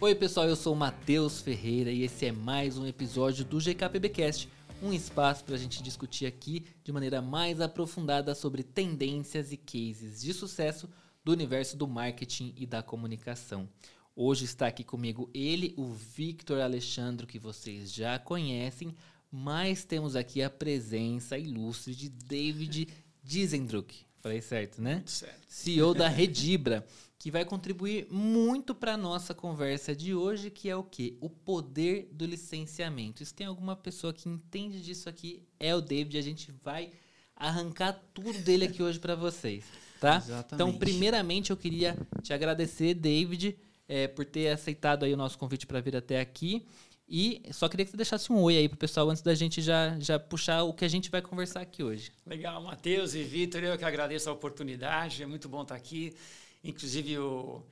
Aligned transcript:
Oi 0.00 0.14
pessoal, 0.14 0.48
eu 0.48 0.54
sou 0.54 0.74
o 0.74 0.76
Matheus 0.76 1.40
Ferreira 1.40 1.90
e 1.90 2.04
esse 2.04 2.26
é 2.26 2.30
mais 2.30 2.78
um 2.78 2.86
episódio 2.86 3.44
do 3.44 3.58
GKPBcast, 3.58 4.48
um 4.80 4.92
espaço 4.92 5.42
para 5.42 5.56
a 5.56 5.58
gente 5.58 5.82
discutir 5.82 6.24
aqui 6.24 6.64
de 6.84 6.92
maneira 6.92 7.20
mais 7.20 7.60
aprofundada 7.60 8.32
sobre 8.32 8.62
tendências 8.62 9.50
e 9.50 9.56
cases 9.56 10.20
de 10.22 10.32
sucesso 10.32 10.88
do 11.24 11.32
universo 11.32 11.76
do 11.76 11.88
marketing 11.88 12.54
e 12.56 12.64
da 12.64 12.80
comunicação. 12.80 13.68
Hoje 14.14 14.44
está 14.44 14.68
aqui 14.68 14.84
comigo 14.84 15.28
ele, 15.34 15.74
o 15.76 15.86
Victor 15.86 16.60
Alexandre, 16.60 17.26
que 17.26 17.40
vocês 17.40 17.92
já 17.92 18.20
conhecem, 18.20 18.94
mas 19.28 19.84
temos 19.84 20.14
aqui 20.14 20.40
a 20.40 20.48
presença 20.48 21.36
ilustre 21.36 21.92
de 21.92 22.08
David 22.08 22.86
Dizendruck. 23.24 24.07
Falei 24.20 24.40
certo, 24.40 24.82
né? 24.82 25.02
Certo. 25.06 25.46
CEO 25.48 25.94
da 25.94 26.06
Redibra 26.08 26.84
que 27.18 27.32
vai 27.32 27.44
contribuir 27.44 28.06
muito 28.10 28.74
para 28.74 28.96
nossa 28.96 29.34
conversa 29.34 29.94
de 29.94 30.14
hoje, 30.14 30.50
que 30.50 30.70
é 30.70 30.76
o 30.76 30.84
quê? 30.84 31.16
O 31.20 31.28
poder 31.28 32.08
do 32.12 32.24
licenciamento. 32.24 33.24
Se 33.24 33.34
tem 33.34 33.46
alguma 33.46 33.74
pessoa 33.74 34.12
que 34.12 34.28
entende 34.28 34.80
disso 34.80 35.08
aqui, 35.08 35.42
é 35.58 35.74
o 35.74 35.80
David. 35.80 36.16
A 36.16 36.22
gente 36.22 36.52
vai 36.62 36.92
arrancar 37.36 37.92
tudo 38.14 38.38
dele 38.38 38.66
aqui 38.66 38.82
hoje 38.82 39.00
para 39.00 39.16
vocês, 39.16 39.64
tá? 40.00 40.18
Exatamente. 40.18 40.54
Então, 40.54 40.78
primeiramente, 40.78 41.50
eu 41.50 41.56
queria 41.56 41.96
te 42.22 42.32
agradecer, 42.32 42.94
David, 42.94 43.58
é, 43.88 44.06
por 44.06 44.24
ter 44.24 44.50
aceitado 44.50 45.04
aí 45.04 45.12
o 45.12 45.16
nosso 45.16 45.36
convite 45.38 45.66
para 45.66 45.80
vir 45.80 45.96
até 45.96 46.20
aqui. 46.20 46.64
E 47.08 47.40
só 47.52 47.68
queria 47.68 47.86
que 47.86 47.90
você 47.90 47.96
deixasse 47.96 48.30
um 48.30 48.38
oi 48.42 48.58
aí 48.58 48.68
pro 48.68 48.76
pessoal 48.76 49.08
antes 49.08 49.22
da 49.22 49.34
gente 49.34 49.62
já, 49.62 49.98
já 49.98 50.18
puxar 50.18 50.64
o 50.64 50.74
que 50.74 50.84
a 50.84 50.88
gente 50.88 51.10
vai 51.10 51.22
conversar 51.22 51.62
aqui 51.62 51.82
hoje. 51.82 52.12
Legal, 52.26 52.62
Matheus 52.62 53.14
e 53.14 53.22
Vitor, 53.22 53.64
eu 53.64 53.78
que 53.78 53.84
agradeço 53.84 54.28
a 54.28 54.32
oportunidade, 54.32 55.22
é 55.22 55.26
muito 55.26 55.48
bom 55.48 55.62
estar 55.62 55.74
aqui. 55.74 56.14
Inclusive, 56.62 57.18
o, 57.18 57.62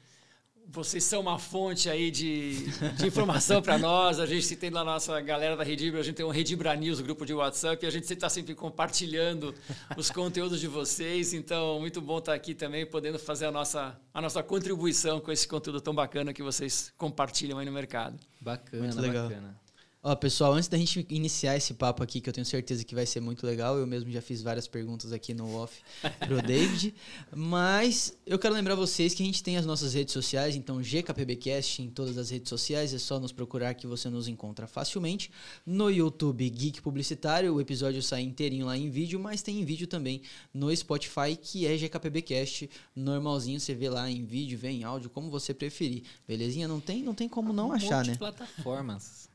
vocês 0.68 1.04
são 1.04 1.20
uma 1.20 1.38
fonte 1.38 1.88
aí 1.88 2.10
de, 2.10 2.66
de 2.96 3.06
informação 3.06 3.62
para 3.62 3.78
nós. 3.78 4.18
A 4.18 4.26
gente 4.26 4.54
tem 4.56 4.70
lá 4.70 4.84
na 4.84 4.92
nossa 4.92 5.20
galera 5.20 5.56
da 5.56 5.64
Redibra, 5.64 6.00
a 6.00 6.02
gente 6.02 6.16
tem 6.16 6.26
um 6.26 6.30
Redibra 6.30 6.74
News, 6.74 7.00
grupo 7.00 7.24
de 7.24 7.32
WhatsApp, 7.32 7.84
e 7.84 7.88
a 7.88 7.90
gente 7.90 8.12
está 8.12 8.28
sempre 8.28 8.54
compartilhando 8.54 9.54
os 9.96 10.10
conteúdos 10.10 10.60
de 10.60 10.68
vocês. 10.68 11.32
Então, 11.32 11.80
muito 11.80 12.00
bom 12.00 12.18
estar 12.18 12.34
aqui 12.34 12.54
também, 12.54 12.84
podendo 12.84 13.18
fazer 13.18 13.46
a 13.46 13.52
nossa, 13.52 13.98
a 14.12 14.20
nossa 14.20 14.42
contribuição 14.42 15.20
com 15.20 15.32
esse 15.32 15.46
conteúdo 15.46 15.80
tão 15.80 15.94
bacana 15.94 16.32
que 16.32 16.42
vocês 16.42 16.92
compartilham 16.96 17.58
aí 17.58 17.66
no 17.66 17.72
mercado. 17.72 18.18
Bacana, 18.40 18.82
Muito 18.82 19.00
legal. 19.00 19.28
bacana. 19.28 19.65
Ó, 20.08 20.14
pessoal, 20.14 20.52
antes 20.52 20.68
da 20.68 20.78
gente 20.78 21.04
iniciar 21.10 21.56
esse 21.56 21.74
papo 21.74 22.00
aqui, 22.00 22.20
que 22.20 22.28
eu 22.28 22.32
tenho 22.32 22.44
certeza 22.44 22.84
que 22.84 22.94
vai 22.94 23.04
ser 23.04 23.18
muito 23.18 23.44
legal, 23.44 23.76
eu 23.76 23.88
mesmo 23.88 24.08
já 24.08 24.22
fiz 24.22 24.40
várias 24.40 24.68
perguntas 24.68 25.10
aqui 25.12 25.34
no 25.34 25.52
off 25.56 25.82
pro 26.20 26.40
David, 26.46 26.94
mas 27.34 28.16
eu 28.24 28.38
quero 28.38 28.54
lembrar 28.54 28.76
vocês 28.76 29.14
que 29.14 29.24
a 29.24 29.26
gente 29.26 29.42
tem 29.42 29.56
as 29.56 29.66
nossas 29.66 29.94
redes 29.94 30.12
sociais, 30.12 30.54
então 30.54 30.80
GKPBcast 30.80 31.82
em 31.82 31.90
todas 31.90 32.16
as 32.18 32.30
redes 32.30 32.48
sociais, 32.48 32.94
é 32.94 32.98
só 32.98 33.18
nos 33.18 33.32
procurar 33.32 33.74
que 33.74 33.84
você 33.84 34.08
nos 34.08 34.28
encontra 34.28 34.68
facilmente. 34.68 35.28
No 35.66 35.90
YouTube 35.90 36.48
Geek 36.50 36.80
Publicitário, 36.82 37.52
o 37.52 37.60
episódio 37.60 38.00
sai 38.00 38.22
inteirinho 38.22 38.66
lá 38.66 38.76
em 38.76 38.88
vídeo, 38.88 39.18
mas 39.18 39.42
tem 39.42 39.58
em 39.60 39.64
vídeo 39.64 39.88
também 39.88 40.22
no 40.54 40.74
Spotify, 40.76 41.34
que 41.34 41.66
é 41.66 41.76
GKPBcast, 41.76 42.70
normalzinho, 42.94 43.58
você 43.58 43.74
vê 43.74 43.90
lá 43.90 44.08
em 44.08 44.24
vídeo, 44.24 44.56
vê 44.56 44.68
em 44.68 44.84
áudio, 44.84 45.10
como 45.10 45.32
você 45.32 45.52
preferir. 45.52 46.04
Belezinha? 46.28 46.68
Não 46.68 46.78
tem, 46.78 47.02
não 47.02 47.12
tem 47.12 47.28
como 47.28 47.52
não 47.52 47.72
achar, 47.72 48.04
né? 48.04 48.14
plataformas. 48.14 49.25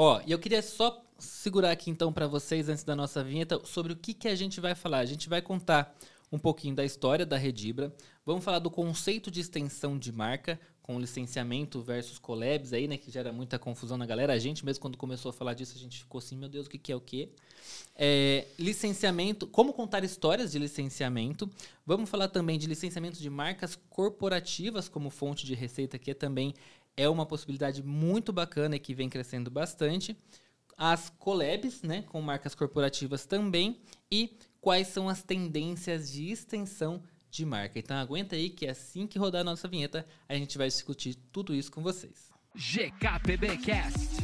Ó, 0.00 0.20
e 0.24 0.30
eu 0.30 0.38
queria 0.38 0.62
só 0.62 1.04
segurar 1.18 1.72
aqui 1.72 1.90
então 1.90 2.12
para 2.12 2.28
vocês 2.28 2.68
antes 2.68 2.84
da 2.84 2.94
nossa 2.94 3.24
vinheta 3.24 3.60
sobre 3.64 3.92
o 3.92 3.96
que, 3.96 4.14
que 4.14 4.28
a 4.28 4.36
gente 4.36 4.60
vai 4.60 4.72
falar. 4.72 4.98
A 4.98 5.04
gente 5.04 5.28
vai 5.28 5.42
contar 5.42 5.92
um 6.30 6.38
pouquinho 6.38 6.76
da 6.76 6.84
história 6.84 7.26
da 7.26 7.36
Redibra, 7.36 7.92
vamos 8.24 8.44
falar 8.44 8.60
do 8.60 8.70
conceito 8.70 9.28
de 9.28 9.40
extensão 9.40 9.98
de 9.98 10.12
marca 10.12 10.60
com 10.88 11.00
licenciamento 11.00 11.82
versus 11.82 12.18
collabs 12.18 12.72
aí, 12.72 12.88
né, 12.88 12.96
que 12.96 13.10
gera 13.10 13.30
muita 13.32 13.58
confusão 13.58 13.98
na 13.98 14.06
galera. 14.06 14.32
A 14.32 14.38
gente 14.38 14.64
mesmo 14.64 14.80
quando 14.80 14.96
começou 14.96 15.30
a 15.30 15.32
falar 15.32 15.52
disso, 15.52 15.74
a 15.76 15.78
gente 15.80 15.98
ficou 15.98 16.18
assim, 16.18 16.36
meu 16.36 16.48
Deus, 16.48 16.66
o 16.66 16.70
que, 16.70 16.78
que 16.78 16.92
é 16.92 16.96
o 16.96 17.00
quê? 17.00 17.28
É, 17.96 18.46
licenciamento, 18.58 19.46
como 19.48 19.72
contar 19.72 20.04
histórias 20.04 20.52
de 20.52 20.58
licenciamento. 20.58 21.50
Vamos 21.84 22.08
falar 22.08 22.28
também 22.28 22.58
de 22.58 22.66
licenciamento 22.66 23.18
de 23.18 23.28
marcas 23.28 23.78
corporativas 23.90 24.88
como 24.88 25.10
fonte 25.10 25.44
de 25.44 25.54
receita, 25.54 25.98
que 25.98 26.12
é 26.12 26.14
também 26.14 26.54
é 26.98 27.08
uma 27.08 27.24
possibilidade 27.24 27.80
muito 27.80 28.32
bacana 28.32 28.74
e 28.74 28.80
que 28.80 28.92
vem 28.92 29.08
crescendo 29.08 29.48
bastante. 29.48 30.16
As 30.76 31.08
collabs, 31.08 31.80
né, 31.82 32.02
com 32.02 32.20
marcas 32.20 32.56
corporativas 32.56 33.24
também. 33.24 33.80
E 34.10 34.36
quais 34.60 34.88
são 34.88 35.08
as 35.08 35.22
tendências 35.22 36.10
de 36.10 36.30
extensão 36.30 37.00
de 37.30 37.46
marca. 37.46 37.78
Então 37.78 37.96
aguenta 37.96 38.34
aí 38.34 38.50
que 38.50 38.66
assim 38.66 39.06
que 39.06 39.18
rodar 39.18 39.42
a 39.42 39.44
nossa 39.44 39.68
vinheta, 39.68 40.04
a 40.28 40.34
gente 40.34 40.58
vai 40.58 40.66
discutir 40.66 41.14
tudo 41.30 41.54
isso 41.54 41.70
com 41.70 41.82
vocês. 41.82 42.32
GKPBcast. 42.56 44.16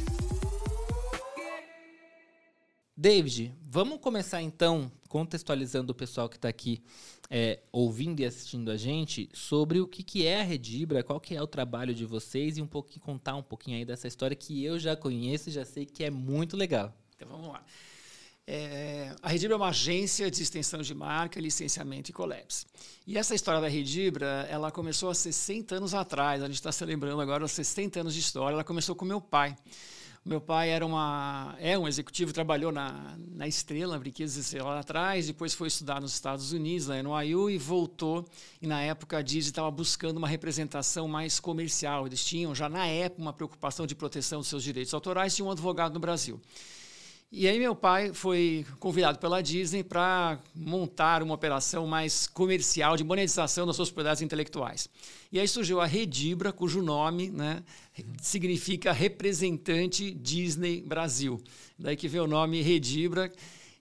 David, 2.97 3.53
vamos 3.61 3.99
começar 4.01 4.41
então 4.41 4.91
contextualizando 5.15 5.93
o 5.93 5.95
pessoal 5.95 6.27
que 6.27 6.35
está 6.35 6.49
aqui 6.49 6.83
é, 7.29 7.61
ouvindo 7.71 8.19
e 8.19 8.25
assistindo 8.25 8.69
a 8.69 8.75
gente 8.75 9.29
sobre 9.31 9.79
o 9.79 9.87
que, 9.87 10.03
que 10.03 10.27
é 10.27 10.41
a 10.41 10.43
Redibra, 10.43 11.01
qual 11.05 11.21
que 11.21 11.33
é 11.33 11.41
o 11.41 11.47
trabalho 11.47 11.95
de 11.95 12.03
vocês 12.05 12.57
e 12.57 12.61
um 12.61 12.67
pouquinho 12.67 12.99
contar 12.99 13.37
um 13.37 13.41
pouquinho 13.41 13.77
aí 13.77 13.85
dessa 13.85 14.09
história 14.09 14.35
que 14.35 14.61
eu 14.61 14.77
já 14.77 14.93
conheço 14.93 15.47
e 15.47 15.53
já 15.53 15.63
sei 15.63 15.85
que 15.85 16.03
é 16.03 16.09
muito 16.09 16.57
legal. 16.57 16.93
Então 17.15 17.29
vamos 17.29 17.47
lá. 17.47 17.63
É, 18.45 19.15
a 19.21 19.29
Redibra 19.29 19.55
é 19.55 19.57
uma 19.57 19.69
agência 19.69 20.29
de 20.29 20.43
extensão 20.43 20.81
de 20.81 20.93
marca, 20.93 21.39
licenciamento 21.39 22.11
e 22.11 22.13
collabs. 22.13 22.67
E 23.07 23.17
essa 23.17 23.33
história 23.33 23.61
da 23.61 23.69
Redibra, 23.69 24.45
ela 24.49 24.69
começou 24.69 25.09
há 25.09 25.15
60 25.15 25.75
anos 25.75 25.93
atrás. 25.93 26.43
A 26.43 26.47
gente 26.47 26.55
está 26.55 26.73
celebrando 26.73 27.21
agora 27.21 27.45
os 27.45 27.53
60 27.53 28.01
anos 28.01 28.13
de 28.13 28.19
história. 28.19 28.53
Ela 28.53 28.65
começou 28.65 28.93
com 28.97 29.05
meu 29.05 29.21
pai. 29.21 29.55
Meu 30.27 30.41
pai 30.41 30.71
era 30.71 30.83
uma, 30.83 31.55
é 31.59 31.77
um 31.77 31.87
executivo, 31.87 32.33
trabalhou 32.33 32.71
na, 32.71 33.15
na 33.31 33.47
Estrela, 33.47 33.99
Brinquedos 33.99 34.35
Estrela 34.35 34.69
lá 34.69 34.79
atrás, 34.79 35.27
depois 35.27 35.53
foi 35.53 35.67
estudar 35.67 36.01
nos 36.01 36.13
Estados 36.13 36.51
Unidos, 36.51 36.87
lá 36.87 37.03
no 37.03 37.21
IU, 37.21 37.47
e 37.47 37.59
voltou. 37.59 38.25
E 38.59 38.65
na 38.65 38.81
época 38.81 39.19
a 39.19 39.21
Disney 39.21 39.51
estava 39.51 39.69
buscando 39.69 40.17
uma 40.17 40.27
representação 40.27 41.07
mais 41.07 41.39
comercial. 41.39 42.07
Eles 42.07 42.25
tinham 42.25 42.55
já 42.55 42.67
na 42.67 42.87
época 42.87 43.21
uma 43.21 43.33
preocupação 43.33 43.85
de 43.85 43.93
proteção 43.93 44.39
dos 44.39 44.47
seus 44.47 44.63
direitos 44.63 44.95
autorais, 44.95 45.35
tinha 45.35 45.45
um 45.45 45.51
advogado 45.51 45.93
no 45.93 45.99
Brasil. 45.99 46.41
E 47.37 47.49
aí 47.49 47.59
meu 47.59 47.75
pai 47.75 48.13
foi 48.13 48.65
convidado 48.79 49.19
pela 49.19 49.43
Disney 49.43 49.83
para 49.83 50.39
montar 50.55 51.21
uma 51.21 51.33
operação 51.33 51.85
mais 51.85 52.27
comercial 52.27 52.95
de 52.95 53.03
monetização 53.03 53.67
das 53.67 53.75
suas 53.75 53.89
propriedades 53.89 54.21
intelectuais. 54.21 54.87
E 55.33 55.37
aí 55.37 55.45
surgiu 55.45 55.81
a 55.81 55.85
Redibra, 55.85 56.53
cujo 56.53 56.81
nome 56.81 57.29
né, 57.29 57.61
significa 58.21 58.93
representante 58.93 60.11
Disney 60.11 60.81
Brasil. 60.81 61.43
Daí 61.77 61.97
que 61.97 62.07
veio 62.07 62.23
o 62.23 62.27
nome 62.27 62.61
Redibra, 62.61 63.29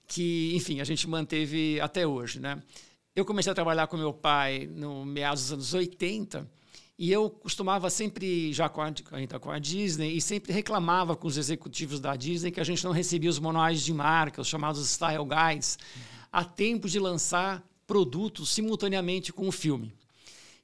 que, 0.08 0.50
enfim, 0.56 0.80
a 0.80 0.84
gente 0.84 1.08
manteve 1.08 1.80
até 1.80 2.04
hoje. 2.04 2.40
Né? 2.40 2.60
Eu 3.14 3.24
comecei 3.24 3.52
a 3.52 3.54
trabalhar 3.54 3.86
com 3.86 3.96
meu 3.96 4.12
pai 4.12 4.68
no 4.68 5.04
meados 5.04 5.42
dos 5.42 5.52
anos 5.52 5.74
80 5.74 6.44
e 6.96 7.10
eu 7.10 7.28
costumava 7.28 7.90
sempre, 7.90 8.52
já 8.52 8.68
com 8.68 8.80
a, 8.80 8.92
ainda 9.12 9.38
com 9.40 9.50
a 9.50 9.58
Disney, 9.58 10.16
e 10.16 10.20
sempre 10.20 10.52
reclamava 10.52 11.16
com 11.16 11.26
os 11.26 11.36
executivos 11.36 11.98
da 11.98 12.14
Disney 12.14 12.52
que 12.52 12.60
a 12.60 12.64
gente 12.64 12.84
não 12.84 12.92
recebia 12.92 13.30
os 13.30 13.38
manuais 13.38 13.82
de 13.82 13.92
marca, 13.92 14.40
os 14.40 14.48
chamados 14.48 14.88
Style 14.88 15.24
Guides, 15.24 15.78
a 16.32 16.44
tempo 16.44 16.88
de 16.88 17.00
lançar 17.00 17.66
produtos 17.86 18.48
simultaneamente 18.50 19.32
com 19.32 19.48
o 19.48 19.52
filme. 19.52 19.92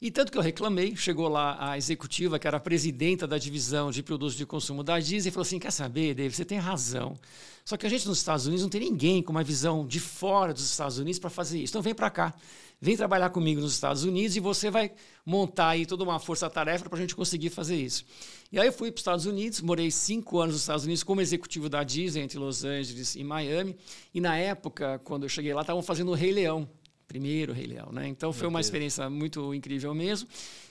E 0.02 0.10
tanto 0.10 0.32
que 0.32 0.38
eu 0.38 0.42
reclamei, 0.42 0.96
chegou 0.96 1.28
lá 1.28 1.58
a 1.60 1.76
executiva, 1.76 2.38
que 2.38 2.46
era 2.46 2.56
a 2.56 2.60
presidenta 2.60 3.26
da 3.26 3.36
divisão 3.36 3.90
de 3.90 4.02
produtos 4.02 4.34
de 4.34 4.46
consumo 4.46 4.82
da 4.82 4.98
Disney, 4.98 5.28
e 5.28 5.30
falou 5.30 5.42
assim: 5.42 5.58
quer 5.58 5.70
saber, 5.70 6.14
David, 6.14 6.34
você 6.34 6.44
tem 6.44 6.56
razão. 6.56 7.18
Só 7.66 7.76
que 7.76 7.84
a 7.84 7.88
gente 7.90 8.08
nos 8.08 8.16
Estados 8.16 8.46
Unidos 8.46 8.62
não 8.62 8.70
tem 8.70 8.80
ninguém 8.80 9.22
com 9.22 9.30
uma 9.30 9.44
visão 9.44 9.86
de 9.86 10.00
fora 10.00 10.54
dos 10.54 10.64
Estados 10.64 10.96
Unidos 10.96 11.18
para 11.18 11.28
fazer 11.28 11.58
isso. 11.58 11.72
Então 11.72 11.82
vem 11.82 11.94
para 11.94 12.08
cá, 12.08 12.34
vem 12.80 12.96
trabalhar 12.96 13.28
comigo 13.28 13.60
nos 13.60 13.74
Estados 13.74 14.02
Unidos 14.02 14.34
e 14.36 14.40
você 14.40 14.70
vai 14.70 14.90
montar 15.24 15.68
aí 15.68 15.84
toda 15.84 16.02
uma 16.02 16.18
força-tarefa 16.18 16.88
para 16.88 16.96
a 16.96 17.00
gente 17.02 17.14
conseguir 17.14 17.50
fazer 17.50 17.76
isso. 17.76 18.06
E 18.50 18.58
aí 18.58 18.68
eu 18.68 18.72
fui 18.72 18.90
para 18.90 18.96
os 18.96 19.02
Estados 19.02 19.26
Unidos, 19.26 19.60
morei 19.60 19.90
cinco 19.90 20.38
anos 20.38 20.54
nos 20.54 20.62
Estados 20.62 20.84
Unidos 20.86 21.02
como 21.02 21.20
executivo 21.20 21.68
da 21.68 21.84
Disney 21.84 22.22
entre 22.22 22.38
Los 22.38 22.64
Angeles 22.64 23.16
e 23.16 23.22
Miami. 23.22 23.76
E 24.14 24.20
na 24.20 24.34
época, 24.34 24.98
quando 25.04 25.24
eu 25.24 25.28
cheguei 25.28 25.52
lá, 25.52 25.60
estavam 25.60 25.82
fazendo 25.82 26.10
o 26.10 26.14
Rei 26.14 26.32
Leão 26.32 26.66
primeiro 27.10 27.52
Rei 27.52 27.66
Leão, 27.66 27.90
né? 27.90 28.06
Então 28.06 28.32
foi 28.32 28.46
uma 28.46 28.60
experiência 28.60 29.10
muito 29.10 29.52
incrível 29.52 29.92
mesmo. 29.92 30.28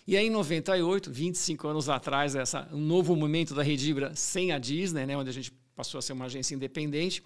E 0.07 0.15
aí 0.15 0.27
em 0.27 0.29
98, 0.29 1.11
25 1.11 1.67
anos 1.67 1.89
atrás, 1.89 2.33
essa 2.33 2.65
um 2.71 2.79
novo 2.79 3.13
momento 3.13 3.53
da 3.53 3.61
Redibra 3.61 4.15
sem 4.15 4.53
a 4.53 4.57
Disney, 4.57 5.05
né, 5.05 5.17
onde 5.17 5.29
a 5.29 5.33
gente 5.33 5.51
passou 5.75 5.99
a 5.99 6.01
ser 6.01 6.13
uma 6.13 6.25
agência 6.25 6.55
independente, 6.55 7.21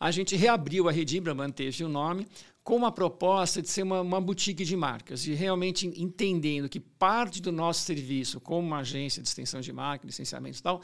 a 0.00 0.10
gente 0.10 0.34
reabriu 0.34 0.88
a 0.88 0.92
Redibra, 0.92 1.34
manteve 1.34 1.84
o 1.84 1.90
nome, 1.90 2.26
com 2.64 2.74
uma 2.74 2.90
proposta 2.90 3.60
de 3.60 3.68
ser 3.68 3.82
uma, 3.82 4.00
uma 4.00 4.20
boutique 4.20 4.64
de 4.64 4.76
marcas 4.76 5.26
e 5.26 5.34
realmente 5.34 5.86
entendendo 5.86 6.70
que 6.70 6.80
parte 6.80 7.42
do 7.42 7.52
nosso 7.52 7.82
serviço 7.84 8.40
como 8.40 8.66
uma 8.66 8.78
agência 8.78 9.22
de 9.22 9.28
extensão 9.28 9.60
de 9.60 9.72
marca, 9.74 10.06
licenciamento 10.06 10.58
e 10.58 10.62
tal, 10.62 10.80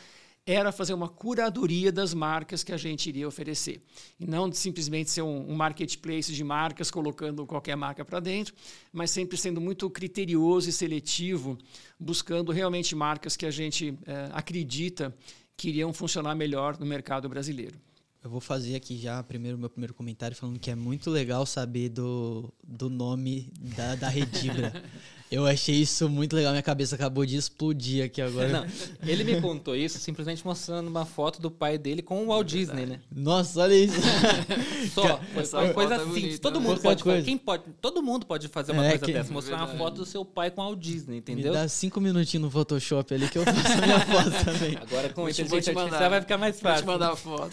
era 0.47 0.71
fazer 0.71 0.93
uma 0.93 1.09
curadoria 1.09 1.91
das 1.91 2.13
marcas 2.13 2.63
que 2.63 2.73
a 2.73 2.77
gente 2.77 3.09
iria 3.09 3.27
oferecer. 3.27 3.83
E 4.21 4.27
não 4.27 4.53
simplesmente 4.53 5.11
ser 5.11 5.23
um, 5.23 5.51
um 5.51 5.55
marketplace 5.55 6.33
de 6.33 6.45
marcas 6.45 6.91
colocando 6.91 7.47
qualquer 7.47 7.77
marca 7.77 8.05
para 8.05 8.21
dentro, 8.21 8.55
mas 8.93 9.11
sempre 9.11 9.39
sendo 9.39 9.61
muito 9.61 9.89
criterioso 9.89 10.69
e 10.69 10.73
seletivo, 10.73 11.57
buscando 11.99 12.53
realmente 12.53 12.95
marcas 12.95 13.37
que 13.37 13.47
a 13.47 13.51
gente 13.51 13.99
é, 14.07 14.29
acredita 14.33 15.17
que 15.57 15.69
iriam 15.69 15.93
funcionar 15.93 16.35
melhor 16.35 16.79
no 16.79 16.85
mercado 16.85 17.29
brasileiro. 17.29 17.79
Eu 18.23 18.31
vou 18.31 18.41
fazer 18.41 18.75
aqui 18.75 18.97
já 18.97 19.23
primeiro 19.23 19.59
meu 19.59 19.69
primeiro 19.69 19.93
comentário 19.93 20.35
falando 20.35 20.59
que 20.59 20.71
é 20.71 20.75
muito 20.75 21.11
legal 21.11 21.45
saber 21.45 21.91
do, 21.91 22.51
do 22.67 22.89
nome 22.89 23.53
da, 23.77 23.95
da 23.97 24.09
Redibra. 24.09 24.73
Eu 25.31 25.47
achei 25.47 25.75
isso 25.75 26.09
muito 26.09 26.37
legal, 26.37 26.53
minha 26.53 26.63
cabeça 26.63 26.95
acabou 26.95 27.25
de 27.27 27.37
explodir 27.37 28.05
aqui 28.05 28.21
agora. 28.21 28.49
Não, 28.49 28.67
ele 29.07 29.25
me 29.25 29.41
contou 29.41 29.75
isso 29.75 29.99
simplesmente 29.99 30.45
mostrando 30.45 30.87
uma 30.87 31.05
foto 31.05 31.41
do 31.41 31.51
pai 31.51 31.79
dele 31.79 32.03
com 32.03 32.23
o 32.23 32.27
Walt 32.27 32.47
Disney, 32.47 32.87
né? 32.87 33.01
Nossa, 33.11 33.63
olha 33.63 33.75
isso. 33.75 33.97
Só, 34.95 35.19
foi 35.33 35.65
uma 35.65 35.75
coisa 35.75 35.97
assim. 35.97 36.37
todo 36.39 36.61
mundo 36.61 36.81
pode 36.81 37.03
coisa. 37.03 37.19
fazer. 37.19 37.31
Quem 37.31 37.39
pode, 37.39 37.65
todo 37.81 38.03
mundo 38.03 38.27
pode 38.27 38.49
fazer 38.49 38.73
uma 38.73 38.85
é, 38.85 38.91
coisa 38.91 39.05
que... 39.07 39.13
dessa, 39.13 39.33
mostrar 39.33 39.57
uma 39.57 39.67
foto 39.67 39.97
do 39.97 40.07
seu 40.07 40.25
pai 40.25 40.51
com 40.51 40.61
o 40.61 40.65
Walt 40.65 40.79
Disney, 40.79 41.19
entendeu? 41.19 41.53
Me 41.53 41.59
dá 41.59 41.67
cinco 41.69 42.01
minutinhos 42.01 42.45
no 42.45 42.51
Photoshop 42.51 43.15
ali 43.15 43.29
que 43.29 43.39
eu 43.39 43.45
faço 43.45 43.73
a 43.73 43.87
minha 43.87 44.01
foto 44.07 44.45
também. 44.45 44.77
Agora 44.77 45.09
com 45.09 45.29
inteligência 45.29 45.73
artificial 45.73 46.11
vai 46.11 46.21
ficar 46.21 46.39
mais 46.39 46.61
fácil. 46.61 46.87
Vou 46.87 46.95
te 46.95 47.01
mandar 47.01 47.13
a 47.13 47.17
foto. 47.17 47.51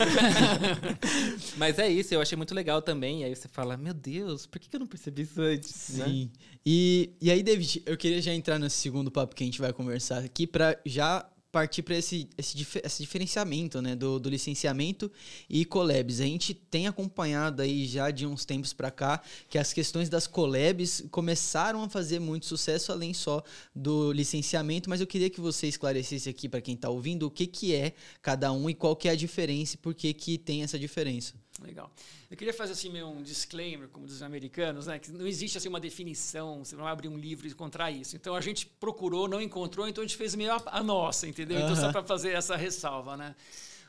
Mas 1.57 1.79
é 1.79 1.89
isso, 1.89 2.13
eu 2.13 2.21
achei 2.21 2.35
muito 2.35 2.53
legal 2.53 2.81
também. 2.81 3.21
E 3.21 3.23
aí 3.23 3.35
você 3.35 3.47
fala, 3.47 3.77
meu 3.77 3.93
Deus, 3.93 4.45
por 4.45 4.59
que 4.59 4.75
eu 4.75 4.79
não 4.79 4.87
percebi 4.87 5.23
isso 5.23 5.41
antes? 5.41 5.97
Né? 5.97 6.05
Sim. 6.05 6.23
Né? 6.25 6.51
E, 6.65 7.13
e 7.19 7.31
aí, 7.31 7.41
David, 7.61 7.83
eu 7.85 7.95
queria 7.95 8.21
já 8.21 8.33
entrar 8.33 8.57
nesse 8.57 8.77
segundo 8.77 9.11
papo 9.11 9.35
que 9.35 9.43
a 9.43 9.45
gente 9.45 9.61
vai 9.61 9.71
conversar 9.71 10.23
aqui 10.23 10.47
para 10.47 10.79
já 10.83 11.23
partir 11.51 11.83
para 11.83 11.95
esse, 11.95 12.29
esse, 12.37 12.65
esse, 12.83 13.03
diferenciamento 13.03 13.81
né, 13.81 13.93
do, 13.93 14.19
do, 14.19 14.29
licenciamento 14.29 15.11
e 15.49 15.63
collabs. 15.65 16.21
A 16.21 16.23
gente 16.23 16.53
tem 16.53 16.87
acompanhado 16.87 17.61
aí 17.61 17.85
já 17.85 18.09
de 18.09 18.25
uns 18.25 18.45
tempos 18.45 18.73
para 18.73 18.89
cá 18.89 19.21
que 19.49 19.59
as 19.59 19.73
questões 19.73 20.09
das 20.09 20.25
collabs 20.25 21.03
começaram 21.11 21.83
a 21.83 21.89
fazer 21.89 22.19
muito 22.19 22.45
sucesso 22.45 22.91
além 22.91 23.13
só 23.13 23.43
do 23.75 24.11
licenciamento, 24.11 24.89
mas 24.89 25.01
eu 25.01 25.07
queria 25.07 25.29
que 25.29 25.41
você 25.41 25.67
esclarecesse 25.67 26.29
aqui 26.29 26.47
para 26.49 26.61
quem 26.61 26.73
está 26.73 26.89
ouvindo 26.89 27.27
o 27.27 27.31
que, 27.31 27.45
que 27.45 27.75
é 27.75 27.93
cada 28.21 28.51
um 28.51 28.69
e 28.69 28.73
qual 28.73 28.95
que 28.95 29.07
é 29.07 29.11
a 29.11 29.15
diferença 29.15 29.75
e 29.75 29.77
por 29.77 29.93
que, 29.93 30.13
que 30.13 30.37
tem 30.37 30.63
essa 30.63 30.79
diferença. 30.79 31.33
Legal. 31.59 31.91
Eu 32.29 32.37
queria 32.37 32.53
fazer 32.53 32.73
assim 32.73 32.89
meio 32.89 33.07
um 33.07 33.21
disclaimer, 33.21 33.89
como 33.89 34.05
dizem 34.05 34.17
os 34.17 34.23
americanos, 34.23 34.87
né, 34.87 34.97
que 34.99 35.11
não 35.11 35.27
existe 35.27 35.57
assim 35.57 35.67
uma 35.67 35.79
definição, 35.79 36.63
você 36.63 36.75
não 36.75 36.83
vai 36.83 36.93
abrir 36.93 37.09
um 37.09 37.17
livro 37.17 37.45
e 37.45 37.51
encontrar 37.51 37.91
isso. 37.91 38.15
Então 38.15 38.35
a 38.35 38.41
gente 38.41 38.65
procurou, 38.65 39.27
não 39.27 39.41
encontrou, 39.41 39.87
então 39.87 40.03
a 40.03 40.07
gente 40.07 40.17
fez 40.17 40.33
meio 40.33 40.53
a, 40.53 40.61
a 40.65 40.83
nossa, 40.83 41.27
entendeu? 41.27 41.59
Então 41.59 41.75
só 41.75 41.91
para 41.91 42.03
fazer 42.03 42.31
essa 42.31 42.55
ressalva, 42.55 43.17
né? 43.17 43.35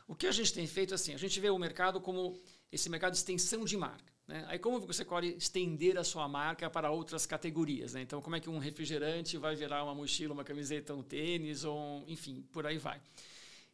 O 0.09 0.15
que 0.15 0.27
a 0.27 0.33
gente 0.33 0.53
tem 0.53 0.67
feito 0.67 0.95
assim, 0.95 1.15
a 1.15 1.17
gente 1.17 1.39
vê 1.39 1.51
o 1.51 1.59
mercado 1.59 2.01
como 2.01 2.37
esse 2.71 2.91
mercado 2.91 3.13
de 3.13 3.19
extensão 3.19 3.65
de 3.65 3.77
marca. 3.77 4.13
Né? 4.27 4.45
Aí 4.49 4.59
como 4.59 4.81
você 4.81 5.05
pode 5.05 5.29
estender 5.37 5.97
a 5.97 6.05
sua 6.05 6.29
marca 6.29 6.69
para 6.69 6.91
outras 6.91 7.27
categorias? 7.27 7.95
Né? 7.95 8.03
Então 8.03 8.21
como 8.21 8.37
é 8.37 8.41
que 8.41 8.51
um 8.51 8.59
refrigerante 8.59 9.39
vai 9.39 9.55
virar 9.55 9.85
uma 9.85 9.95
mochila, 9.95 10.35
uma 10.35 10.45
camiseta, 10.45 10.95
um 10.95 11.03
tênis, 11.03 11.65
ou 11.65 12.05
enfim, 12.09 12.45
por 12.53 12.67
aí 12.67 12.79
vai. 12.79 13.01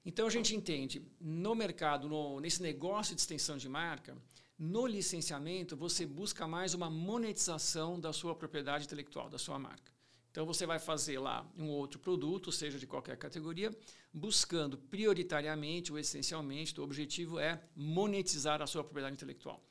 Então 0.05 0.27
a 0.27 0.31
gente 0.31 0.55
entende, 0.55 1.03
no 1.21 1.55
mercado, 1.55 2.09
no, 2.09 2.41
nesse 2.41 2.63
negócio 2.63 3.15
de 3.15 3.21
extensão 3.21 3.57
de 3.57 3.69
marca, 3.69 4.17
no 4.59 4.87
licenciamento 4.87 5.77
você 5.77 6.07
busca 6.07 6.47
mais 6.47 6.75
uma 6.75 6.91
monetização 6.91 7.99
da 7.99 8.13
sua 8.13 8.35
propriedade 8.35 8.85
intelectual, 8.85 9.29
da 9.29 9.39
sua 9.39 9.59
marca. 9.59 9.93
Então 10.31 10.47
você 10.47 10.67
vai 10.67 10.79
fazer 10.79 11.19
lá 11.19 11.47
um 11.57 11.69
outro 11.69 11.99
produto, 11.99 12.53
seja 12.53 12.79
de 12.79 12.87
qualquer 12.87 13.17
categoria, 13.17 13.71
buscando 14.13 14.79
prioritariamente 14.79 15.91
ou 15.91 15.99
essencialmente, 15.99 16.79
o 16.79 16.85
objetivo 16.85 17.39
é 17.39 17.63
monetizar 17.75 18.63
a 18.63 18.67
sua 18.67 18.85
propriedade 18.85 19.15
intelectual. 19.15 19.63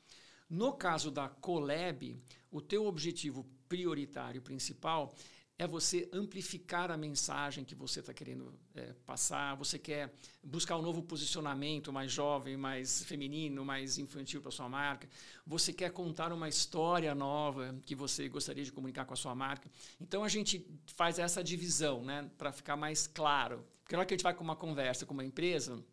No 0.48 0.72
caso 0.72 1.10
da 1.10 1.28
Colab, 1.28 2.16
o 2.50 2.60
teu 2.60 2.86
objetivo 2.86 3.46
prioritário 3.68 4.40
principal 4.40 5.14
é 5.58 5.66
você 5.66 6.08
amplificar 6.12 6.88
a 6.88 6.96
mensagem 6.96 7.64
que 7.64 7.74
você 7.74 7.98
está 7.98 8.14
querendo 8.14 8.54
é, 8.76 8.92
passar. 9.04 9.56
Você 9.56 9.76
quer 9.76 10.14
buscar 10.40 10.76
um 10.76 10.82
novo 10.82 11.02
posicionamento 11.02 11.92
mais 11.92 12.12
jovem, 12.12 12.56
mais 12.56 13.02
feminino, 13.02 13.64
mais 13.64 13.98
infantil 13.98 14.40
para 14.40 14.52
sua 14.52 14.68
marca. 14.68 15.08
Você 15.44 15.72
quer 15.72 15.90
contar 15.90 16.32
uma 16.32 16.48
história 16.48 17.12
nova 17.12 17.76
que 17.84 17.96
você 17.96 18.28
gostaria 18.28 18.64
de 18.64 18.70
comunicar 18.70 19.04
com 19.04 19.14
a 19.14 19.16
sua 19.16 19.34
marca. 19.34 19.68
Então 20.00 20.22
a 20.22 20.28
gente 20.28 20.64
faz 20.86 21.18
essa 21.18 21.42
divisão, 21.42 22.04
né, 22.04 22.30
para 22.38 22.52
ficar 22.52 22.76
mais 22.76 23.08
claro. 23.08 23.66
Porque 23.82 23.96
na 23.96 24.00
hora 24.00 24.06
que 24.06 24.14
a 24.14 24.16
gente 24.16 24.24
vai 24.24 24.34
com 24.34 24.44
uma 24.44 24.54
conversa 24.54 25.04
com 25.04 25.14
uma 25.14 25.24
empresa, 25.24 25.84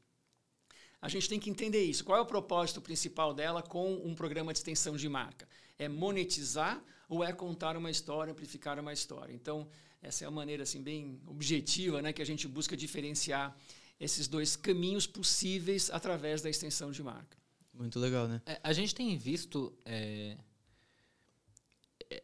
a 1.01 1.09
gente 1.09 1.27
tem 1.27 1.39
que 1.39 1.50
entender 1.50 1.83
isso. 1.83 2.06
Qual 2.06 2.17
é 2.19 2.21
o 2.21 2.25
propósito 2.25 2.79
principal 2.81 3.33
dela 3.33 3.63
com 3.63 3.95
um 3.95 4.13
programa 4.13 4.53
de 4.53 4.59
extensão 4.59 4.95
de 4.95 5.09
marca? 5.09 5.47
É 5.79 5.89
monetizar 5.89 6.83
ou 7.07 7.23
é 7.23 7.31
contar 7.31 7.77
uma 7.77 7.89
história, 7.89 8.31
amplificar 8.31 8.79
uma 8.79 8.93
história. 8.93 9.33
Então, 9.33 9.67
essa 10.01 10.23
é 10.23 10.27
a 10.27 10.31
maneira 10.31 10.63
assim 10.63 10.81
bem 10.81 11.19
objetiva, 11.25 12.01
né, 12.01 12.13
que 12.13 12.21
a 12.21 12.25
gente 12.25 12.47
busca 12.47 12.75
diferenciar 12.75 13.55
esses 13.99 14.27
dois 14.27 14.55
caminhos 14.55 15.07
possíveis 15.07 15.89
através 15.89 16.41
da 16.41 16.49
extensão 16.49 16.91
de 16.91 17.01
marca. 17.01 17.37
Muito 17.73 17.99
legal, 17.99 18.27
né? 18.27 18.41
É, 18.45 18.59
a 18.63 18.73
gente 18.73 18.95
tem 18.95 19.17
visto 19.17 19.73
é, 19.85 20.37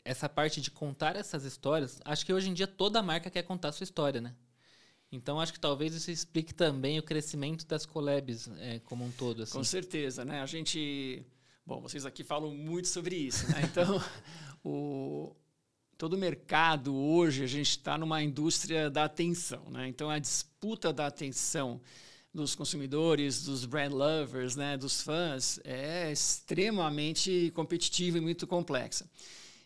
essa 0.03 0.29
parte 0.29 0.61
de 0.61 0.71
contar 0.71 1.15
essas 1.15 1.43
histórias. 1.43 1.99
Acho 2.05 2.25
que 2.25 2.33
hoje 2.33 2.49
em 2.49 2.53
dia 2.53 2.67
toda 2.67 3.01
marca 3.01 3.29
quer 3.29 3.43
contar 3.43 3.69
a 3.69 3.71
sua 3.71 3.83
história, 3.83 4.21
né? 4.21 4.35
Então 5.11 5.41
acho 5.41 5.51
que 5.51 5.59
talvez 5.59 5.93
isso 5.93 6.09
explique 6.09 6.53
também 6.53 6.97
o 6.97 7.03
crescimento 7.03 7.65
das 7.65 7.85
collabs 7.85 8.49
é, 8.59 8.79
como 8.79 9.03
um 9.03 9.11
todo. 9.11 9.43
Assim. 9.43 9.53
Com 9.53 9.63
certeza, 9.63 10.23
né? 10.23 10.41
A 10.41 10.45
gente, 10.45 11.25
bom, 11.65 11.81
vocês 11.81 12.05
aqui 12.05 12.23
falam 12.23 12.55
muito 12.55 12.87
sobre 12.87 13.15
isso, 13.15 13.49
né? 13.51 13.61
Então 13.63 14.01
o, 14.63 15.35
todo 15.97 16.13
o 16.13 16.17
mercado 16.17 16.95
hoje, 16.95 17.43
a 17.43 17.47
gente 17.47 17.69
está 17.69 17.97
numa 17.97 18.23
indústria 18.23 18.89
da 18.89 19.03
atenção. 19.03 19.63
Né? 19.69 19.87
Então, 19.87 20.09
a 20.09 20.19
disputa 20.19 20.91
da 20.91 21.07
atenção 21.07 21.81
dos 22.33 22.55
consumidores, 22.55 23.43
dos 23.43 23.65
brand 23.65 23.91
lovers, 23.91 24.55
né, 24.55 24.77
dos 24.77 25.01
fãs, 25.01 25.59
é 25.63 26.11
extremamente 26.11 27.51
competitiva 27.53 28.17
e 28.17 28.21
muito 28.21 28.47
complexa. 28.47 29.05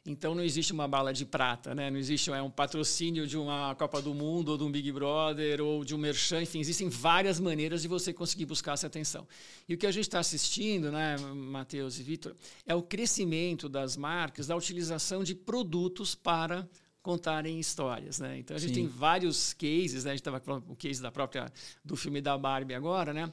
Então 0.05 0.35
não 0.35 0.43
existe 0.43 0.71
uma 0.71 0.87
bala 0.87 1.11
de 1.11 1.25
prata, 1.25 1.73
né? 1.73 1.89
não 1.89 1.97
existe 1.97 2.29
é, 2.29 2.39
um 2.39 2.49
patrocínio 2.49 3.25
de 3.25 3.37
uma 3.37 3.73
Copa 3.73 3.99
do 3.99 4.13
Mundo, 4.13 4.49
ou 4.49 4.57
de 4.57 4.63
um 4.63 4.71
Big 4.71 4.91
Brother, 4.91 5.61
ou 5.61 5.83
de 5.83 5.95
um 5.95 5.97
Merchan, 5.97 6.43
enfim, 6.43 6.59
existem 6.59 6.87
várias 6.89 7.39
maneiras 7.39 7.81
de 7.81 7.87
você 7.87 8.13
conseguir 8.13 8.45
buscar 8.45 8.73
essa 8.73 8.85
atenção. 8.85 9.27
E 9.67 9.73
o 9.73 9.77
que 9.77 9.87
a 9.87 9.91
gente 9.91 10.03
está 10.03 10.19
assistindo, 10.19 10.91
né, 10.91 11.17
Matheus 11.17 11.97
e 11.97 12.03
Vitor, 12.03 12.35
é 12.67 12.75
o 12.75 12.83
crescimento 12.83 13.67
das 13.67 13.97
marcas, 13.97 14.45
da 14.45 14.55
utilização 14.55 15.23
de 15.23 15.33
produtos 15.33 16.13
para 16.13 16.69
contarem 17.01 17.59
histórias, 17.59 18.19
né? 18.19 18.39
Então 18.39 18.57
a 18.57 18.59
gente 18.59 18.73
Sim. 18.73 18.81
tem 18.81 18.87
vários 18.87 19.53
cases, 19.53 20.03
né? 20.03 20.11
A 20.11 20.13
gente 20.13 20.21
estava 20.21 20.39
falando 20.39 20.65
o 20.67 20.75
case 20.75 21.01
da 21.01 21.11
própria 21.11 21.51
do 21.83 21.95
filme 21.95 22.19
da 22.19 22.35
Barbie 22.35 22.73
agora, 22.73 23.13
né? 23.13 23.31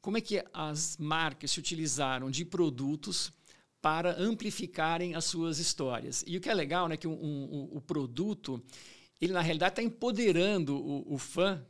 Como 0.00 0.18
é 0.18 0.20
que 0.20 0.44
as 0.52 0.98
marcas 0.98 1.50
se 1.50 1.58
utilizaram 1.58 2.30
de 2.30 2.44
produtos 2.44 3.32
para 3.84 4.18
amplificarem 4.18 5.14
as 5.14 5.26
suas 5.26 5.58
histórias. 5.58 6.24
E 6.26 6.38
o 6.38 6.40
que 6.40 6.48
é 6.48 6.54
legal, 6.54 6.88
né, 6.88 6.96
que 6.96 7.06
um, 7.06 7.12
um, 7.12 7.68
o 7.70 7.82
produto, 7.82 8.64
ele 9.20 9.34
na 9.34 9.42
realidade 9.42 9.72
está 9.72 9.82
empoderando 9.82 10.74
o, 10.74 11.12
o, 11.12 11.18
fã 11.18 11.62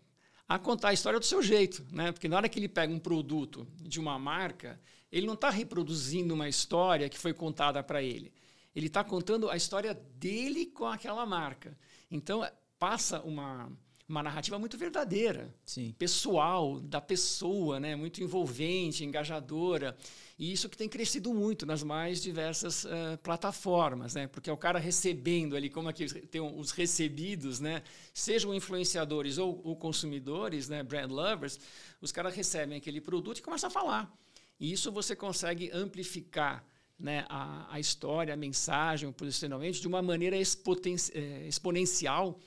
a 0.46 0.56
contar 0.56 0.90
a 0.90 0.92
história 0.92 1.18
do 1.18 1.26
seu 1.26 1.42
jeito, 1.42 1.84
né? 1.90 2.12
Porque 2.12 2.28
na 2.28 2.36
hora 2.36 2.48
que 2.48 2.56
ele 2.56 2.68
pega 2.68 2.94
um 2.94 3.00
produto 3.00 3.66
de 3.80 3.98
uma 3.98 4.16
marca, 4.16 4.80
ele 5.10 5.26
não 5.26 5.34
está 5.34 5.50
reproduzindo 5.50 6.34
uma 6.34 6.48
história 6.48 7.08
que 7.08 7.18
foi 7.18 7.34
contada 7.34 7.82
para 7.82 8.00
ele. 8.00 8.32
Ele 8.76 8.86
está 8.86 9.02
contando 9.02 9.50
a 9.50 9.56
história 9.56 9.92
dele 9.92 10.66
com 10.66 10.86
aquela 10.86 11.26
marca. 11.26 11.76
Então 12.08 12.48
passa 12.78 13.22
uma 13.22 13.72
uma 14.06 14.22
narrativa 14.22 14.58
muito 14.58 14.76
verdadeira, 14.76 15.54
Sim. 15.64 15.94
pessoal, 15.98 16.78
da 16.78 17.00
pessoa, 17.00 17.80
né? 17.80 17.96
muito 17.96 18.22
envolvente, 18.22 19.02
engajadora. 19.02 19.96
E 20.38 20.52
isso 20.52 20.68
que 20.68 20.76
tem 20.76 20.88
crescido 20.88 21.32
muito 21.32 21.64
nas 21.64 21.82
mais 21.82 22.20
diversas 22.20 22.84
uh, 22.84 23.16
plataformas, 23.22 24.14
né? 24.14 24.26
porque 24.26 24.50
é 24.50 24.52
o 24.52 24.58
cara 24.58 24.78
recebendo 24.78 25.56
ali, 25.56 25.70
como 25.70 25.88
aqui 25.88 26.06
tem 26.26 26.40
os 26.40 26.70
recebidos, 26.70 27.60
né? 27.60 27.82
sejam 28.12 28.54
influenciadores 28.54 29.38
ou, 29.38 29.60
ou 29.64 29.74
consumidores, 29.74 30.68
né? 30.68 30.82
brand 30.82 31.10
lovers, 31.10 31.58
os 32.00 32.12
caras 32.12 32.34
recebem 32.34 32.76
aquele 32.76 33.00
produto 33.00 33.38
e 33.38 33.42
começam 33.42 33.68
a 33.68 33.70
falar. 33.70 34.14
E 34.60 34.70
isso 34.70 34.92
você 34.92 35.16
consegue 35.16 35.70
amplificar 35.72 36.64
né, 36.98 37.24
a, 37.28 37.74
a 37.74 37.80
história, 37.80 38.34
a 38.34 38.36
mensagem, 38.36 39.08
o 39.08 39.12
posicionamento 39.12 39.80
de 39.80 39.88
uma 39.88 40.00
maneira 40.00 40.36
eh, 40.36 41.48
exponencial 41.48 42.38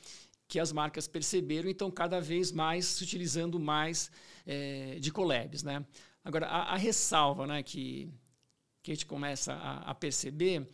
que 0.48 0.60
as 0.60 0.72
marcas 0.72 1.08
perceberam 1.08 1.68
e 1.68 1.72
estão 1.72 1.92
cada 1.92 2.22
vez 2.22 2.52
mais 2.52 2.86
se 2.86 3.04
utilizando 3.04 3.60
mais 3.60 4.10
é, 4.46 4.98
de 5.00 5.12
collabs. 5.12 5.62
Né? 5.62 5.86
Agora, 6.24 6.48
a, 6.48 6.74
a, 6.74 6.78
ressalva 6.78 7.46
né, 7.46 7.62
que, 7.62 8.10
que 8.82 8.92
a 8.92 8.94
gente 8.94 9.06
começa 9.06 9.54
a, 9.54 9.92
a, 9.92 9.96
perceber 9.96 10.68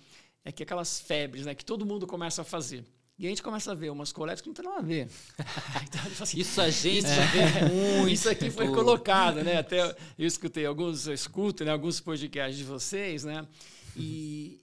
é 0.46 0.51
que 0.51 0.62
aquelas 0.62 1.00
febres 1.00 1.46
né, 1.46 1.56
que 1.56 1.65
todo 1.65 1.86
mundo 1.86 2.06
começa 2.06 2.44
a 2.44 2.46
fazer. 2.46 2.86
E 3.18 3.25
a 3.25 3.30
gente 3.30 3.44
começa 3.44 3.72
a 3.72 3.75
ver 3.75 3.92
umas 3.92 4.12
coletas 4.12 4.42
que 4.42 4.48
não 4.48 4.56
tem 4.56 4.65
nada 4.65 4.80
a 4.80 4.82
ver. 4.82 5.08
então, 5.84 6.01
assim, 6.20 6.39
isso 6.39 6.60
a 6.60 6.70
gente 6.70 7.08
é, 7.08 7.70
muito. 7.70 8.10
Isso 8.13 8.27
aqui 8.27 8.50
foi 8.50 8.68
colocado, 8.70 9.44
né? 9.44 9.60
Até 9.60 9.82
eu 10.18 10.27
escutei 10.27 10.65
alguns, 10.65 11.08
eu 11.08 11.13
escuto, 11.13 11.63
né? 11.63 11.72
Alguns 11.72 12.00
podcasts 12.00 12.58
de 12.58 12.63
vocês, 12.63 13.24
né? 13.24 13.48
E 13.96 14.62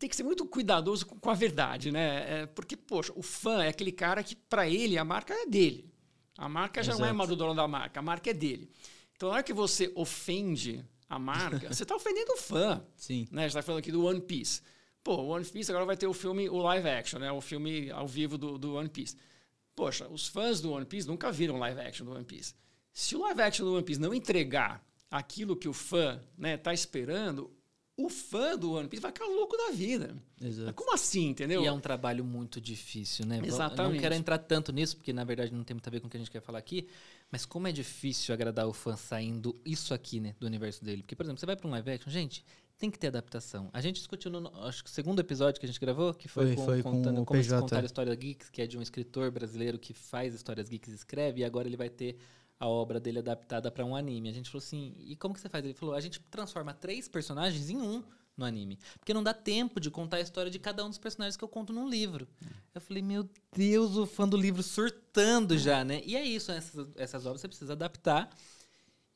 tem 0.00 0.08
que 0.08 0.16
ser 0.16 0.22
muito 0.22 0.46
cuidadoso 0.46 1.04
com, 1.04 1.20
com 1.20 1.30
a 1.30 1.34
verdade, 1.34 1.92
né? 1.92 2.40
É, 2.40 2.46
porque, 2.46 2.74
poxa, 2.74 3.12
o 3.14 3.22
fã 3.22 3.62
é 3.62 3.68
aquele 3.68 3.92
cara 3.92 4.22
que, 4.24 4.34
para 4.34 4.66
ele, 4.66 4.96
a 4.96 5.04
marca 5.04 5.34
é 5.34 5.46
dele. 5.46 5.92
A 6.38 6.48
marca 6.48 6.82
já 6.82 6.92
Exato. 6.92 7.02
não 7.02 7.08
é 7.08 7.12
mais 7.12 7.28
do 7.28 7.36
dono 7.36 7.54
da 7.54 7.68
marca, 7.68 8.00
a 8.00 8.02
marca 8.02 8.30
é 8.30 8.32
dele. 8.32 8.70
Então, 9.14 9.28
na 9.28 9.34
hora 9.34 9.42
que 9.42 9.52
você 9.52 9.92
ofende 9.94 10.82
a 11.06 11.18
marca, 11.18 11.68
você 11.72 11.82
está 11.82 11.94
ofendendo 11.94 12.32
o 12.32 12.38
fã. 12.38 12.82
Sim. 12.96 13.28
Né? 13.30 13.42
A 13.42 13.44
gente 13.44 13.50
está 13.50 13.62
falando 13.62 13.80
aqui 13.80 13.92
do 13.92 14.02
One 14.06 14.22
Piece. 14.22 14.62
Pô, 15.04 15.16
o 15.16 15.28
One 15.28 15.44
Piece 15.44 15.70
agora 15.70 15.84
vai 15.84 15.98
ter 15.98 16.06
o 16.06 16.14
filme, 16.14 16.48
o 16.48 16.56
live 16.56 16.88
action, 16.88 17.20
né? 17.20 17.30
O 17.30 17.42
filme 17.42 17.90
ao 17.90 18.08
vivo 18.08 18.38
do, 18.38 18.56
do 18.56 18.76
One 18.76 18.88
Piece. 18.88 19.16
Poxa, 19.76 20.08
os 20.08 20.26
fãs 20.26 20.62
do 20.62 20.72
One 20.72 20.86
Piece 20.86 21.06
nunca 21.06 21.30
viram 21.30 21.58
live 21.58 21.78
action 21.78 22.06
do 22.06 22.12
One 22.12 22.24
Piece. 22.24 22.54
Se 22.90 23.14
o 23.14 23.20
live 23.20 23.42
action 23.42 23.66
do 23.66 23.74
One 23.74 23.84
Piece 23.84 24.00
não 24.00 24.14
entregar 24.14 24.82
aquilo 25.10 25.54
que 25.54 25.68
o 25.68 25.74
fã 25.74 26.22
né, 26.38 26.56
tá 26.56 26.72
esperando, 26.72 27.50
o 28.04 28.08
fã 28.08 28.56
do 28.56 28.72
One 28.72 28.88
Piece 28.88 29.02
vai 29.02 29.12
ficar 29.12 29.26
louco 29.26 29.56
da 29.56 29.70
vida. 29.70 30.16
Exato. 30.40 30.74
Como 30.74 30.94
assim, 30.94 31.28
entendeu? 31.28 31.62
E 31.62 31.66
é 31.66 31.72
um 31.72 31.80
trabalho 31.80 32.24
muito 32.24 32.60
difícil, 32.60 33.26
né? 33.26 33.40
Exatamente. 33.44 33.94
Não 33.94 34.00
quero 34.00 34.14
entrar 34.14 34.38
tanto 34.38 34.72
nisso, 34.72 34.96
porque 34.96 35.12
na 35.12 35.24
verdade 35.24 35.52
não 35.52 35.64
tem 35.64 35.74
muito 35.74 35.86
a 35.86 35.90
ver 35.90 36.00
com 36.00 36.06
o 36.06 36.10
que 36.10 36.16
a 36.16 36.20
gente 36.20 36.30
quer 36.30 36.40
falar 36.40 36.58
aqui, 36.58 36.88
mas 37.30 37.44
como 37.44 37.68
é 37.68 37.72
difícil 37.72 38.32
agradar 38.34 38.66
o 38.66 38.72
fã 38.72 38.96
saindo 38.96 39.58
isso 39.64 39.94
aqui, 39.94 40.20
né, 40.20 40.34
do 40.40 40.46
universo 40.46 40.84
dele. 40.84 41.02
Porque, 41.02 41.14
por 41.14 41.24
exemplo, 41.24 41.40
você 41.40 41.46
vai 41.46 41.56
para 41.56 41.68
um 41.68 41.70
live 41.70 41.90
action, 41.90 42.10
gente, 42.10 42.44
tem 42.78 42.90
que 42.90 42.98
ter 42.98 43.08
adaptação. 43.08 43.68
A 43.74 43.80
gente 43.82 43.96
discutiu 43.96 44.30
no 44.30 44.50
acho 44.64 44.82
que 44.82 44.90
segundo 44.90 45.20
episódio 45.20 45.60
que 45.60 45.66
a 45.66 45.68
gente 45.68 45.78
gravou, 45.78 46.14
que 46.14 46.26
foi, 46.26 46.46
foi, 46.46 46.56
com, 46.56 46.64
foi 46.64 46.82
contando 46.82 47.16
com 47.18 47.24
como 47.26 47.40
PJ. 47.40 47.60
contar 47.60 47.82
a 47.82 47.84
história 47.84 48.14
geeks, 48.14 48.48
que 48.48 48.62
é 48.62 48.66
de 48.66 48.78
um 48.78 48.82
escritor 48.82 49.30
brasileiro 49.30 49.78
que 49.78 49.92
faz 49.92 50.34
histórias 50.34 50.68
geeks 50.68 50.90
e 50.90 50.94
escreve, 50.96 51.42
e 51.42 51.44
agora 51.44 51.68
ele 51.68 51.76
vai 51.76 51.90
ter 51.90 52.16
a 52.60 52.68
obra 52.68 53.00
dele 53.00 53.20
adaptada 53.20 53.70
para 53.70 53.84
um 53.86 53.96
anime. 53.96 54.28
A 54.28 54.32
gente 54.32 54.50
falou 54.50 54.62
assim, 54.62 54.94
e 54.98 55.16
como 55.16 55.32
que 55.32 55.40
você 55.40 55.48
faz? 55.48 55.64
Ele 55.64 55.72
falou, 55.72 55.94
a 55.94 56.00
gente 56.00 56.20
transforma 56.30 56.74
três 56.74 57.08
personagens 57.08 57.70
em 57.70 57.78
um 57.78 58.04
no 58.36 58.44
anime. 58.44 58.78
Porque 58.98 59.14
não 59.14 59.22
dá 59.22 59.32
tempo 59.32 59.80
de 59.80 59.90
contar 59.90 60.18
a 60.18 60.20
história 60.20 60.50
de 60.50 60.58
cada 60.58 60.84
um 60.84 60.90
dos 60.90 60.98
personagens 60.98 61.38
que 61.38 61.42
eu 61.42 61.48
conto 61.48 61.72
num 61.72 61.88
livro. 61.88 62.28
Eu 62.74 62.80
falei, 62.82 63.02
meu 63.02 63.28
Deus, 63.56 63.96
o 63.96 64.06
fã 64.06 64.28
do 64.28 64.36
livro 64.36 64.62
surtando 64.62 65.56
já, 65.56 65.82
né? 65.82 66.02
E 66.04 66.14
é 66.14 66.22
isso, 66.22 66.52
essas, 66.52 66.86
essas 66.96 67.24
obras 67.24 67.40
você 67.40 67.48
precisa 67.48 67.72
adaptar 67.72 68.30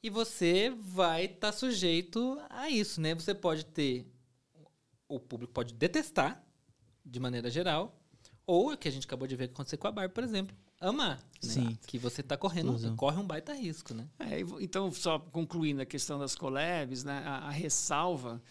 e 0.02 0.08
você 0.08 0.70
vai 0.70 1.26
estar 1.26 1.50
tá 1.50 1.52
sujeito 1.52 2.40
a 2.48 2.70
isso, 2.70 2.98
né? 2.98 3.14
Você 3.14 3.34
pode 3.34 3.66
ter. 3.66 4.06
O 5.06 5.20
público 5.20 5.52
pode 5.52 5.74
detestar, 5.74 6.42
de 7.04 7.20
maneira 7.20 7.50
geral, 7.50 8.00
ou 8.46 8.72
o 8.72 8.76
que 8.76 8.88
a 8.88 8.90
gente 8.90 9.06
acabou 9.06 9.28
de 9.28 9.36
ver 9.36 9.44
acontecer 9.44 9.76
com 9.76 9.86
a 9.86 9.92
Barbie, 9.92 10.14
por 10.14 10.24
exemplo. 10.24 10.56
Amar. 10.88 11.16
Né? 11.16 11.20
Sim. 11.40 11.78
Que 11.86 11.98
você 11.98 12.20
está 12.20 12.36
correndo, 12.36 12.96
corre 12.96 13.18
um 13.18 13.26
baita 13.26 13.52
risco, 13.52 13.92
né? 13.94 14.08
É, 14.18 14.40
então, 14.60 14.90
só 14.92 15.18
concluindo 15.18 15.82
a 15.82 15.86
questão 15.86 16.18
das 16.18 16.34
collabs, 16.34 17.04
né? 17.04 17.22
A, 17.26 17.48
a 17.48 17.50
ressalva 17.50 18.42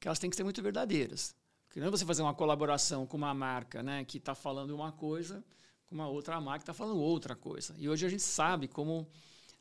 que 0.00 0.08
elas 0.08 0.18
têm 0.18 0.28
que 0.28 0.36
ser 0.36 0.44
muito 0.44 0.62
verdadeiras. 0.62 1.34
Porque 1.66 1.80
não 1.80 1.88
é 1.88 1.90
você 1.90 2.04
fazer 2.04 2.22
uma 2.22 2.34
colaboração 2.34 3.06
com 3.06 3.16
uma 3.16 3.34
marca 3.34 3.82
né, 3.82 4.04
que 4.04 4.18
está 4.18 4.34
falando 4.34 4.70
uma 4.70 4.92
coisa, 4.92 5.44
com 5.86 5.94
uma 5.94 6.06
outra 6.06 6.40
marca 6.40 6.58
que 6.60 6.62
está 6.62 6.74
falando 6.74 7.00
outra 7.00 7.34
coisa. 7.34 7.74
E 7.78 7.88
hoje 7.88 8.06
a 8.06 8.08
gente 8.08 8.22
sabe 8.22 8.68
como 8.68 9.08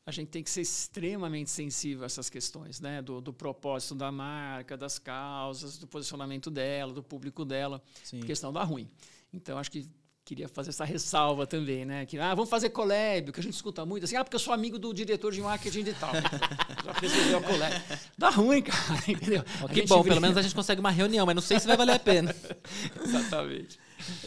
a 0.05 0.11
gente 0.11 0.29
tem 0.29 0.43
que 0.43 0.49
ser 0.49 0.61
extremamente 0.61 1.49
sensível 1.49 2.03
a 2.03 2.05
essas 2.05 2.29
questões, 2.29 2.81
né? 2.81 3.01
Do, 3.01 3.21
do 3.21 3.33
propósito 3.33 3.95
da 3.95 4.11
marca, 4.11 4.77
das 4.77 4.99
causas, 4.99 5.77
do 5.77 5.87
posicionamento 5.87 6.51
dela, 6.51 6.93
do 6.93 7.01
público 7.01 7.45
dela, 7.45 7.81
Sim. 8.03 8.21
senão 8.35 8.51
dá 8.51 8.63
ruim. 8.63 8.89
Então, 9.31 9.57
acho 9.57 9.71
que 9.71 9.89
queria 10.25 10.47
fazer 10.47 10.69
essa 10.69 10.85
ressalva 10.85 11.45
também, 11.45 11.85
né? 11.85 12.05
Que, 12.05 12.17
ah, 12.17 12.33
vamos 12.33 12.49
fazer 12.49 12.69
collab, 12.69 13.31
que 13.31 13.39
a 13.39 13.43
gente 13.43 13.53
escuta 13.53 13.85
muito, 13.85 14.05
assim, 14.05 14.15
ah, 14.15 14.23
porque 14.23 14.35
eu 14.35 14.39
sou 14.39 14.53
amigo 14.53 14.79
do 14.79 14.93
diretor 14.93 15.31
de 15.31 15.41
marketing 15.41 15.83
de 15.83 15.93
tal. 15.93 16.11
Já 16.83 16.91
resolveu 16.93 17.37
a 17.37 17.41
collab. 17.41 17.83
Dá 18.17 18.29
ruim, 18.29 18.61
cara, 18.61 19.03
entendeu? 19.07 19.43
que 19.73 19.85
bom, 19.85 20.03
pelo 20.03 20.21
menos 20.21 20.37
a 20.37 20.41
gente 20.41 20.55
consegue 20.55 20.79
uma 20.79 20.91
reunião, 20.91 21.25
mas 21.25 21.35
não 21.35 21.41
sei 21.41 21.59
se 21.59 21.67
vai 21.67 21.75
valer 21.75 21.95
a 21.95 21.99
pena. 21.99 22.33
Exatamente. 23.03 23.77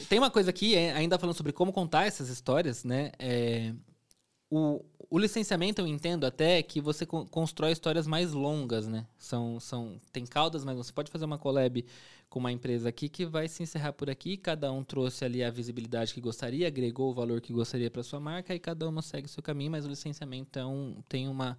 Tem 0.08 0.18
uma 0.18 0.30
coisa 0.30 0.50
aqui, 0.50 0.74
é, 0.74 0.92
ainda 0.92 1.18
falando 1.18 1.36
sobre 1.36 1.52
como 1.52 1.72
contar 1.72 2.06
essas 2.06 2.28
histórias, 2.28 2.84
né? 2.84 3.12
É, 3.18 3.72
o, 4.56 4.84
o 5.10 5.18
licenciamento 5.18 5.82
eu 5.82 5.86
entendo 5.86 6.25
até 6.25 6.62
que 6.62 6.80
você 6.80 7.04
constrói 7.04 7.72
histórias 7.72 8.06
mais 8.06 8.32
longas, 8.32 8.88
né? 8.88 9.06
São, 9.18 9.60
são, 9.60 10.00
tem 10.10 10.25
caudas, 10.25 10.64
mas 10.64 10.76
você 10.76 10.92
pode 10.92 11.10
fazer 11.10 11.26
uma 11.26 11.38
collab 11.38 11.84
com 12.30 12.38
uma 12.38 12.50
empresa 12.50 12.88
aqui 12.88 13.08
que 13.08 13.26
vai 13.26 13.48
se 13.48 13.62
encerrar 13.62 13.92
por 13.92 14.08
aqui. 14.08 14.36
Cada 14.36 14.72
um 14.72 14.82
trouxe 14.82 15.25
ali 15.25 15.44
a 15.44 15.50
visibilidade 15.50 16.14
que 16.14 16.20
gostaria, 16.20 16.66
agregou 16.66 17.10
o 17.10 17.14
valor 17.14 17.40
que 17.40 17.52
gostaria 17.52 17.90
para 17.90 18.02
sua 18.02 18.18
marca 18.18 18.54
e 18.54 18.58
cada 18.58 18.88
uma 18.88 19.02
segue 19.02 19.26
o 19.26 19.28
seu 19.28 19.42
caminho, 19.42 19.70
mas 19.70 19.84
o 19.84 19.88
licenciamento 19.88 20.58
é 20.58 20.64
um, 20.64 21.02
tem 21.08 21.28
uma, 21.28 21.58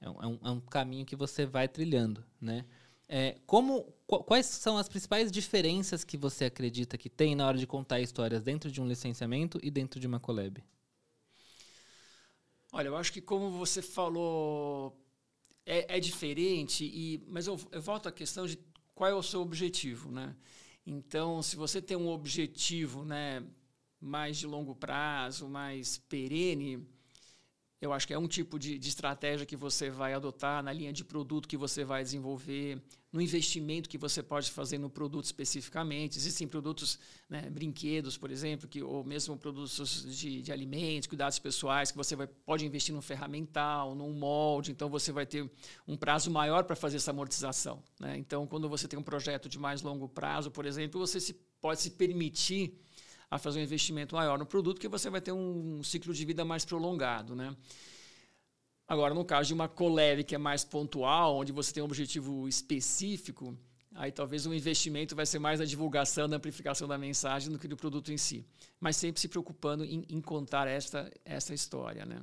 é 0.00 0.10
um, 0.10 0.38
é 0.42 0.50
um 0.50 0.58
é 0.58 0.62
caminho 0.68 1.06
que 1.06 1.16
você 1.16 1.46
vai 1.46 1.68
trilhando, 1.68 2.24
né? 2.40 2.64
É, 3.08 3.36
como, 3.46 3.84
quais 4.06 4.46
são 4.46 4.78
as 4.78 4.88
principais 4.88 5.30
diferenças 5.30 6.02
que 6.02 6.16
você 6.16 6.46
acredita 6.46 6.96
que 6.96 7.10
tem 7.10 7.34
na 7.34 7.46
hora 7.46 7.58
de 7.58 7.66
contar 7.66 8.00
histórias 8.00 8.42
dentro 8.42 8.70
de 8.70 8.80
um 8.80 8.88
licenciamento 8.88 9.60
e 9.62 9.70
dentro 9.70 10.00
de 10.00 10.06
uma 10.06 10.18
collab? 10.18 10.62
Olha, 12.72 12.88
eu 12.88 12.96
acho 12.96 13.12
que 13.12 13.20
como 13.20 13.50
você 13.50 13.82
falou, 13.82 14.98
é, 15.66 15.98
é 15.98 16.00
diferente, 16.00 16.84
e, 16.86 17.22
mas 17.28 17.46
eu, 17.46 17.60
eu 17.70 17.82
volto 17.82 18.08
à 18.08 18.12
questão 18.12 18.46
de 18.46 18.58
qual 18.94 19.10
é 19.10 19.14
o 19.14 19.22
seu 19.22 19.42
objetivo, 19.42 20.10
né? 20.10 20.34
Então, 20.86 21.42
se 21.42 21.54
você 21.54 21.82
tem 21.82 21.98
um 21.98 22.08
objetivo, 22.08 23.04
né, 23.04 23.44
mais 24.00 24.38
de 24.38 24.46
longo 24.46 24.74
prazo, 24.74 25.48
mais 25.48 25.98
perene, 25.98 26.88
eu 27.78 27.92
acho 27.92 28.06
que 28.06 28.14
é 28.14 28.18
um 28.18 28.26
tipo 28.26 28.58
de, 28.58 28.78
de, 28.78 28.88
estratégia 28.88 29.44
que 29.44 29.56
você 29.56 29.90
vai 29.90 30.14
adotar 30.14 30.62
na 30.62 30.72
linha 30.72 30.92
de 30.94 31.04
produto 31.04 31.48
que 31.48 31.58
você 31.58 31.84
vai 31.84 32.02
desenvolver, 32.02 32.82
no 33.12 33.20
investimento 33.20 33.90
que 33.90 33.98
você 33.98 34.22
pode 34.22 34.50
fazer 34.50 34.78
no 34.78 34.88
produto 34.88 35.26
especificamente. 35.26 36.16
Existem 36.16 36.48
produtos, 36.48 36.98
né, 37.28 37.50
brinquedos, 37.50 38.16
por 38.16 38.30
exemplo, 38.30 38.66
que, 38.66 38.82
ou 38.82 39.04
mesmo 39.04 39.36
produtos 39.36 40.06
de, 40.16 40.40
de, 40.40 40.50
alimentos, 40.50 41.06
cuidados 41.06 41.38
pessoais, 41.38 41.90
que 41.90 41.96
você 41.96 42.16
vai, 42.16 42.26
pode 42.26 42.64
investir 42.64 42.94
num 42.94 43.02
ferramental, 43.02 43.94
num 43.94 44.12
molde, 44.12 44.72
então 44.72 44.88
você 44.88 45.12
vai 45.12 45.26
ter 45.26 45.48
um 45.86 45.94
prazo 45.94 46.30
maior 46.30 46.64
para 46.64 46.74
fazer 46.74 46.96
essa 46.96 47.10
amortização. 47.10 47.82
Né? 48.00 48.16
Então, 48.16 48.46
quando 48.46 48.66
você 48.66 48.88
tem 48.88 48.98
um 48.98 49.02
projeto 49.02 49.46
de 49.46 49.58
mais 49.58 49.82
longo 49.82 50.08
prazo, 50.08 50.50
por 50.50 50.64
exemplo, 50.64 50.98
você 50.98 51.20
se, 51.20 51.34
pode 51.60 51.82
se 51.82 51.90
permitir 51.90 52.80
a 53.30 53.38
fazer 53.38 53.60
um 53.60 53.62
investimento 53.62 54.14
maior 54.14 54.38
no 54.38 54.46
produto, 54.46 54.80
que 54.80 54.88
você 54.88 55.10
vai 55.10 55.20
ter 55.20 55.32
um 55.32 55.82
ciclo 55.82 56.14
de 56.14 56.24
vida 56.24 56.44
mais 56.46 56.64
prolongado. 56.64 57.34
Né? 57.34 57.54
Agora, 58.92 59.14
no 59.14 59.24
caso 59.24 59.46
de 59.46 59.54
uma 59.54 59.68
collab 59.68 60.22
que 60.22 60.34
é 60.34 60.38
mais 60.38 60.64
pontual, 60.64 61.38
onde 61.38 61.50
você 61.50 61.72
tem 61.72 61.82
um 61.82 61.86
objetivo 61.86 62.46
específico, 62.46 63.56
aí 63.94 64.12
talvez 64.12 64.44
o 64.44 64.52
investimento 64.52 65.16
vai 65.16 65.24
ser 65.24 65.38
mais 65.38 65.60
na 65.60 65.64
divulgação, 65.64 66.28
na 66.28 66.36
amplificação 66.36 66.86
da 66.86 66.98
mensagem 66.98 67.50
do 67.50 67.58
que 67.58 67.66
do 67.66 67.74
produto 67.74 68.12
em 68.12 68.18
si. 68.18 68.44
Mas 68.78 68.96
sempre 68.96 69.18
se 69.18 69.28
preocupando 69.28 69.82
em, 69.82 70.04
em 70.10 70.20
contar 70.20 70.68
esta, 70.68 71.10
esta 71.24 71.54
história. 71.54 72.04
Né? 72.04 72.20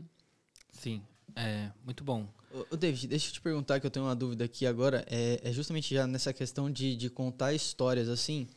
Sim, 0.71 1.01
é 1.35 1.71
muito 1.83 2.03
bom. 2.03 2.31
Ô, 2.69 2.77
David, 2.77 3.07
deixa 3.07 3.29
eu 3.29 3.33
te 3.33 3.41
perguntar 3.41 3.79
que 3.79 3.87
eu 3.87 3.91
tenho 3.91 4.05
uma 4.05 4.15
dúvida 4.15 4.45
aqui 4.45 4.67
agora. 4.67 5.03
É, 5.09 5.41
é 5.43 5.51
justamente 5.51 5.95
já 5.95 6.05
nessa 6.05 6.31
questão 6.31 6.69
de, 6.69 6.95
de 6.95 7.09
contar 7.09 7.51
histórias 7.51 8.07
assim. 8.07 8.47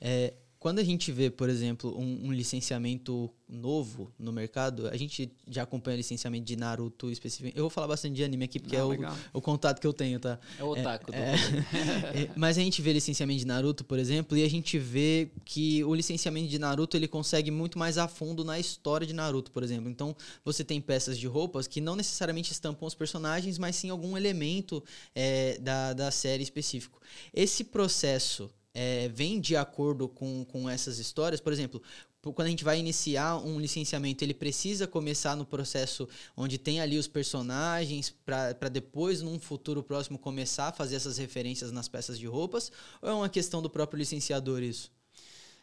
É, 0.00 0.32
quando 0.60 0.78
a 0.78 0.84
gente 0.84 1.10
vê, 1.10 1.30
por 1.30 1.48
exemplo, 1.48 1.98
um, 1.98 2.26
um, 2.26 2.32
licenciamento 2.32 3.30
novo 3.48 4.12
no 4.18 4.30
mercado, 4.30 4.88
a 4.88 4.96
gente 4.96 5.32
já 5.48 5.62
acompanha 5.62 5.94
o 5.94 5.96
licenciamento 5.96 6.44
de 6.44 6.54
Naruto 6.54 7.10
especificamente. 7.10 7.56
Eu 7.56 7.62
vou 7.62 7.70
falar 7.70 7.86
bastante 7.86 8.14
de 8.14 8.22
anime 8.22 8.44
aqui, 8.44 8.60
porque 8.60 8.76
Não, 8.76 8.92
é 8.92 9.08
o, 9.08 9.38
o, 9.38 9.40
contato 9.40 9.80
que 9.80 9.86
eu 9.86 9.92
tenho, 9.94 10.20
tá? 10.20 10.38
É 10.58 10.62
o 10.62 10.68
otaku. 10.68 11.14
É, 11.14 11.34
é, 12.24 12.30
mas 12.36 12.58
a 12.58 12.60
gente 12.60 12.82
vê 12.82 12.92
licenciamento 12.92 13.40
de 13.40 13.46
Naruto, 13.46 13.86
por 13.86 13.98
exemplo, 13.98 14.36
e 14.36 14.44
a 14.44 14.50
gente 14.50 14.78
vê 14.78 15.30
que 15.46 15.82
o 15.82 15.94
licenciamento 15.94 16.48
de 16.48 16.58
Naruto 16.58 16.94
ele 16.94 17.08
consegue 17.08 17.50
muito 17.50 17.78
mais 17.78 17.96
a 17.96 18.06
fundo 18.06 18.44
na 18.44 18.60
história 18.60 19.06
de 19.06 19.14
Naruto, 19.14 19.50
por 19.50 19.62
exemplo. 19.62 19.88
Então, 19.88 20.14
você 20.44 20.62
tem 20.62 20.78
peças 20.78 21.18
de 21.18 21.26
roupas 21.26 21.66
que 21.66 21.80
não 21.80 21.96
necessariamente 21.96 22.52
estampam 22.52 22.86
os 22.86 22.94
personagens, 22.94 23.56
mas 23.56 23.76
sim 23.76 23.88
algum 23.88 24.14
elemento 24.14 24.84
é, 25.14 25.56
da, 25.58 25.94
da 25.94 26.10
série 26.10 26.42
específico. 26.42 27.00
Esse 27.32 27.64
processo 27.64 28.50
é, 28.74 29.08
vem 29.08 29.40
de 29.40 29.56
acordo 29.56 30.08
com, 30.08 30.44
com 30.44 30.68
essas 30.68 30.98
histórias. 30.98 31.40
Por 31.40 31.52
exemplo, 31.52 31.82
quando 32.22 32.46
a 32.46 32.50
gente 32.50 32.64
vai 32.64 32.78
iniciar 32.78 33.38
um 33.38 33.58
licenciamento, 33.58 34.22
ele 34.22 34.34
precisa 34.34 34.86
começar 34.86 35.34
no 35.34 35.46
processo 35.46 36.06
onde 36.36 36.58
tem 36.58 36.80
ali 36.80 36.98
os 36.98 37.08
personagens, 37.08 38.14
para 38.24 38.68
depois, 38.68 39.22
num 39.22 39.40
futuro 39.40 39.82
próximo, 39.82 40.18
começar 40.18 40.68
a 40.68 40.72
fazer 40.72 40.96
essas 40.96 41.16
referências 41.16 41.72
nas 41.72 41.88
peças 41.88 42.18
de 42.18 42.26
roupas? 42.26 42.70
Ou 43.00 43.08
é 43.08 43.12
uma 43.12 43.28
questão 43.28 43.62
do 43.62 43.70
próprio 43.70 43.98
licenciador 43.98 44.62
isso? 44.62 44.92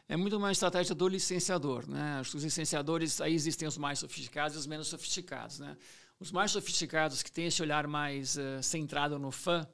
É 0.09 0.15
muito 0.15 0.37
uma 0.37 0.51
estratégia 0.51 0.95
do 0.95 1.07
licenciador. 1.07 1.87
Né? 1.87 2.21
Os 2.21 2.43
licenciadores, 2.43 3.21
aí 3.21 3.33
existem 3.33 3.67
os 3.67 3.77
mais 3.77 3.99
sofisticados 3.99 4.55
e 4.55 4.59
os 4.59 4.65
menos 4.65 4.87
sofisticados. 4.87 5.59
Né? 5.59 5.77
Os 6.19 6.31
mais 6.31 6.51
sofisticados, 6.51 7.21
que 7.21 7.31
têm 7.31 7.47
esse 7.47 7.61
olhar 7.61 7.85
mais 7.87 8.37
uh, 8.37 8.63
centrado 8.63 9.19
no 9.19 9.31
fã, 9.31 9.67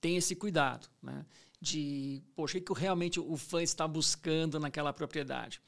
têm 0.00 0.16
esse 0.16 0.34
cuidado. 0.34 0.88
Né? 1.00 1.24
De 1.62 2.20
poxa, 2.34 2.58
o 2.58 2.60
que 2.60 2.72
realmente 2.74 3.20
o 3.20 3.36
fã 3.36 3.62
está 3.62 3.86
buscando 3.86 4.58
naquela 4.58 4.92
propriedade. 4.92 5.60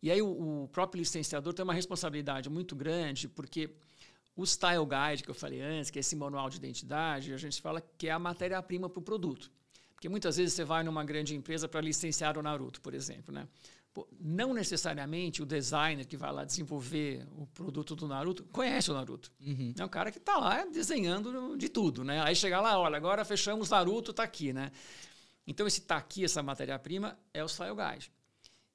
E 0.00 0.08
aí 0.08 0.22
o, 0.22 0.62
o 0.62 0.68
próprio 0.68 1.00
licenciador 1.00 1.52
tem 1.52 1.64
uma 1.64 1.74
responsabilidade 1.74 2.48
muito 2.48 2.76
grande, 2.76 3.28
porque 3.28 3.68
o 4.36 4.46
Style 4.46 4.86
Guide, 4.86 5.24
que 5.24 5.28
eu 5.28 5.34
falei 5.34 5.60
antes, 5.60 5.90
que 5.90 5.98
é 5.98 6.00
esse 6.00 6.14
manual 6.14 6.48
de 6.48 6.56
identidade, 6.56 7.34
a 7.34 7.36
gente 7.36 7.60
fala 7.60 7.82
que 7.98 8.06
é 8.06 8.12
a 8.12 8.18
matéria-prima 8.18 8.88
para 8.88 9.00
o 9.00 9.02
produto. 9.02 9.50
Porque 9.92 10.08
muitas 10.08 10.36
vezes 10.36 10.54
você 10.54 10.64
vai 10.64 10.84
numa 10.84 11.02
grande 11.02 11.34
empresa 11.34 11.68
para 11.68 11.80
licenciar 11.80 12.38
o 12.38 12.42
Naruto, 12.42 12.80
por 12.80 12.94
exemplo. 12.94 13.34
Né? 13.34 13.46
Pô, 13.92 14.08
não 14.20 14.54
necessariamente 14.54 15.42
o 15.42 15.46
designer 15.46 16.06
que 16.06 16.16
vai 16.16 16.32
lá 16.32 16.44
desenvolver 16.44 17.26
o 17.36 17.44
produto 17.48 17.96
do 17.96 18.06
Naruto 18.06 18.44
conhece 18.44 18.88
o 18.90 18.94
Naruto. 18.94 19.32
Uhum. 19.44 19.74
É 19.76 19.84
um 19.84 19.88
cara 19.88 20.12
que 20.12 20.18
está 20.18 20.38
lá 20.38 20.64
desenhando 20.64 21.56
de 21.58 21.68
tudo. 21.68 22.04
Né? 22.04 22.22
Aí 22.22 22.36
chega 22.36 22.60
lá, 22.60 22.78
olha, 22.78 22.96
agora 22.96 23.24
fechamos 23.24 23.68
Naruto, 23.68 24.12
está 24.12 24.22
aqui. 24.22 24.52
Né? 24.52 24.70
Então, 25.46 25.66
esse 25.66 25.80
está 25.80 25.96
aqui, 25.96 26.24
essa 26.24 26.42
matéria-prima, 26.42 27.18
é 27.32 27.42
o 27.42 27.48
Style 27.48 27.74
Guide. 27.74 28.10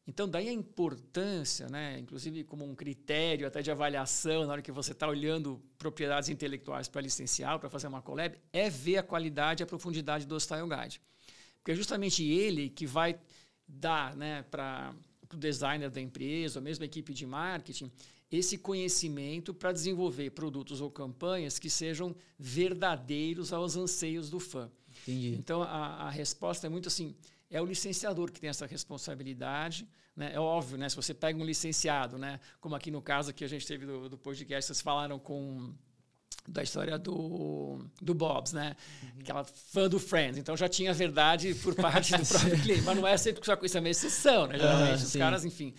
Então, 0.08 0.30
daí 0.30 0.48
a 0.48 0.54
importância, 0.54 1.68
né, 1.68 1.98
inclusive 1.98 2.44
como 2.44 2.64
um 2.64 2.76
critério 2.76 3.48
até 3.48 3.62
de 3.62 3.72
avaliação, 3.72 4.46
na 4.46 4.54
hora 4.54 4.62
que 4.62 4.72
você 4.72 4.92
está 4.92 5.08
olhando 5.08 5.60
propriedades 5.80 6.30
intelectuais 6.30 6.88
para 6.88 7.02
licenciar, 7.02 7.58
para 7.58 7.70
fazer 7.70 7.88
uma 7.88 8.04
collab, 8.04 8.38
é 8.54 8.70
ver 8.70 8.98
a 8.98 9.04
qualidade 9.04 9.62
e 9.62 9.64
a 9.64 9.68
profundidade 9.68 10.28
do 10.28 10.40
Style 10.40 10.70
Guide. 10.70 11.02
Porque 11.58 11.72
é 11.72 11.76
justamente 11.76 12.24
ele 12.24 12.70
que 12.70 12.86
vai 12.86 13.20
dar 13.68 14.16
né, 14.16 14.44
para 14.44 14.94
o 15.34 15.38
designer 15.38 15.90
da 15.90 16.00
empresa, 16.00 16.60
ou 16.60 16.64
mesmo 16.64 16.84
a 16.84 16.86
equipe 16.86 17.12
de 17.12 17.26
marketing, 17.26 17.92
esse 18.32 18.60
conhecimento 18.60 19.54
para 19.54 19.72
desenvolver 19.72 20.30
produtos 20.32 20.82
ou 20.82 20.92
campanhas 20.92 21.58
que 21.58 21.70
sejam 21.70 22.16
verdadeiros 22.38 23.52
aos 23.52 23.76
anseios 23.76 24.30
do 24.30 24.40
fã. 24.40 24.70
Entendi. 25.08 25.36
Então, 25.36 25.62
a, 25.62 26.08
a 26.08 26.10
resposta 26.10 26.66
é 26.66 26.70
muito 26.70 26.88
assim, 26.88 27.16
é 27.50 27.62
o 27.62 27.66
licenciador 27.66 28.32
que 28.32 28.40
tem 28.40 28.50
essa 28.50 28.66
responsabilidade. 28.66 29.88
Né? 30.16 30.32
É 30.34 30.40
óbvio, 30.40 30.78
né? 30.78 30.90
se 30.90 30.96
você 30.96 31.14
pega 31.14 31.40
um 31.40 31.46
licenciado, 31.46 32.18
né? 32.18 32.40
como 32.60 32.76
aqui 32.76 32.90
no 32.90 33.02
caso 33.02 33.34
que 33.34 33.44
a 33.44 33.48
gente 33.48 33.68
teve 33.68 33.86
do, 33.86 34.10
do 34.10 34.18
podcast, 34.18 34.68
vocês 34.68 34.82
falaram 34.82 35.20
com 35.20 35.74
da 36.48 36.62
história 36.62 36.98
do, 36.98 37.80
do 38.00 38.14
Bob's, 38.14 38.54
né? 38.54 38.76
Uhum. 39.02 39.10
Aquela 39.22 39.44
fã 39.44 39.90
do 39.90 40.00
Friends. 40.00 40.38
Então 40.38 40.56
já 40.56 40.70
tinha 40.70 40.94
verdade 40.94 41.56
por 41.56 41.74
parte 41.74 42.16
do 42.16 42.26
próprio 42.26 42.62
cliente. 42.62 42.84
Mas 42.84 42.96
não 42.96 43.08
é 43.08 43.18
sempre 43.18 43.42
que 43.42 43.66
isso 43.66 43.78
é 43.78 43.80
uma 43.80 43.90
exceção, 43.90 44.46
né? 44.46 44.58
Geralmente, 44.58 44.92
ah, 44.92 44.96
os 44.96 45.12
sim. 45.12 45.20
caras, 45.20 45.44
enfim. 45.44 45.74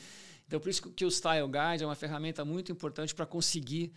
Então, 0.46 0.60
por 0.60 0.68
isso 0.68 0.82
que 0.90 1.04
o 1.04 1.10
Style 1.10 1.46
Guide 1.46 1.84
é 1.84 1.86
uma 1.86 1.94
ferramenta 1.94 2.44
muito 2.44 2.70
importante 2.70 3.14
para 3.14 3.26
conseguir 3.26 3.92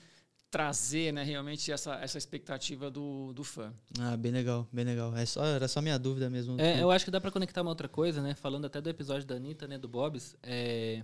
trazer 0.49 1.13
né, 1.13 1.23
realmente 1.23 1.71
essa, 1.71 1.95
essa 1.95 2.17
expectativa 2.17 2.89
do, 2.89 3.33
do 3.33 3.43
fã. 3.43 3.73
Ah, 3.99 4.17
bem 4.17 4.31
legal, 4.31 4.67
bem 4.71 4.83
legal. 4.83 5.15
É 5.15 5.25
só, 5.25 5.45
era 5.45 5.67
só 5.67 5.81
minha 5.81 5.97
dúvida 5.97 6.29
mesmo. 6.29 6.59
É, 6.59 6.81
eu 6.81 6.89
acho 6.89 7.05
que 7.05 7.11
dá 7.11 7.21
para 7.21 7.31
conectar 7.31 7.61
uma 7.61 7.69
outra 7.69 7.87
coisa, 7.87 8.21
né? 8.21 8.33
Falando 8.33 8.65
até 8.65 8.81
do 8.81 8.89
episódio 8.89 9.27
da 9.27 9.35
Anitta, 9.35 9.67
né, 9.67 9.77
do 9.77 9.87
Bob's. 9.87 10.35
É, 10.41 11.03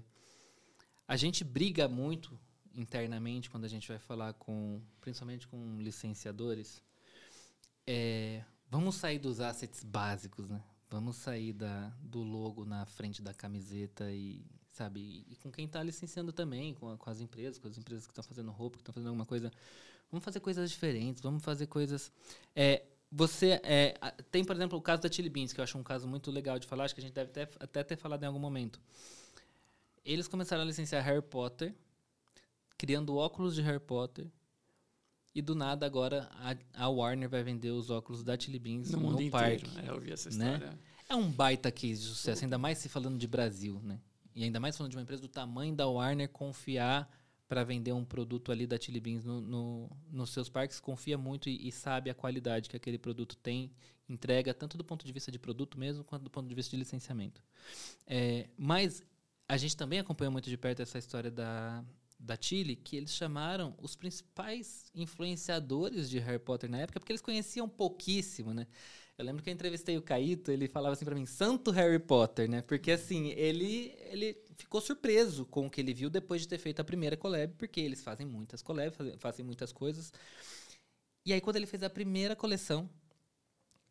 a 1.07 1.15
gente 1.15 1.43
briga 1.43 1.87
muito 1.87 2.37
internamente 2.73 3.49
quando 3.49 3.65
a 3.65 3.69
gente 3.69 3.87
vai 3.87 3.99
falar 3.99 4.33
com, 4.33 4.81
principalmente 4.99 5.47
com 5.47 5.77
licenciadores. 5.79 6.83
É, 7.85 8.43
vamos 8.69 8.95
sair 8.95 9.19
dos 9.19 9.39
assets 9.39 9.83
básicos, 9.83 10.49
né? 10.49 10.61
Vamos 10.89 11.17
sair 11.17 11.53
da, 11.53 11.93
do 12.01 12.23
logo 12.23 12.65
na 12.65 12.85
frente 12.85 13.21
da 13.21 13.33
camiseta 13.33 14.11
e 14.11 14.43
sabe? 14.75 14.99
E, 14.99 15.33
e 15.33 15.35
com 15.37 15.51
quem 15.51 15.65
está 15.65 15.81
licenciando 15.81 16.33
também, 16.33 16.73
com, 16.73 16.91
a, 16.91 16.97
com, 16.97 17.09
as 17.09 17.21
empresas, 17.21 17.57
com 17.57 17.67
as 17.67 17.77
empresas 17.77 18.05
que 18.05 18.11
estão 18.11 18.23
fazendo 18.23 18.51
roupa, 18.51 18.77
que 18.77 18.81
estão 18.81 18.93
fazendo 18.93 19.07
alguma 19.07 19.25
coisa. 19.25 19.51
Vamos 20.11 20.23
fazer 20.23 20.39
coisas 20.41 20.69
diferentes, 20.69 21.21
vamos 21.21 21.43
fazer 21.43 21.67
coisas. 21.67 22.11
É, 22.53 22.83
você 23.09 23.59
é, 23.63 23.97
tem, 24.29 24.43
por 24.43 24.55
exemplo, 24.55 24.77
o 24.77 24.81
caso 24.81 25.01
da 25.01 25.11
Chili 25.11 25.29
Beans, 25.29 25.53
que 25.53 25.59
eu 25.59 25.63
acho 25.63 25.77
um 25.77 25.83
caso 25.83 26.07
muito 26.07 26.29
legal 26.29 26.59
de 26.59 26.67
falar, 26.67 26.83
acho 26.83 26.93
que 26.93 26.99
a 26.99 27.03
gente 27.03 27.13
deve 27.13 27.31
ter, 27.31 27.49
até 27.59 27.83
ter 27.83 27.95
falado 27.95 28.23
em 28.23 28.25
algum 28.25 28.39
momento. 28.39 28.79
Eles 30.03 30.27
começaram 30.27 30.63
a 30.63 30.65
licenciar 30.65 31.03
Harry 31.03 31.21
Potter, 31.21 31.73
criando 32.77 33.15
óculos 33.15 33.55
de 33.55 33.61
Harry 33.61 33.79
Potter, 33.79 34.27
e 35.33 35.41
do 35.41 35.55
nada 35.55 35.85
agora 35.85 36.29
a, 36.33 36.85
a 36.85 36.89
Warner 36.89 37.29
vai 37.29 37.43
vender 37.43 37.71
os 37.71 37.89
óculos 37.89 38.23
da 38.23 38.37
Chili 38.37 38.59
Beans 38.59 38.91
no, 38.91 38.99
no 38.99 39.11
mundo 39.11 39.31
parque. 39.31 39.65
Inteiro, 39.65 39.73
né? 39.73 39.83
Eu 39.87 39.99
vi 39.99 40.11
essa 40.11 40.29
né? 40.29 40.53
história. 40.53 40.71
Né? 40.71 40.79
É 41.07 41.15
um 41.15 41.31
baita 41.31 41.71
case 41.71 42.01
de 42.01 42.07
sucesso, 42.07 42.43
ainda 42.43 42.57
mais 42.57 42.77
se 42.77 42.89
falando 42.89 43.17
de 43.17 43.27
Brasil, 43.27 43.79
né? 43.83 43.99
E 44.35 44.43
ainda 44.43 44.59
mais 44.59 44.75
falando 44.75 44.91
de 44.91 44.97
uma 44.97 45.03
empresa 45.03 45.21
do 45.21 45.29
tamanho 45.29 45.73
da 45.73 45.87
Warner 45.87 46.29
confiar 46.29 47.09
para 47.47 47.63
vender 47.63 47.93
um 47.93 48.03
produto 48.03 48.51
ali 48.51 48.65
da 48.67 48.79
Chili 48.79 48.99
Beans 48.99 49.23
no, 49.23 49.39
no, 49.39 49.89
nos 50.11 50.31
seus 50.31 50.49
parques, 50.49 50.79
confia 50.79 51.17
muito 51.17 51.47
e, 51.47 51.67
e, 51.67 51.71
sabe 51.71 52.09
a 52.09 52.13
qualidade 52.13 52.69
que 52.69 52.75
aquele 52.75 52.97
produto 52.97 53.37
tem, 53.37 53.71
entrega 54.09 54.53
tanto 54.53 54.77
do 54.77 54.83
ponto 54.83 55.05
de 55.05 55.13
vista 55.13 55.31
de 55.31 55.37
produto 55.37 55.79
mesmo, 55.79 56.03
quanto 56.03 56.23
do 56.23 56.29
ponto 56.29 56.47
de 56.47 56.55
vista 56.55 56.71
de 56.71 56.77
licenciamento. 56.77 57.41
É, 58.07 58.49
mas 58.57 59.03
a 59.47 59.57
gente 59.57 59.77
também 59.77 59.99
acompanhou 59.99 60.31
muito 60.31 60.49
de 60.49 60.57
perto 60.57 60.81
essa 60.81 60.97
história 60.97 61.29
da, 61.29 61.85
da 62.19 62.37
Chile, 62.39 62.75
que 62.75 62.97
eles 62.97 63.13
chamaram 63.13 63.75
os 63.79 63.95
principais 63.95 64.91
influenciadores 64.95 66.09
de 66.09 66.17
Harry 66.19 66.39
Potter 66.39 66.69
na 66.69 66.79
época, 66.79 66.99
porque 66.99 67.11
eles 67.11 67.21
conheciam 67.21 67.69
pouquíssimo, 67.69 68.53
né? 68.53 68.65
Eu 69.17 69.23
lembro 69.23 69.41
que 69.41 69.49
eu 69.49 69.53
entrevistei 69.53 69.97
o 69.97 70.01
Caíto, 70.01 70.51
ele 70.51 70.67
falava 70.67 70.93
assim 70.93 71.05
para 71.05 71.15
mim, 71.15 71.25
santo 71.25 71.71
Harry 71.71 71.99
Potter, 71.99 72.49
né? 72.49 72.61
Porque 72.61 72.91
assim, 72.91 73.29
ele, 73.29 73.95
ele 74.11 74.37
ficou 74.57 74.81
surpreso 74.81 75.45
com 75.45 75.67
o 75.67 75.69
que 75.69 75.79
ele 75.79 75.93
viu 75.93 76.09
depois 76.09 76.41
de 76.41 76.47
ter 76.49 76.57
feito 76.57 76.81
a 76.81 76.83
primeira 76.83 77.15
collab, 77.15 77.53
porque 77.57 77.79
eles 77.79 78.03
fazem 78.03 78.25
muitas 78.25 78.61
collabs, 78.61 78.97
fazem 79.19 79.45
muitas 79.45 79.71
coisas. 79.71 80.11
E 81.25 81.31
aí 81.31 81.39
quando 81.39 81.55
ele 81.55 81.65
fez 81.65 81.81
a 81.81 81.89
primeira 81.89 82.35
coleção, 82.35 82.89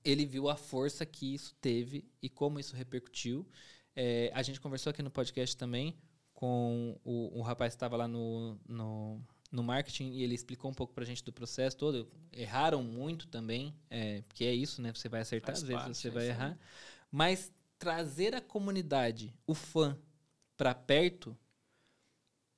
ele 0.05 0.27
viu 0.27 0.51
a 0.51 0.57
força 0.57 1.07
que 1.07 1.35
isso 1.35 1.55
teve 1.59 2.05
e 2.21 2.29
como 2.29 2.61
isso 2.61 2.77
repercutiu. 2.77 3.47
É, 3.97 4.31
a 4.35 4.43
gente 4.43 4.61
conversou 4.61 4.91
aqui 4.91 5.03
no 5.03 5.11
podcast 5.11 5.57
também 5.57 5.97
com 6.35 7.01
o, 7.03 7.39
o 7.39 7.43
rapaz 7.43 7.73
que 7.73 7.77
estava 7.77 7.97
lá 7.97 8.07
no, 8.07 8.59
no 8.69 9.23
no 9.55 9.63
marketing 9.63 10.11
e 10.11 10.23
ele 10.23 10.35
explicou 10.35 10.71
um 10.71 10.75
pouco 10.75 10.93
para 10.93 11.05
a 11.05 11.07
gente 11.07 11.23
do 11.23 11.33
processo 11.33 11.77
todo. 11.77 12.11
Erraram 12.33 12.83
muito 12.83 13.29
também, 13.29 13.75
é, 13.89 14.23
porque 14.23 14.45
é 14.45 14.53
isso, 14.53 14.83
né? 14.83 14.93
Você 14.93 15.09
vai 15.09 15.21
acertar, 15.21 15.55
Faz 15.55 15.63
às 15.63 15.69
vezes 15.69 15.99
você 15.99 16.11
vai 16.11 16.29
errar. 16.29 16.59
Mas 17.11 17.53
trazer 17.79 18.35
a 18.35 18.41
comunidade, 18.41 19.33
o 19.47 19.55
fã, 19.55 19.97
para 20.57 20.75
perto 20.75 21.37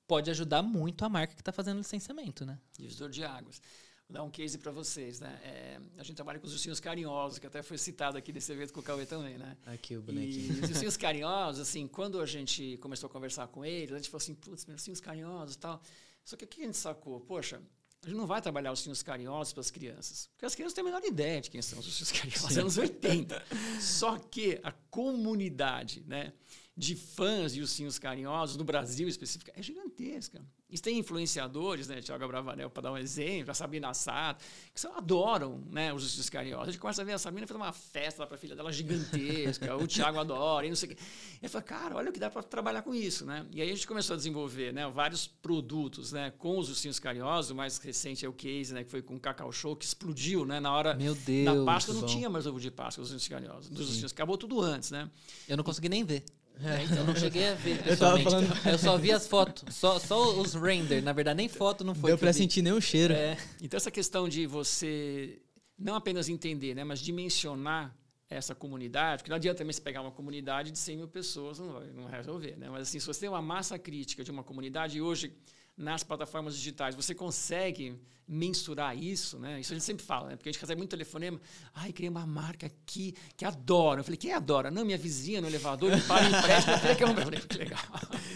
pode 0.06 0.30
ajudar 0.30 0.62
muito 0.62 1.04
a 1.04 1.09
marca 1.09 1.35
que 1.35 1.40
está 1.40 1.52
fazendo 1.52 1.78
licenciamento, 1.78 2.46
né? 2.46 2.59
Divisor 2.78 3.11
de 3.11 3.24
águas. 3.24 3.61
Vou 4.09 4.14
dar 4.14 4.22
um 4.22 4.30
case 4.30 4.56
para 4.56 4.70
vocês, 4.70 5.18
né? 5.18 5.38
É, 5.42 5.80
a 5.98 6.02
gente 6.04 6.14
trabalha 6.14 6.38
com 6.38 6.46
os 6.46 6.52
ursinhos 6.52 6.78
carinhosos, 6.78 7.40
que 7.40 7.46
até 7.46 7.61
foi 7.61 7.76
citado 7.76 8.16
aqui 8.16 8.32
nesse 8.32 8.52
evento 8.52 8.72
com 8.72 8.78
o 8.78 8.82
Cauê 8.82 9.04
também, 9.04 9.37
né? 9.37 9.56
Aqui 9.66 9.96
o 9.96 10.02
bonequinho. 10.02 10.59
E 10.59 10.61
os 10.61 10.70
ursinhos 10.70 10.96
carinhosos, 10.96 11.61
assim, 11.61 11.88
quando 11.88 12.20
a 12.20 12.26
gente 12.26 12.78
começou 12.78 13.09
a 13.09 13.11
conversar 13.11 13.48
com 13.48 13.64
eles, 13.64 13.92
a 13.92 13.96
gente 13.96 14.09
falou 14.09 14.22
assim, 14.22 14.35
putz, 14.35 14.64
meus 14.64 14.78
ursinhos 14.78 15.00
carinhosos 15.00 15.56
e 15.56 15.59
tal. 15.59 15.82
Só 16.26 16.36
que 16.36 16.44
o 16.44 16.48
que 16.48 16.60
a 16.60 16.64
gente 16.64 16.76
sacou? 16.76 17.20
Poxa, 17.20 17.62
a 18.04 18.08
gente 18.08 18.18
não 18.18 18.26
vai 18.26 18.42
trabalhar 18.42 18.72
os 18.72 18.80
ursinhos 18.80 19.00
carinhosos 19.00 19.52
para 19.52 19.60
as 19.60 19.70
crianças. 19.70 20.28
Porque 20.32 20.44
as 20.44 20.56
crianças 20.56 20.74
têm 20.74 20.82
a 20.82 20.84
menor 20.84 21.04
ideia 21.04 21.40
de 21.40 21.48
quem 21.48 21.62
são 21.62 21.78
os 21.78 21.86
ursinhos 21.86 22.10
carinhosos, 22.10 22.58
anos 22.58 22.76
80. 22.76 23.46
Só 23.80 24.18
que 24.18 24.58
a 24.64 24.72
comunidade, 24.90 26.02
né? 26.04 26.32
De 26.76 26.94
fãs 26.94 27.54
de 27.54 27.62
ursinhos 27.62 27.98
carinhosos, 27.98 28.56
no 28.56 28.64
Brasil 28.64 29.08
específico, 29.08 29.50
é 29.54 29.62
gigantesca. 29.62 30.44
E 30.68 30.78
tem 30.78 30.98
influenciadores, 30.98 31.88
né, 31.88 32.02
Tiago 32.02 32.26
Bravanel, 32.28 32.68
para 32.68 32.82
dar 32.82 32.92
um 32.92 32.98
exemplo, 32.98 33.50
a 33.50 33.54
Sabina 33.54 33.94
Sato, 33.94 34.44
que 34.74 34.80
só 34.80 34.94
adoram 34.98 35.62
né, 35.70 35.94
os 35.94 36.02
ursinhos 36.02 36.28
carinhosos. 36.28 36.68
A 36.68 36.72
gente 36.72 36.80
começa 36.80 37.00
a 37.00 37.04
ver 37.04 37.12
a 37.12 37.18
Sabina 37.18 37.46
fez 37.46 37.56
uma 37.56 37.72
festa 37.72 38.22
lá 38.22 38.26
para 38.26 38.34
a 38.34 38.38
filha 38.38 38.54
dela 38.54 38.70
gigantesca, 38.70 39.74
o 39.74 39.86
Tiago 39.86 40.18
adora, 40.18 40.66
e 40.66 40.68
não 40.68 40.76
sei 40.76 40.90
o 40.90 40.94
quê. 40.94 41.02
E 41.40 41.46
eu 41.46 41.48
falei, 41.48 41.66
cara, 41.66 41.96
olha 41.96 42.10
o 42.10 42.12
que 42.12 42.18
dá 42.18 42.28
para 42.28 42.42
trabalhar 42.42 42.82
com 42.82 42.94
isso. 42.94 43.24
Né? 43.24 43.46
E 43.52 43.62
aí 43.62 43.70
a 43.70 43.74
gente 43.74 43.86
começou 43.86 44.14
a 44.14 44.16
desenvolver 44.18 44.72
né, 44.74 44.86
vários 44.90 45.26
produtos 45.26 46.12
né, 46.12 46.30
com 46.36 46.58
os 46.58 46.68
ursinhos 46.68 46.98
carinhosos. 46.98 47.52
O 47.52 47.54
mais 47.54 47.78
recente 47.78 48.26
é 48.26 48.28
o 48.28 48.34
case, 48.34 48.74
né, 48.74 48.84
que 48.84 48.90
foi 48.90 49.00
com 49.00 49.14
o 49.14 49.20
Cacau 49.20 49.50
Show, 49.50 49.76
que 49.76 49.84
explodiu 49.86 50.44
né, 50.44 50.60
na 50.60 50.74
hora 50.74 50.94
Meu 50.94 51.14
Deus, 51.14 51.56
da 51.56 51.64
Páscoa. 51.64 51.94
Não 51.94 52.02
bom. 52.02 52.06
tinha 52.06 52.28
mais 52.28 52.46
ovo 52.46 52.60
de 52.60 52.70
Páscoa 52.70 53.02
dos 53.02 53.12
ursinhos 53.12 53.28
carinhosos. 53.28 53.70
Dos 53.70 53.88
ursinhos, 53.88 54.12
acabou 54.12 54.36
tudo 54.36 54.60
antes. 54.60 54.90
Né? 54.90 55.08
Eu 55.48 55.56
não 55.56 55.64
consegui 55.64 55.88
nem 55.88 56.04
ver. 56.04 56.22
É, 56.62 56.84
então 56.84 56.98
eu 56.98 57.04
não 57.04 57.16
cheguei 57.16 57.48
a 57.48 57.54
ver 57.54 57.82
pessoalmente. 57.82 58.24
Eu, 58.24 58.30
falando... 58.30 58.66
eu 58.66 58.78
só 58.78 58.96
vi 58.96 59.12
as 59.12 59.26
fotos, 59.26 59.74
só, 59.74 59.98
só 59.98 60.38
os 60.40 60.54
render, 60.54 61.02
na 61.02 61.12
verdade 61.12 61.36
nem 61.36 61.48
foto 61.48 61.84
não 61.84 61.94
foi. 61.94 62.10
Deu 62.10 62.18
para 62.18 62.32
sentir 62.32 62.62
nenhum 62.62 62.80
cheiro. 62.80 63.12
É. 63.12 63.36
Então 63.60 63.76
essa 63.76 63.90
questão 63.90 64.28
de 64.28 64.46
você 64.46 65.40
não 65.78 65.94
apenas 65.94 66.28
entender, 66.28 66.74
né, 66.74 66.84
mas 66.84 67.00
dimensionar 67.00 67.94
essa 68.28 68.54
comunidade, 68.54 69.22
porque 69.22 69.30
não 69.30 69.36
adianta 69.36 69.58
também 69.58 69.72
você 69.72 69.80
pegar 69.80 70.00
uma 70.00 70.10
comunidade 70.10 70.70
de 70.72 70.78
100 70.78 70.96
mil 70.96 71.08
pessoas, 71.08 71.58
não 71.58 71.72
vai, 71.72 71.86
não 71.92 72.02
vai 72.04 72.16
resolver, 72.16 72.56
né? 72.56 72.68
Mas 72.68 72.88
assim, 72.88 72.98
se 72.98 73.06
você 73.06 73.20
tem 73.20 73.28
uma 73.28 73.42
massa 73.42 73.78
crítica 73.78 74.24
de 74.24 74.30
uma 74.30 74.42
comunidade, 74.42 74.98
e 74.98 75.02
hoje 75.02 75.32
nas 75.76 76.02
plataformas 76.02 76.56
digitais. 76.56 76.94
Você 76.94 77.14
consegue 77.14 78.00
mensurar 78.26 78.96
isso, 78.96 79.38
né? 79.38 79.60
Isso 79.60 79.72
a 79.72 79.76
gente 79.76 79.84
sempre 79.84 80.04
fala, 80.04 80.30
né? 80.30 80.36
Porque 80.36 80.48
a 80.48 80.52
gente 80.52 80.60
recebe 80.60 80.78
muito 80.78 80.90
telefonema. 80.90 81.40
Ai, 81.74 81.92
criei 81.92 82.08
uma 82.08 82.26
marca 82.26 82.66
aqui 82.66 83.14
que 83.36 83.44
adora. 83.44 84.00
Eu 84.00 84.04
falei, 84.04 84.16
quem 84.16 84.32
adora? 84.32 84.70
Não, 84.70 84.84
minha 84.84 84.98
vizinha 84.98 85.40
no 85.40 85.46
elevador 85.46 85.94
me 85.94 86.00
para 86.02 86.24
e 86.24 86.28
empresta. 86.28 86.72
Eu 86.72 86.78
falei, 86.78 86.96
que 86.96 87.02
é 87.02 87.06
um... 87.06 87.10
Eu 87.10 87.24
falei, 87.24 87.40
que 87.40 87.58
legal. 87.58 87.80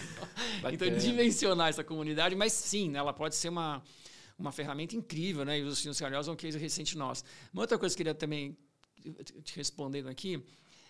então, 0.71 0.97
dimensionar 0.97 1.69
essa 1.69 1.83
comunidade, 1.83 2.35
mas 2.35 2.53
sim, 2.53 2.89
né? 2.89 2.99
ela 2.99 3.11
pode 3.11 3.35
ser 3.35 3.49
uma, 3.49 3.83
uma 4.37 4.51
ferramenta 4.51 4.95
incrível, 4.95 5.43
né? 5.43 5.59
E 5.59 5.63
os 5.63 5.79
Sinos 5.79 5.99
Carinhosos 5.99 6.29
é 6.29 6.31
um 6.31 6.37
case 6.37 6.57
recente 6.57 6.97
nosso. 6.97 7.23
Uma 7.51 7.63
outra 7.63 7.77
coisa 7.77 7.93
que 7.95 8.01
eu 8.01 8.05
queria 8.05 8.15
também 8.15 8.57
te 9.43 9.55
respondendo 9.55 10.07
aqui, 10.07 10.43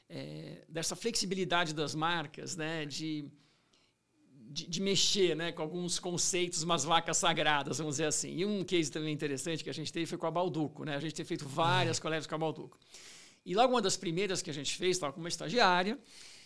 é, 0.09 0.65
dessa 0.67 0.95
flexibilidade 0.95 1.73
das 1.73 1.95
marcas, 1.95 2.55
né, 2.55 2.85
de, 2.85 3.25
de, 4.51 4.67
de, 4.67 4.81
mexer 4.81 5.35
né, 5.35 5.51
com 5.51 5.61
alguns 5.61 5.97
conceitos, 5.97 6.61
umas 6.63 6.83
vacas 6.83 7.17
sagradas, 7.17 7.77
vamos 7.77 7.93
dizer 7.95 8.05
assim. 8.05 8.35
E 8.35 8.45
um 8.45 8.63
case 8.63 8.91
também 8.91 9.13
interessante 9.13 9.63
que 9.63 9.69
a 9.69 9.73
gente 9.73 9.91
teve 9.91 10.05
foi 10.05 10.17
com 10.17 10.27
a 10.27 10.31
Balduco. 10.31 10.83
Né? 10.83 10.95
A 10.95 10.99
gente 10.99 11.15
tem 11.15 11.25
feito 11.25 11.47
várias 11.47 11.97
ah. 11.97 12.01
colegas 12.01 12.27
com 12.27 12.35
a 12.35 12.37
Balduco. 12.37 12.77
E 13.45 13.55
logo 13.55 13.73
uma 13.73 13.81
das 13.81 13.97
primeiras 13.97 14.41
que 14.41 14.49
a 14.49 14.53
gente 14.53 14.75
fez, 14.75 14.97
estava 14.97 15.13
com 15.13 15.19
uma 15.19 15.29
estagiária, 15.29 15.97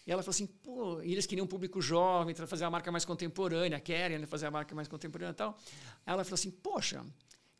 e 0.06 0.12
ela 0.12 0.22
falou 0.22 0.32
assim, 0.32 0.46
pô, 0.46 1.02
eles 1.02 1.26
queriam 1.26 1.46
um 1.46 1.48
público 1.48 1.82
jovem, 1.82 2.36
para 2.36 2.46
fazer 2.46 2.64
a 2.64 2.70
marca 2.70 2.92
mais 2.92 3.04
contemporânea, 3.04 3.80
querem 3.80 4.20
né, 4.20 4.28
fazer 4.28 4.46
a 4.46 4.52
marca 4.52 4.76
mais 4.76 4.88
contemporânea 4.88 5.32
e 5.32 5.36
tal. 5.36 5.58
Ela 6.06 6.24
falou 6.24 6.36
assim, 6.36 6.52
poxa, 6.52 7.04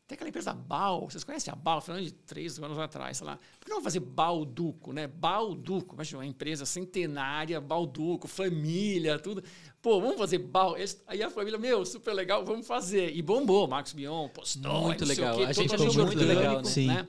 tem 0.06 0.14
aquela 0.14 0.28
empresa 0.28 0.54
Bal, 0.54 1.10
vocês 1.10 1.24
conhecem 1.24 1.52
a 1.52 1.56
Bal, 1.56 1.80
falando 1.80 2.04
de 2.04 2.12
três 2.12 2.56
anos 2.60 2.78
atrás, 2.78 3.16
sei 3.16 3.26
lá. 3.26 3.40
Por 3.58 3.66
que 3.66 3.72
não 3.72 3.82
fazer 3.82 3.98
Balduco, 3.98 4.92
né? 4.92 5.08
Balduco, 5.08 5.96
imagina, 5.96 6.18
uma 6.20 6.26
empresa 6.26 6.64
centenária, 6.64 7.60
Balduco, 7.60 8.28
família, 8.28 9.18
tudo. 9.18 9.42
Pô, 9.86 10.00
vamos 10.00 10.16
fazer 10.16 10.38
Bal. 10.38 10.74
Aí 11.06 11.22
a 11.22 11.30
família, 11.30 11.56
meu, 11.60 11.86
super 11.86 12.12
legal, 12.12 12.44
vamos 12.44 12.66
fazer. 12.66 13.14
E 13.14 13.22
bombou, 13.22 13.68
Marcos 13.68 13.92
Bion, 13.92 14.28
postou, 14.30 14.82
muito 14.82 15.04
legal. 15.04 15.40
A 15.44 15.52
gente 15.52 15.78
ficou 15.78 16.06
muito 16.06 16.24
legal, 16.24 16.56
né? 16.56 16.64
Sim. 16.64 16.88
Né? 16.88 17.06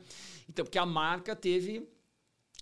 Então, 0.47 0.63
porque 0.63 0.77
a 0.77 0.85
marca 0.85 1.35
teve 1.35 1.89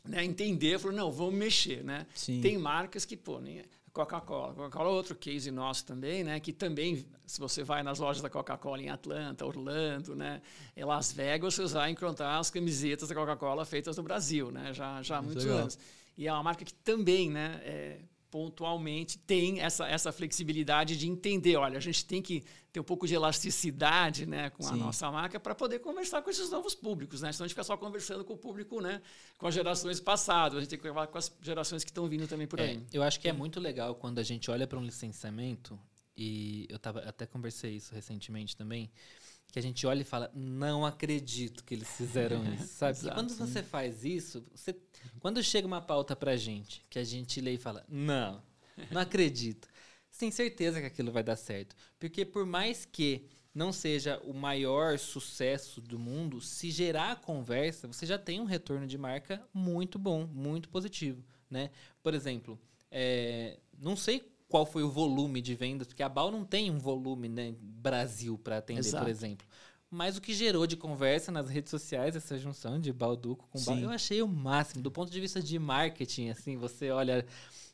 né, 0.05 0.23
entender, 0.23 0.79
falou, 0.79 0.95
não, 0.95 1.11
vamos 1.11 1.33
mexer, 1.33 1.83
né? 1.83 2.07
Sim. 2.15 2.39
Tem 2.39 2.57
marcas 2.57 3.03
que, 3.03 3.17
pô, 3.17 3.41
nem 3.41 3.65
Coca-Cola. 3.91 4.53
Coca-Cola 4.53 4.89
é 4.89 4.93
outro 4.93 5.15
case 5.15 5.51
nosso 5.51 5.85
também, 5.85 6.23
né? 6.23 6.39
Que 6.39 6.53
também, 6.53 7.05
se 7.25 7.37
você 7.37 7.61
vai 7.61 7.83
nas 7.83 7.99
lojas 7.99 8.21
da 8.21 8.29
Coca-Cola 8.29 8.81
em 8.81 8.89
Atlanta, 8.89 9.45
Orlando, 9.45 10.15
né? 10.15 10.41
Em 10.77 10.85
Las 10.85 11.11
Vegas, 11.11 11.55
você 11.55 11.73
vai 11.73 11.91
encontrar 11.91 12.39
as 12.39 12.49
camisetas 12.49 13.09
da 13.09 13.15
Coca-Cola 13.15 13.65
feitas 13.65 13.97
no 13.97 14.03
Brasil, 14.03 14.49
né? 14.49 14.73
Já, 14.73 15.01
já 15.03 15.17
há 15.17 15.21
muitos 15.21 15.43
legal. 15.43 15.59
anos. 15.59 15.77
E 16.17 16.25
é 16.25 16.31
uma 16.31 16.43
marca 16.43 16.63
que 16.63 16.73
também, 16.73 17.29
né? 17.29 17.59
É, 17.65 17.97
pontualmente 18.35 19.17
tem 19.17 19.61
essa, 19.61 19.87
essa 19.87 20.11
flexibilidade 20.11 20.97
de 20.97 21.07
entender, 21.07 21.55
olha, 21.55 21.77
a 21.77 21.81
gente 21.81 22.03
tem 22.03 22.21
que 22.21 22.43
ter 22.69 22.81
um 22.81 22.83
pouco 22.83 23.07
de 23.07 23.15
elasticidade 23.15 24.25
né, 24.25 24.49
com 24.49 24.61
Sim. 24.61 24.73
a 24.73 24.75
nossa 24.75 25.09
marca 25.09 25.39
para 25.39 25.55
poder 25.55 25.79
conversar 25.79 26.21
com 26.21 26.29
esses 26.29 26.49
novos 26.49 26.75
públicos, 26.75 27.21
né? 27.21 27.31
Senão 27.31 27.45
a 27.45 27.47
gente 27.47 27.53
fica 27.53 27.63
só 27.63 27.77
conversando 27.77 28.25
com 28.25 28.33
o 28.33 28.37
público, 28.37 28.81
né? 28.81 29.01
Com 29.37 29.47
as 29.47 29.53
gerações 29.53 30.01
passadas, 30.01 30.57
a 30.57 30.59
gente 30.59 30.69
tem 30.69 30.77
que 30.77 30.85
falar 30.85 31.07
com 31.07 31.17
as 31.17 31.33
gerações 31.41 31.85
que 31.85 31.91
estão 31.91 32.09
vindo 32.09 32.27
também 32.27 32.45
por 32.45 32.59
aí. 32.59 32.75
É, 32.75 32.97
eu 32.97 33.03
acho 33.03 33.21
que 33.21 33.29
é 33.29 33.31
muito 33.31 33.57
legal 33.57 33.95
quando 33.95 34.19
a 34.19 34.23
gente 34.23 34.51
olha 34.51 34.67
para 34.67 34.77
um 34.77 34.83
licenciamento, 34.83 35.79
e 36.17 36.65
eu 36.67 36.77
tava, 36.77 36.99
até 37.07 37.25
conversei 37.25 37.77
isso 37.77 37.95
recentemente 37.95 38.53
também, 38.57 38.91
que 39.51 39.59
a 39.59 39.61
gente 39.61 39.85
olha 39.87 40.01
e 40.01 40.05
fala, 40.05 40.31
não 40.33 40.85
acredito 40.85 41.63
que 41.63 41.73
eles 41.73 41.89
fizeram 41.95 42.43
isso, 42.53 42.67
sabe? 42.67 42.97
Exato, 42.97 43.15
quando 43.15 43.33
você 43.33 43.63
faz 43.63 44.03
isso, 44.03 44.45
você, 44.53 44.75
quando 45.19 45.41
chega 45.41 45.65
uma 45.65 45.81
pauta 45.81 46.15
pra 46.15 46.35
gente, 46.35 46.85
que 46.89 46.99
a 46.99 47.03
gente 47.03 47.39
lê 47.39 47.53
e 47.53 47.57
fala, 47.57 47.85
não, 47.87 48.43
não 48.91 49.01
acredito, 49.01 49.67
você 50.09 50.19
tem 50.19 50.31
certeza 50.31 50.79
que 50.79 50.87
aquilo 50.87 51.11
vai 51.11 51.23
dar 51.23 51.35
certo. 51.35 51.75
Porque 51.99 52.25
por 52.25 52.45
mais 52.45 52.85
que 52.85 53.27
não 53.53 53.71
seja 53.71 54.19
o 54.25 54.33
maior 54.33 54.99
sucesso 54.99 55.79
do 55.79 55.97
mundo, 55.97 56.41
se 56.41 56.69
gerar 56.69 57.13
a 57.13 57.15
conversa, 57.15 57.87
você 57.87 58.05
já 58.05 58.17
tem 58.17 58.41
um 58.41 58.45
retorno 58.45 58.85
de 58.85 58.97
marca 58.97 59.41
muito 59.53 59.97
bom, 59.97 60.27
muito 60.27 60.67
positivo, 60.67 61.23
né? 61.49 61.69
Por 62.03 62.13
exemplo, 62.13 62.59
é, 62.91 63.59
não 63.77 63.95
sei 63.95 64.34
qual 64.55 64.65
foi 64.65 64.83
o 64.83 64.89
volume 64.89 65.41
de 65.41 65.53
vendas, 65.53 65.85
porque 65.85 66.01
a 66.01 66.07
Bal 66.07 66.31
não 66.31 66.45
tem 66.45 66.71
um 66.71 66.79
volume 66.79 67.27
né, 67.27 67.53
Brasil 67.59 68.37
para 68.37 68.59
atender, 68.59 68.79
Exato. 68.79 69.03
por 69.03 69.11
exemplo. 69.11 69.45
Mas 69.91 70.15
o 70.15 70.21
que 70.21 70.33
gerou 70.33 70.65
de 70.65 70.77
conversa 70.77 71.29
nas 71.29 71.49
redes 71.49 71.69
sociais, 71.69 72.15
essa 72.15 72.37
junção 72.37 72.79
de 72.79 72.93
Balduco 72.93 73.49
com 73.51 73.61
Bal, 73.61 73.77
eu 73.77 73.89
achei 73.89 74.21
o 74.21 74.27
máximo. 74.29 74.81
Do 74.81 74.89
ponto 74.89 75.11
de 75.11 75.19
vista 75.19 75.41
de 75.41 75.59
marketing, 75.59 76.29
assim, 76.29 76.55
você 76.55 76.89
olha, 76.89 77.25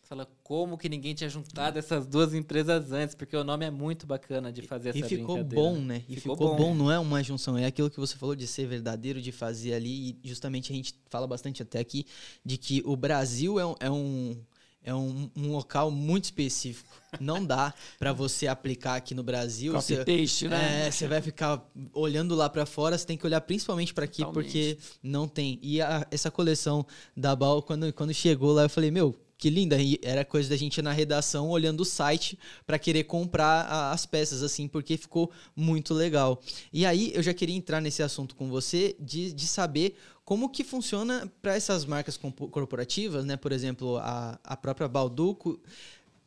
fala 0.02 0.28
como 0.42 0.76
que 0.76 0.90
ninguém 0.90 1.14
tinha 1.14 1.30
juntado 1.30 1.78
essas 1.78 2.08
duas 2.08 2.34
empresas 2.34 2.92
antes, 2.92 3.14
porque 3.14 3.38
o 3.38 3.44
nome 3.44 3.64
é 3.64 3.70
muito 3.70 4.08
bacana 4.08 4.52
de 4.52 4.64
fazer 4.64 4.96
e 4.96 5.02
essa 5.02 5.10
ficou 5.10 5.44
bom, 5.44 5.80
né? 5.80 6.04
E 6.10 6.16
ficou, 6.16 6.36
ficou 6.36 6.56
bom. 6.56 6.70
bom. 6.70 6.74
não 6.76 6.92
é 6.92 6.98
uma 6.98 7.22
junção, 7.22 7.60
é 7.60 7.68
aquilo 7.68 7.92
que 7.92 8.00
você 8.00 8.18
falou 8.18 8.36
de 8.36 8.48
ser 8.48 8.66
verdadeiro, 8.66 9.22
de 9.22 9.32
fazer 9.32 9.76
ali, 9.76 10.18
e 10.24 10.28
justamente 10.28 10.74
a 10.74 10.76
gente 10.76 10.96
fala 11.12 11.28
bastante 11.28 11.62
até 11.62 11.78
aqui 11.78 12.08
de 12.44 12.58
que 12.58 12.82
o 12.88 12.96
Brasil 12.96 13.60
é 13.60 13.66
um, 13.68 13.76
é 13.80 13.92
um 13.92 14.36
é 14.84 14.94
um, 14.94 15.30
um, 15.36 15.52
local 15.52 15.92
muito 15.92 16.26
específico. 16.26 16.90
Não 17.20 17.46
dá 17.46 17.74
para 18.00 18.14
você 18.14 18.48
aplicar 18.48 18.96
aqui 18.96 19.14
no 19.14 19.22
Brasil. 19.24 19.74
Copy 19.74 19.84
você, 19.84 20.06
paste, 20.06 20.48
né? 20.48 20.88
É, 20.88 20.92
você 20.92 21.08
vai 21.08 21.22
ficar 21.22 21.64
olhando 21.94 22.34
lá 22.36 22.50
para 22.50 22.66
fora, 22.66 22.98
você 22.98 23.06
tem 23.06 23.18
que 23.18 23.26
olhar 23.26 23.42
principalmente 23.42 23.94
para 23.94 24.06
aqui, 24.06 24.24
Totalmente. 24.24 24.46
porque 24.46 24.78
não 25.04 25.28
tem. 25.28 25.60
E 25.62 25.82
a, 25.82 26.08
essa 26.10 26.32
coleção 26.32 26.86
da 27.16 27.36
Bal, 27.36 27.62
quando, 27.62 27.92
quando 27.94 28.14
chegou 28.14 28.54
lá, 28.54 28.64
eu 28.64 28.70
falei, 28.70 28.90
meu, 28.90 29.16
que 29.42 29.50
linda. 29.50 29.76
E 29.82 30.00
era 30.04 30.24
coisa 30.24 30.50
da 30.50 30.56
gente 30.56 30.78
ir 30.78 30.84
na 30.84 30.92
redação 30.92 31.50
olhando 31.50 31.82
o 31.82 31.86
site 31.86 32.38
para 32.66 32.78
querer 32.78 33.06
comprar 33.06 33.66
a, 33.66 33.92
as 33.92 34.06
peças, 34.06 34.44
assim, 34.44 34.68
porque 34.68 34.96
ficou 34.96 35.32
muito 35.56 35.96
legal. 35.96 36.40
E 36.72 36.86
aí 36.86 37.12
eu 37.14 37.24
já 37.24 37.34
queria 37.34 37.56
entrar 37.56 37.82
nesse 37.82 38.04
assunto 38.04 38.36
com 38.36 38.50
você 38.50 38.96
de, 39.00 39.34
de 39.34 39.48
saber 39.48 39.98
como 40.32 40.50
que 40.50 40.64
funciona 40.64 41.30
para 41.42 41.56
essas 41.58 41.84
marcas 41.84 42.16
corporativas, 42.16 43.26
né? 43.26 43.36
Por 43.36 43.52
exemplo, 43.52 43.98
a, 43.98 44.40
a 44.42 44.56
própria 44.56 44.88
Balduco. 44.88 45.60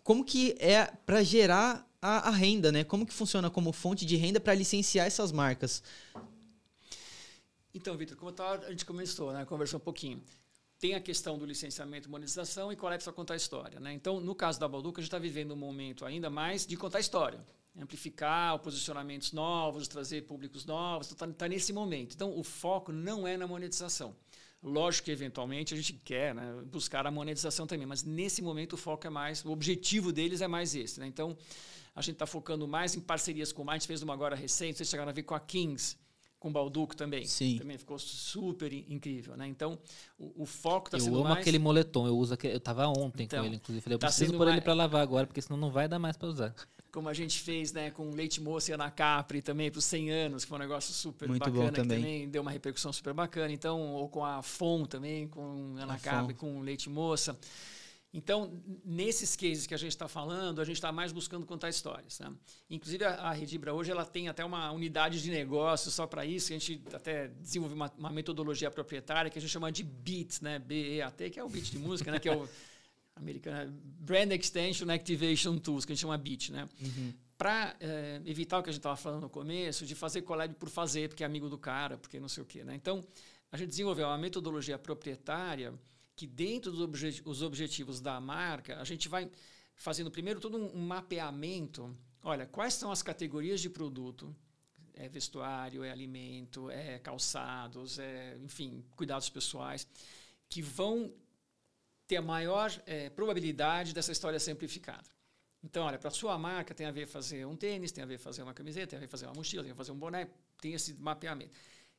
Como 0.02 0.22
que 0.22 0.54
é 0.58 0.84
para 1.06 1.22
gerar 1.22 1.90
a, 2.02 2.28
a, 2.28 2.30
renda, 2.30 2.70
né? 2.70 2.84
Como 2.84 3.06
que 3.06 3.14
funciona 3.14 3.48
como 3.48 3.72
fonte 3.72 4.04
de 4.04 4.16
renda 4.16 4.38
para 4.38 4.52
licenciar 4.52 5.06
essas 5.06 5.32
marcas? 5.32 5.82
Então, 7.74 7.96
Vitor, 7.96 8.14
como 8.18 8.30
a 8.38 8.70
gente 8.70 8.84
começou, 8.84 9.32
né? 9.32 9.42
Conversou 9.46 9.80
um 9.80 9.82
pouquinho 9.82 10.22
tem 10.78 10.94
a 10.94 11.00
questão 11.00 11.38
do 11.38 11.46
licenciamento 11.46 12.06
e 12.06 12.10
monetização 12.10 12.70
e 12.70 12.76
Colex 12.76 13.06
vai 13.06 13.14
contar 13.14 13.32
a 13.32 13.36
história. 13.38 13.80
Né? 13.80 13.94
Então, 13.94 14.20
no 14.20 14.34
caso 14.34 14.60
da 14.60 14.68
Balduca, 14.68 15.00
a 15.00 15.02
gente 15.02 15.08
está 15.08 15.18
vivendo 15.18 15.54
um 15.54 15.56
momento 15.56 16.04
ainda 16.04 16.28
mais 16.28 16.66
de 16.66 16.76
contar 16.76 16.98
a 16.98 17.00
história. 17.00 17.42
Amplificar 17.76 18.58
posicionamentos 18.60 19.32
novos, 19.32 19.88
trazer 19.88 20.22
públicos 20.22 20.64
novos, 20.64 21.10
está 21.10 21.26
tá 21.26 21.48
nesse 21.48 21.72
momento. 21.72 22.14
Então, 22.14 22.38
o 22.38 22.44
foco 22.44 22.92
não 22.92 23.26
é 23.26 23.36
na 23.36 23.46
monetização. 23.46 24.14
Lógico 24.62 25.06
que, 25.06 25.10
eventualmente, 25.10 25.74
a 25.74 25.76
gente 25.76 25.92
quer 25.92 26.34
né, 26.34 26.62
buscar 26.66 27.06
a 27.06 27.10
monetização 27.10 27.66
também, 27.66 27.86
mas 27.86 28.02
nesse 28.02 28.40
momento 28.40 28.74
o 28.74 28.76
foco 28.76 29.06
é 29.06 29.10
mais, 29.10 29.44
o 29.44 29.50
objetivo 29.50 30.10
deles 30.10 30.40
é 30.40 30.48
mais 30.48 30.74
esse. 30.74 31.00
Né? 31.00 31.06
Então, 31.06 31.36
a 31.94 32.00
gente 32.00 32.14
está 32.14 32.26
focando 32.26 32.66
mais 32.66 32.94
em 32.96 33.00
parcerias 33.00 33.52
com 33.52 33.62
mais. 33.62 33.76
A 33.76 33.78
gente 33.80 33.88
fez 33.88 34.02
uma 34.02 34.14
agora 34.14 34.34
recente, 34.34 34.78
vocês 34.78 34.88
chegaram 34.88 35.10
a 35.10 35.12
ver 35.12 35.22
com 35.24 35.34
a 35.34 35.40
Kings, 35.40 35.96
com 36.38 36.48
o 36.48 36.52
Balduco 36.52 36.96
também. 36.96 37.26
Sim. 37.26 37.58
Também 37.58 37.76
ficou 37.76 37.98
super 37.98 38.72
incrível, 38.72 39.36
né? 39.36 39.46
Então, 39.46 39.78
o, 40.18 40.44
o 40.44 40.46
foco 40.46 40.88
está 40.88 40.98
sendo 40.98 41.12
mais... 41.12 41.24
Eu 41.24 41.30
amo 41.32 41.40
aquele 41.40 41.58
moletom, 41.58 42.06
eu 42.06 42.16
uso 42.16 42.34
aquele, 42.34 42.54
eu 42.54 42.58
estava 42.58 42.86
ontem 42.88 43.24
então, 43.24 43.40
com 43.40 43.46
ele, 43.46 43.56
inclusive. 43.56 43.82
Falei, 43.82 43.94
eu 43.96 43.98
tá 43.98 44.06
preciso 44.06 44.32
pôr 44.32 44.46
mais... 44.46 44.52
ele 44.52 44.60
para 44.60 44.72
lavar 44.72 45.02
agora, 45.02 45.26
porque 45.26 45.42
senão 45.42 45.58
não 45.58 45.70
vai 45.70 45.86
dar 45.86 45.98
mais 45.98 46.16
para 46.16 46.28
usar. 46.28 46.54
Como 46.94 47.08
a 47.08 47.12
gente 47.12 47.40
fez, 47.40 47.72
né, 47.72 47.90
com 47.90 48.08
Leite 48.10 48.40
Moça 48.40 48.70
e 48.70 48.74
Ana 48.74 48.88
Capri 48.88 49.42
também, 49.42 49.68
para 49.68 49.80
os 49.80 49.84
100 49.84 50.10
anos, 50.12 50.44
que 50.44 50.48
foi 50.48 50.58
um 50.58 50.60
negócio 50.60 50.94
super 50.94 51.28
Muito 51.28 51.40
bacana, 51.40 51.72
também. 51.72 52.00
também 52.00 52.28
deu 52.28 52.40
uma 52.40 52.52
repercussão 52.52 52.92
super 52.92 53.12
bacana. 53.12 53.52
Então, 53.52 53.80
ou 53.94 54.08
com 54.08 54.24
a 54.24 54.40
FON 54.42 54.84
também, 54.84 55.26
com 55.26 55.74
Ana 55.76 55.94
a 55.94 55.98
Capri, 55.98 56.34
Fon. 56.34 56.38
com 56.38 56.60
Leite 56.60 56.88
Moça. 56.88 57.36
Então, 58.12 58.62
nesses 58.84 59.34
cases 59.34 59.66
que 59.66 59.74
a 59.74 59.76
gente 59.76 59.90
está 59.90 60.06
falando, 60.06 60.60
a 60.60 60.64
gente 60.64 60.76
está 60.76 60.92
mais 60.92 61.10
buscando 61.10 61.44
contar 61.44 61.68
histórias. 61.68 62.20
Né? 62.20 62.32
Inclusive, 62.70 63.04
a, 63.04 63.14
a 63.14 63.32
Redibra 63.32 63.74
hoje 63.74 63.90
ela 63.90 64.04
tem 64.04 64.28
até 64.28 64.44
uma 64.44 64.70
unidade 64.70 65.20
de 65.20 65.32
negócio 65.32 65.90
só 65.90 66.06
para 66.06 66.24
isso, 66.24 66.46
que 66.46 66.54
a 66.54 66.58
gente 66.60 66.80
até 66.92 67.26
desenvolveu 67.26 67.74
uma, 67.74 67.92
uma, 67.98 68.10
metodologia 68.10 68.70
proprietária 68.70 69.28
que 69.28 69.38
a 69.40 69.42
gente 69.42 69.50
chama 69.50 69.72
de 69.72 69.82
BEAT, 69.82 70.44
né? 70.44 70.60
B-E-A-T, 70.60 71.30
que 71.30 71.40
é 71.40 71.42
o 71.42 71.48
beat 71.48 71.72
de 71.72 71.78
música, 71.80 72.12
né? 72.12 72.20
que 72.20 72.28
é 72.28 72.36
o 72.36 72.48
americano, 73.16 73.72
Brand 74.00 74.30
Extension 74.32 74.90
Activation 74.90 75.58
Tools, 75.58 75.84
que 75.84 75.92
a 75.92 75.94
gente 75.94 76.02
chama 76.02 76.18
BEAT. 76.18 76.52
Né? 76.52 76.68
Uhum. 76.80 77.14
Para 77.36 77.76
é, 77.80 78.20
evitar 78.24 78.58
o 78.58 78.62
que 78.62 78.70
a 78.70 78.72
gente 78.72 78.80
estava 78.80 78.96
falando 78.96 79.22
no 79.22 79.30
começo, 79.30 79.86
de 79.86 79.94
fazer 79.94 80.22
collab 80.22 80.54
por 80.54 80.68
fazer, 80.68 81.08
porque 81.08 81.22
é 81.22 81.26
amigo 81.26 81.48
do 81.48 81.58
cara, 81.58 81.96
porque 81.96 82.20
não 82.20 82.28
sei 82.28 82.42
o 82.42 82.46
quê. 82.46 82.64
Né? 82.64 82.74
Então, 82.74 83.04
a 83.50 83.56
gente 83.56 83.68
desenvolveu 83.68 84.06
uma 84.06 84.18
metodologia 84.18 84.78
proprietária 84.78 85.74
que 86.16 86.26
dentro 86.26 86.70
dos 86.70 87.42
objetivos 87.42 88.00
da 88.00 88.20
marca, 88.20 88.80
a 88.80 88.84
gente 88.84 89.08
vai 89.08 89.30
fazendo 89.74 90.10
primeiro 90.10 90.40
todo 90.40 90.56
um 90.56 90.78
mapeamento. 90.78 91.96
Olha, 92.22 92.46
quais 92.46 92.74
são 92.74 92.92
as 92.92 93.02
categorias 93.02 93.60
de 93.60 93.68
produto? 93.68 94.34
É 94.94 95.08
vestuário, 95.08 95.82
é 95.82 95.90
alimento, 95.90 96.70
é 96.70 97.00
calçados, 97.00 97.98
é, 97.98 98.38
enfim, 98.44 98.84
cuidados 98.94 99.28
pessoais, 99.28 99.88
que 100.48 100.62
vão 100.62 101.12
ter 102.14 102.18
a 102.18 102.22
maior 102.22 102.70
é, 102.86 103.10
probabilidade 103.10 103.92
dessa 103.92 104.12
história 104.12 104.38
ser 104.38 104.52
amplificada. 104.52 105.08
Então, 105.62 105.84
olha, 105.84 105.98
para 105.98 106.10
sua 106.10 106.38
marca 106.38 106.74
tem 106.74 106.86
a 106.86 106.92
ver 106.92 107.06
fazer 107.06 107.44
um 107.46 107.56
tênis, 107.56 107.90
tem 107.90 108.04
a 108.04 108.06
ver 108.06 108.18
fazer 108.18 108.42
uma 108.42 108.54
camiseta, 108.54 108.88
tem 108.88 108.96
a 108.98 109.00
ver 109.00 109.08
fazer 109.08 109.26
uma 109.26 109.34
mochila, 109.34 109.62
tem 109.62 109.70
a 109.70 109.74
ver 109.74 109.78
fazer 109.78 109.92
um 109.92 109.98
boné, 109.98 110.28
tem 110.60 110.74
esse 110.74 110.94
mapeamento. 110.94 111.52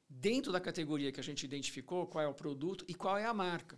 Dentro 0.08 0.52
da 0.52 0.60
categoria 0.60 1.12
que 1.12 1.20
a 1.20 1.24
gente 1.24 1.44
identificou, 1.44 2.06
qual 2.06 2.24
é 2.24 2.28
o 2.28 2.34
produto 2.34 2.86
e 2.88 2.94
qual 2.94 3.18
é 3.18 3.26
a 3.26 3.34
marca. 3.34 3.78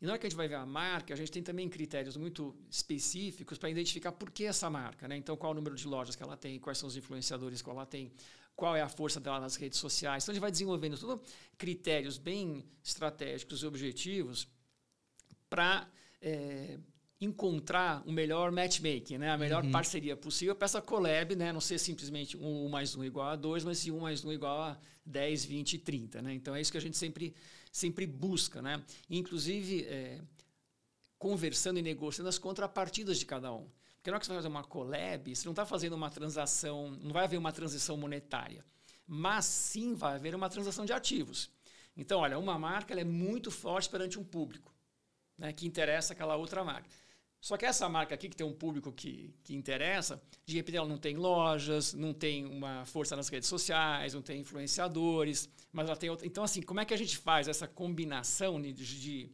E 0.00 0.06
na 0.06 0.12
hora 0.12 0.18
que 0.18 0.26
a 0.26 0.30
gente 0.30 0.36
vai 0.36 0.48
ver 0.48 0.54
a 0.54 0.64
marca, 0.64 1.12
a 1.12 1.16
gente 1.16 1.30
tem 1.30 1.42
também 1.42 1.68
critérios 1.68 2.16
muito 2.16 2.56
específicos 2.70 3.58
para 3.58 3.68
identificar 3.68 4.12
por 4.12 4.30
que 4.30 4.44
essa 4.44 4.70
marca. 4.70 5.06
Né? 5.06 5.16
Então, 5.16 5.36
qual 5.36 5.52
o 5.52 5.54
número 5.54 5.74
de 5.74 5.86
lojas 5.86 6.16
que 6.16 6.22
ela 6.22 6.36
tem, 6.36 6.58
quais 6.58 6.78
são 6.78 6.88
os 6.88 6.96
influenciadores 6.96 7.60
que 7.60 7.68
ela 7.68 7.84
tem, 7.84 8.10
qual 8.54 8.74
é 8.76 8.82
a 8.82 8.88
força 8.88 9.20
dela 9.20 9.40
nas 9.40 9.56
redes 9.56 9.78
sociais. 9.78 10.22
Então, 10.22 10.32
a 10.32 10.34
gente 10.34 10.40
vai 10.40 10.50
desenvolvendo 10.50 10.96
tudo 10.96 11.20
critérios 11.58 12.18
bem 12.18 12.64
estratégicos 12.82 13.62
e 13.62 13.66
objetivos 13.66 14.48
para 15.52 15.86
é, 16.22 16.78
encontrar 17.20 18.02
o 18.06 18.10
melhor 18.10 18.50
matchmaking, 18.50 19.18
né? 19.18 19.30
a 19.30 19.36
melhor 19.36 19.62
parceria 19.70 20.16
possível 20.16 20.54
para 20.56 20.64
essa 20.64 20.80
collab, 20.80 21.36
né? 21.36 21.52
não 21.52 21.60
ser 21.60 21.78
simplesmente 21.78 22.38
um, 22.38 22.70
mais 22.70 22.96
um 22.96 23.04
igual 23.04 23.28
a 23.28 23.36
dois, 23.36 23.62
mas 23.62 23.76
sim 23.76 23.90
um 23.90 24.00
mais 24.00 24.24
um 24.24 24.32
igual 24.32 24.62
a 24.62 24.78
10, 25.04 25.44
20, 25.44 25.78
30. 25.80 26.22
Né? 26.22 26.32
Então 26.32 26.54
é 26.54 26.60
isso 26.62 26.72
que 26.72 26.78
a 26.78 26.80
gente 26.80 26.96
sempre, 26.96 27.34
sempre 27.70 28.06
busca. 28.06 28.62
Né? 28.62 28.82
Inclusive, 29.10 29.84
é, 29.84 30.22
conversando 31.18 31.78
e 31.78 31.82
negociando 31.82 32.30
as 32.30 32.38
contrapartidas 32.38 33.18
de 33.18 33.26
cada 33.26 33.52
um. 33.52 33.68
Porque 33.96 34.10
na 34.10 34.14
hora 34.14 34.20
que 34.20 34.24
você 34.24 34.32
vai 34.32 34.38
fazer 34.38 34.48
uma 34.48 34.64
collab, 34.64 35.36
você 35.36 35.44
não 35.44 35.52
está 35.52 35.66
fazendo 35.66 35.92
uma 35.92 36.08
transação, 36.08 36.92
não 37.02 37.12
vai 37.12 37.24
haver 37.24 37.36
uma 37.36 37.52
transição 37.52 37.94
monetária, 37.98 38.64
mas 39.06 39.44
sim 39.44 39.92
vai 39.92 40.14
haver 40.14 40.34
uma 40.34 40.48
transação 40.48 40.86
de 40.86 40.94
ativos. 40.94 41.50
Então, 41.94 42.20
olha, 42.20 42.38
uma 42.38 42.58
marca 42.58 42.98
é 42.98 43.04
muito 43.04 43.50
forte 43.50 43.90
perante 43.90 44.18
um 44.18 44.24
público, 44.24 44.71
né, 45.42 45.52
que 45.52 45.66
interessa 45.66 46.12
aquela 46.12 46.36
outra 46.36 46.62
marca. 46.62 46.88
Só 47.40 47.56
que 47.56 47.66
essa 47.66 47.88
marca 47.88 48.14
aqui, 48.14 48.28
que 48.28 48.36
tem 48.36 48.46
um 48.46 48.52
público 48.52 48.92
que, 48.92 49.34
que 49.42 49.56
interessa, 49.56 50.22
de 50.46 50.54
repente 50.54 50.76
ela 50.76 50.86
não 50.86 50.96
tem 50.96 51.16
lojas, 51.16 51.92
não 51.92 52.14
tem 52.14 52.46
uma 52.46 52.84
força 52.84 53.16
nas 53.16 53.28
redes 53.28 53.48
sociais, 53.48 54.14
não 54.14 54.22
tem 54.22 54.40
influenciadores, 54.40 55.48
mas 55.72 55.88
ela 55.88 55.96
tem 55.96 56.08
outra. 56.08 56.24
Então, 56.24 56.44
assim, 56.44 56.62
como 56.62 56.78
é 56.78 56.84
que 56.84 56.94
a 56.94 56.96
gente 56.96 57.18
faz 57.18 57.48
essa 57.48 57.66
combinação 57.66 58.62
de, 58.62 58.72
de 58.72 59.28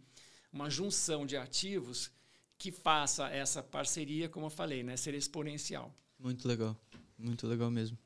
uma 0.50 0.70
junção 0.70 1.26
de 1.26 1.36
ativos 1.36 2.10
que 2.56 2.72
faça 2.72 3.28
essa 3.28 3.62
parceria, 3.62 4.30
como 4.30 4.46
eu 4.46 4.50
falei, 4.50 4.82
né, 4.82 4.96
ser 4.96 5.12
exponencial. 5.12 5.94
Muito 6.18 6.48
legal. 6.48 6.74
Muito 7.18 7.46
legal 7.46 7.70
mesmo. 7.70 7.98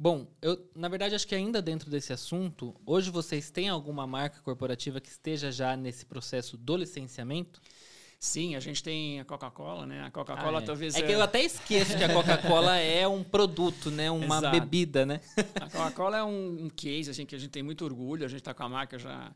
Bom, 0.00 0.28
eu 0.40 0.70
na 0.76 0.88
verdade 0.88 1.16
acho 1.16 1.26
que 1.26 1.34
ainda 1.34 1.60
dentro 1.60 1.90
desse 1.90 2.12
assunto, 2.12 2.72
hoje 2.86 3.10
vocês 3.10 3.50
têm 3.50 3.68
alguma 3.68 4.06
marca 4.06 4.40
corporativa 4.42 5.00
que 5.00 5.08
esteja 5.08 5.50
já 5.50 5.76
nesse 5.76 6.06
processo 6.06 6.56
do 6.56 6.76
licenciamento? 6.76 7.60
Sim, 8.20 8.54
a 8.54 8.60
gente 8.60 8.82
tem 8.82 9.18
a 9.18 9.24
Coca-Cola, 9.24 9.86
né? 9.86 10.04
A 10.04 10.10
Coca-Cola 10.10 10.60
Ah, 10.60 10.62
é. 10.62 10.64
talvez 10.64 10.94
é 10.94 11.02
que 11.02 11.12
eu 11.12 11.22
até 11.22 11.42
esqueço 11.42 11.96
que 11.96 12.04
a 12.04 12.12
Coca-Cola 12.12 12.76
é 12.78 13.06
um 13.08 13.24
produto, 13.24 13.90
né? 13.90 14.08
Uma 14.10 14.38
Exato. 14.38 14.60
bebida, 14.60 15.04
né? 15.04 15.20
A 15.54 15.68
Coca-Cola 15.70 16.18
é 16.18 16.24
um, 16.24 16.64
um 16.64 16.68
case 16.68 17.10
assim, 17.10 17.26
que 17.26 17.34
a 17.34 17.38
gente 17.38 17.50
tem 17.50 17.62
muito 17.62 17.84
orgulho. 17.84 18.24
A 18.24 18.28
gente 18.28 18.40
está 18.40 18.54
com 18.54 18.64
a 18.64 18.68
marca 18.68 18.98
já 18.98 19.32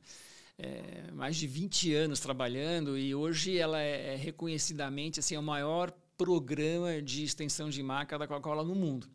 é, 0.58 1.10
mais 1.12 1.36
de 1.36 1.46
20 1.46 1.94
anos 1.94 2.20
trabalhando 2.20 2.98
e 2.98 3.14
hoje 3.14 3.56
ela 3.58 3.80
é, 3.80 4.14
é 4.14 4.16
reconhecidamente 4.16 5.20
assim, 5.20 5.36
o 5.36 5.42
maior 5.42 5.92
programa 6.16 7.00
de 7.00 7.24
extensão 7.24 7.68
de 7.70 7.82
marca 7.82 8.18
da 8.18 8.26
Coca-Cola 8.26 8.64
no 8.64 8.74
mundo. 8.74 9.08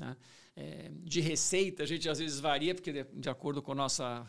Né? 0.00 0.16
É, 0.54 0.90
de 1.02 1.20
receita, 1.20 1.82
a 1.82 1.86
gente 1.86 2.06
às 2.08 2.18
vezes 2.18 2.38
varia, 2.38 2.74
porque 2.74 2.92
de, 2.92 3.06
de 3.14 3.30
acordo 3.30 3.62
com, 3.62 3.72
a 3.72 3.74
nossa, 3.74 4.26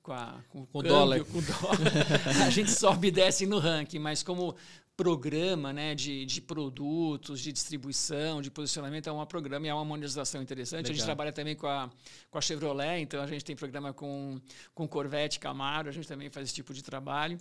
com, 0.00 0.12
a, 0.12 0.40
com, 0.48 0.64
Com 0.66 0.78
o 0.78 0.82
câmbio, 0.82 0.96
dólar. 0.96 1.24
com 1.24 1.38
o 1.38 1.42
dólar, 1.42 1.78
a 2.46 2.50
gente 2.50 2.70
sobe 2.70 3.08
e 3.08 3.10
desce 3.10 3.44
no 3.44 3.58
ranking, 3.58 3.98
mas 3.98 4.22
como 4.22 4.54
programa 4.98 5.72
né, 5.72 5.94
de, 5.94 6.26
de 6.26 6.40
produtos, 6.40 7.40
de 7.40 7.52
distribuição, 7.52 8.42
de 8.42 8.50
posicionamento, 8.50 9.08
é 9.08 9.12
um 9.12 9.24
programa 9.26 9.64
e 9.64 9.68
é 9.68 9.74
uma 9.74 9.84
monetização 9.84 10.42
interessante. 10.42 10.86
A 10.86 10.88
gente 10.88 10.96
Legal. 10.96 11.06
trabalha 11.06 11.32
também 11.32 11.54
com 11.54 11.68
a, 11.68 11.88
com 12.28 12.36
a 12.36 12.40
Chevrolet, 12.40 13.00
então 13.00 13.22
a 13.22 13.26
gente 13.28 13.44
tem 13.44 13.54
programa 13.54 13.92
com, 13.92 14.40
com 14.74 14.88
Corvette, 14.88 15.38
Camaro, 15.38 15.88
a 15.88 15.92
gente 15.92 16.08
também 16.08 16.28
faz 16.30 16.48
esse 16.48 16.54
tipo 16.54 16.74
de 16.74 16.82
trabalho. 16.82 17.38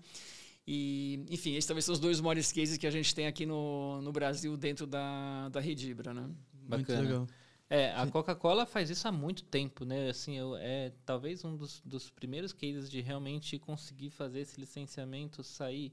E, 0.67 1.25
enfim, 1.31 1.55
esses 1.55 1.65
talvez 1.65 1.83
são 1.83 1.93
os 1.93 1.99
dois 1.99 2.21
maiores 2.21 2.51
cases 2.51 2.77
que 2.77 2.85
a 2.85 2.91
gente 2.91 3.15
tem 3.15 3.25
aqui 3.25 3.43
no, 3.43 4.03
no 4.03 4.11
Brasil 4.11 4.55
dentro 4.55 4.85
da, 4.85 5.49
da 5.49 5.59
Redibra, 5.59 6.13
né? 6.13 6.29
Bacana. 6.53 6.99
Muito 6.99 7.09
legal. 7.09 7.27
É, 7.69 7.91
a 7.93 8.07
Coca-Cola 8.07 8.65
faz 8.65 8.89
isso 8.89 9.07
há 9.07 9.11
muito 9.11 9.43
tempo, 9.43 9.83
né? 9.83 10.09
Assim, 10.09 10.37
eu, 10.37 10.55
é 10.55 10.91
talvez 11.05 11.43
um 11.43 11.55
dos, 11.55 11.81
dos 11.83 12.09
primeiros 12.09 12.53
cases 12.53 12.89
de 12.89 13.01
realmente 13.01 13.59
conseguir 13.59 14.09
fazer 14.09 14.39
esse 14.39 14.59
licenciamento 14.59 15.43
sair 15.43 15.91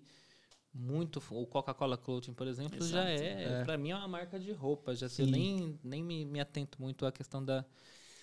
muito. 0.72 1.22
O 1.30 1.46
Coca-Cola 1.46 1.96
Clothing, 1.96 2.32
por 2.32 2.46
exemplo, 2.46 2.78
já 2.86 3.10
Exato. 3.10 3.24
é, 3.24 3.42
É. 3.60 3.64
para 3.64 3.76
mim 3.76 3.90
é 3.90 3.96
uma 3.96 4.06
marca 4.08 4.38
de 4.38 4.52
roupa. 4.52 4.94
Já 4.94 5.08
sei, 5.08 5.24
eu 5.24 5.30
nem, 5.30 5.78
nem 5.82 6.02
me, 6.02 6.24
me 6.24 6.40
atento 6.40 6.80
muito 6.80 7.04
à 7.06 7.12
questão 7.12 7.44
da 7.44 7.64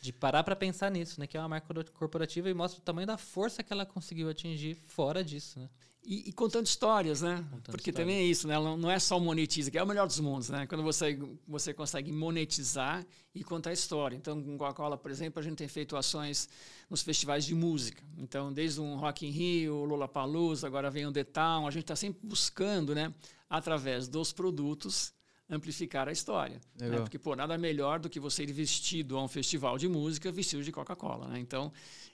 de 0.01 0.11
parar 0.11 0.43
para 0.43 0.55
pensar 0.55 0.89
nisso, 0.89 1.19
né? 1.19 1.27
Que 1.27 1.37
é 1.37 1.39
uma 1.39 1.49
marca 1.49 1.71
cor- 1.73 1.89
corporativa 1.91 2.49
e 2.49 2.53
mostra 2.53 2.81
o 2.81 2.83
tamanho 2.83 3.05
da 3.05 3.17
força 3.17 3.61
que 3.63 3.71
ela 3.71 3.85
conseguiu 3.85 4.29
atingir 4.29 4.73
fora 4.75 5.23
disso, 5.23 5.59
né? 5.59 5.69
E, 6.03 6.29
e 6.29 6.31
contando 6.33 6.65
histórias, 6.65 7.21
né? 7.21 7.35
Contando 7.51 7.61
Porque 7.75 7.91
histórias. 7.91 7.95
também 7.95 8.17
é 8.17 8.23
isso, 8.23 8.47
né? 8.47 8.55
Ela 8.55 8.75
Não 8.75 8.89
é 8.89 8.97
só 8.97 9.19
monetiza, 9.19 9.69
que 9.69 9.77
é 9.77 9.83
o 9.83 9.87
melhor 9.87 10.07
dos 10.07 10.19
mundos, 10.19 10.49
né? 10.49 10.65
Quando 10.65 10.83
você, 10.83 11.19
você 11.47 11.73
consegue 11.75 12.11
monetizar 12.11 13.05
e 13.35 13.43
contar 13.43 13.71
história. 13.71 14.15
Então, 14.15 14.41
com 14.41 14.57
Coca-Cola, 14.57 14.97
por 14.97 15.11
exemplo, 15.11 15.39
a 15.39 15.43
gente 15.43 15.57
tem 15.57 15.67
feito 15.67 15.95
ações 15.95 16.49
nos 16.89 17.03
festivais 17.03 17.45
de 17.45 17.53
música. 17.53 18.03
Então, 18.17 18.51
desde 18.51 18.81
um 18.81 18.95
Rock 18.97 19.27
in 19.27 19.29
Rio, 19.29 19.85
Lollapalooza, 19.85 20.65
agora 20.65 20.89
vem 20.89 21.05
o 21.05 21.11
The 21.11 21.23
Town, 21.23 21.67
a 21.67 21.71
gente 21.71 21.83
está 21.83 21.95
sempre 21.95 22.19
buscando, 22.23 22.95
né? 22.95 23.13
Através 23.47 24.07
dos 24.07 24.33
produtos, 24.33 25.13
amplificar 25.47 26.07
a 26.07 26.11
história. 26.11 26.59
né? 26.79 26.97
Porque, 27.01 27.19
pô, 27.19 27.35
nada 27.35 27.57
melhor 27.57 27.99
do 27.99 28.09
que 28.09 28.19
você 28.19 28.43
ir 28.43 28.53
vestido 28.53 29.17
a 29.17 29.23
um 29.23 29.27
festival 29.27 29.77
de 29.77 29.87
música 29.87 30.31
vestido 30.31 30.63
de 30.63 30.71
Coca-Cola, 30.71 31.27
né? 31.27 31.39
Então, 31.39 31.71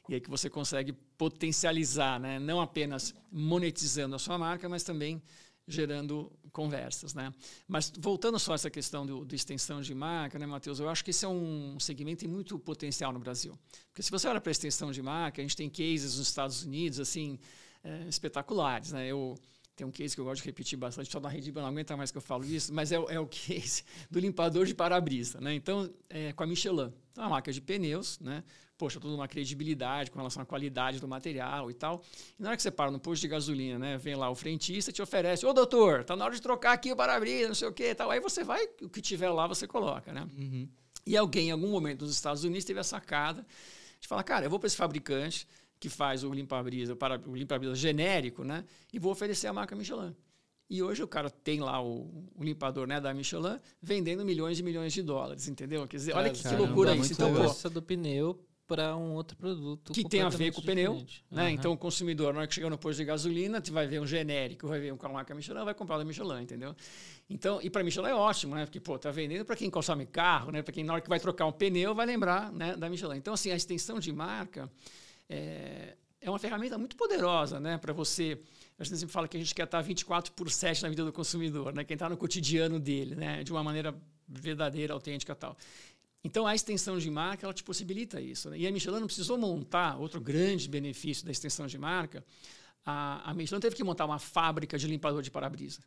e 0.10 0.16
aí 0.16 0.22
que 0.22 0.30
você 0.30 0.50
consegue 0.50 0.94
potencializar, 1.18 2.20
né? 2.20 2.40
não 2.40 2.62
apenas 2.62 3.14
monetizando 3.32 4.16
a 4.16 4.20
sua 4.20 4.38
marca, 4.38 4.70
mas 4.70 4.84
também 4.84 5.22
gerando 5.68 6.32
conversas. 6.52 7.14
Né? 7.14 7.34
Mas 7.68 7.92
voltando 8.00 8.40
só 8.40 8.54
a 8.54 8.56
essa 8.56 8.70
questão 8.70 9.06
do, 9.06 9.26
do 9.26 9.36
extensão 9.36 9.82
de 9.82 9.94
marca, 9.94 10.40
né, 10.40 10.46
Matheus, 10.46 10.80
eu 10.80 10.90
acho 10.90 11.04
que 11.04 11.12
esse 11.12 11.26
é 11.26 11.28
um 11.28 11.80
segmento 11.80 12.20
que 12.20 12.26
tem 12.26 12.34
muito 12.34 12.58
potencial 12.58 13.12
no 13.12 13.20
Brasil. 13.20 13.58
Porque 13.90 14.02
se 14.02 14.10
você 14.10 14.28
olha 14.28 14.40
para 14.40 14.52
extensão 14.52 14.92
de 14.92 15.02
marca, 15.02 15.42
a 15.42 15.44
gente 15.44 15.56
tem 15.56 15.70
cases 15.70 16.18
nos 16.18 16.28
Estados 16.28 16.64
Unidos 16.64 17.00
assim 17.00 17.38
é, 17.84 18.08
espetaculares. 18.08 18.94
Né? 18.94 19.08
Eu, 19.08 19.36
tem 19.76 19.86
um 19.86 19.92
case 19.92 20.16
que 20.16 20.22
eu 20.22 20.26
gosto 20.26 20.42
de 20.42 20.48
repetir 20.48 20.80
bastante, 20.80 21.12
só 21.12 21.20
da 21.20 21.30
Redibra 21.30 21.62
não 21.62 21.70
aguenta 21.70 21.96
mais 21.96 22.12
que 22.12 22.18
eu 22.18 22.22
falo 22.22 22.46
isso, 22.46 22.74
mas 22.74 22.92
é, 22.92 22.96
é 22.96 23.20
o 23.20 23.28
case 23.30 23.84
do 24.10 24.20
limpador 24.20 24.66
de 24.66 24.74
para-brisa. 24.74 25.40
Né? 25.42 25.54
Então, 25.54 25.94
é, 26.10 26.32
com 26.34 26.44
a 26.44 26.48
Michelin. 26.48 26.94
Então, 27.12 27.24
é 27.24 27.28
uma 27.28 27.30
marca 27.30 27.52
de 27.52 27.62
pneus, 27.62 28.20
né? 28.20 28.44
Poxa, 28.78 29.00
toda 29.00 29.14
uma 29.16 29.28
credibilidade 29.28 30.12
com 30.12 30.20
relação 30.20 30.42
à 30.44 30.46
qualidade 30.46 31.00
do 31.00 31.08
material 31.08 31.70
e 31.72 31.74
tal. 31.74 32.04
E 32.40 32.42
na 32.42 32.50
hora 32.50 32.58
que 32.58 32.62
você 32.64 32.70
para 32.72 32.92
no 32.92 33.00
posto 33.00 33.22
de 33.22 33.28
gasolina, 33.28 33.80
né, 33.80 33.98
vem 33.98 34.16
lá 34.16 34.30
o 34.30 34.36
frentista 34.36 34.92
e 34.92 34.94
te 34.94 35.02
oferece, 35.02 35.46
ô 35.46 35.54
doutor, 35.54 36.04
tá 36.04 36.16
na 36.16 36.26
hora 36.26 36.36
de 36.36 36.42
trocar 36.42 36.74
aqui 36.74 36.92
o 36.92 36.96
para-brisa, 36.96 37.48
não 37.48 37.56
sei 37.56 37.68
o 37.68 37.74
quê 37.74 37.90
e 37.92 37.96
tal. 37.96 38.12
Aí 38.12 38.20
você 38.20 38.44
vai, 38.44 38.64
o 38.82 38.90
que 38.90 39.02
tiver 39.02 39.30
lá 39.30 39.48
você 39.48 39.68
coloca, 39.68 40.14
né? 40.14 40.28
Uhum. 40.38 40.68
E 41.06 41.16
alguém, 41.18 41.48
em 41.48 41.52
algum 41.52 41.70
momento 41.70 42.02
nos 42.04 42.14
Estados 42.14 42.44
Unidos, 42.44 42.66
teve 42.66 42.80
a 42.80 42.84
sacada 42.84 43.46
de 44.00 44.08
falar, 44.08 44.24
cara, 44.24 44.46
eu 44.46 44.50
vou 44.50 44.60
para 44.60 44.68
esse 44.68 44.78
fabricante 44.78 45.48
que 45.80 45.90
faz 45.90 46.24
o 46.24 46.32
limpa-brisa, 46.34 46.94
o 46.94 46.96
para- 46.96 47.22
o 47.26 47.36
limpa-brisa 47.36 47.76
genérico, 47.76 48.44
né? 48.44 48.64
E 48.92 49.00
vou 49.00 49.12
oferecer 49.12 49.48
a 49.48 49.54
marca 49.54 49.76
Michelin. 49.76 50.16
E 50.70 50.84
hoje 50.84 51.02
o 51.02 51.08
cara 51.08 51.30
tem 51.30 51.62
lá 51.62 51.82
o, 51.82 52.28
o 52.36 52.44
limpador 52.44 52.86
né, 52.88 53.00
da 53.00 53.14
Michelin 53.14 53.58
vendendo 53.82 54.26
milhões 54.26 54.60
e 54.60 54.64
milhões 54.64 54.92
de 54.92 55.02
dólares, 55.02 55.48
entendeu? 55.48 55.88
Quer 55.88 55.96
dizer, 55.98 56.14
olha 56.14 56.30
que, 56.30 56.38
que 56.40 56.44
Caramba, 56.44 56.64
loucura 56.66 56.96
isso. 56.96 57.14
Então, 57.14 57.34
força 57.34 57.70
do 57.70 57.82
pneu 57.82 58.38
para 58.68 58.96
um 58.98 59.14
outro 59.14 59.38
produto 59.38 59.94
que 59.94 60.04
tem 60.04 60.22
a 60.22 60.30
ver 60.30 60.52
com 60.52 60.60
o 60.60 60.64
pneu, 60.64 60.96
né? 60.96 61.00
diferente. 61.06 61.54
Então 61.54 61.72
o 61.72 61.78
consumidor, 61.78 62.34
na 62.34 62.40
hora 62.40 62.48
que 62.48 62.54
chegar 62.54 62.70
no 62.70 62.78
posto 62.78 62.98
de 62.98 63.06
gasolina, 63.06 63.62
tu 63.62 63.72
vai 63.72 63.88
ver 63.88 64.02
um 64.02 64.06
genérico, 64.06 64.68
vai 64.68 64.80
ver 64.80 64.94
um 64.94 64.98
marca 65.12 65.34
Michelin, 65.34 65.64
vai 65.64 65.74
comprar 65.74 65.98
da 65.98 66.04
Michelin, 66.04 66.44
entendeu? 66.44 66.76
Então, 67.30 67.60
e 67.62 67.70
para 67.70 67.84
Michelin 67.84 68.10
é 68.10 68.14
ótimo, 68.14 68.56
né? 68.56 68.66
Porque 68.66 68.80
pô, 68.80 69.00
tá 69.00 69.10
vendendo 69.10 69.46
para 69.46 69.56
quem 69.56 69.70
consome 69.70 70.06
carro, 70.06 70.52
né? 70.52 70.62
Para 70.62 70.74
quem 70.74 70.84
na 70.84 70.94
hora 70.94 71.02
que 71.02 71.10
vai 71.10 71.20
trocar 71.20 71.46
um 71.46 71.52
pneu 71.52 71.96
vai 71.96 72.06
lembrar, 72.06 72.52
né, 72.52 72.76
da 72.76 72.90
Michelin. 72.90 73.16
Então 73.16 73.34
assim, 73.34 73.52
a 73.52 73.56
extensão 73.56 74.00
de 74.00 74.12
marca 74.12 74.70
é, 75.30 75.96
é 76.20 76.30
uma 76.30 76.40
ferramenta 76.40 76.78
muito 76.78 76.98
poderosa, 76.98 77.60
né, 77.60 77.78
para 77.78 77.94
você 77.94 78.38
a 78.80 78.84
gente 78.84 78.98
sempre 78.98 79.14
fala 79.14 79.28
que 79.28 79.36
a 79.36 79.40
gente 79.40 79.56
quer 79.56 79.64
estar 79.64 79.82
24 79.82 80.32
por 80.34 80.52
7 80.52 80.84
na 80.84 80.90
vida 80.90 81.04
do 81.04 81.12
consumidor, 81.12 81.74
né? 81.74 81.84
Quem 81.84 81.96
está 81.96 82.08
no 82.08 82.16
cotidiano 82.16 82.80
dele, 82.80 83.16
né? 83.16 83.44
De 83.44 83.52
uma 83.52 83.64
maneira 83.64 83.96
verdadeira, 84.28 84.94
autêntica 84.94 85.34
e 85.34 85.36
tal. 85.36 85.58
Então, 86.24 86.46
a 86.46 86.56
extensão 86.56 86.98
de 86.98 87.10
marca, 87.10 87.46
ela 87.46 87.54
te 87.54 87.64
possibilita 87.64 88.20
isso. 88.20 88.50
Né? 88.50 88.60
E 88.60 88.68
a 88.68 88.72
Michelin 88.72 89.00
não 89.00 89.08
precisou 89.08 89.38
montar, 89.38 89.98
outro 89.98 90.20
grande 90.20 90.68
benefício 90.68 91.26
da 91.26 91.32
extensão 91.32 91.68
de 91.68 91.78
marca, 91.78 92.26
a, 92.86 93.32
a 93.32 93.34
Michelin 93.34 93.60
teve 93.60 93.76
que 93.76 93.84
montar 93.84 94.06
uma 94.06 94.20
fábrica 94.20 94.78
de 94.78 94.88
limpador 94.88 95.22
de 95.22 95.30
para-brisa. 95.30 95.82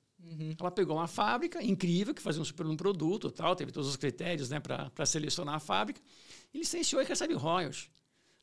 Ela 0.59 0.71
pegou 0.71 0.97
uma 0.97 1.09
fábrica 1.09 1.63
incrível, 1.63 2.15
que 2.15 2.21
fazia 2.21 2.43
um 2.43 2.45
super 2.45 2.67
um 2.67 2.77
produto, 2.77 3.31
tal, 3.31 3.57
teve 3.57 3.73
todos 3.73 3.89
os 3.89 3.97
critérios 3.97 4.51
né, 4.51 4.61
para 4.61 5.07
selecionar 5.07 5.55
a 5.55 5.61
fábrica, 5.61 6.01
e 6.53 6.59
licenciou 6.59 7.01
e 7.01 7.05
recebe 7.05 7.35
royalties. 7.35 7.89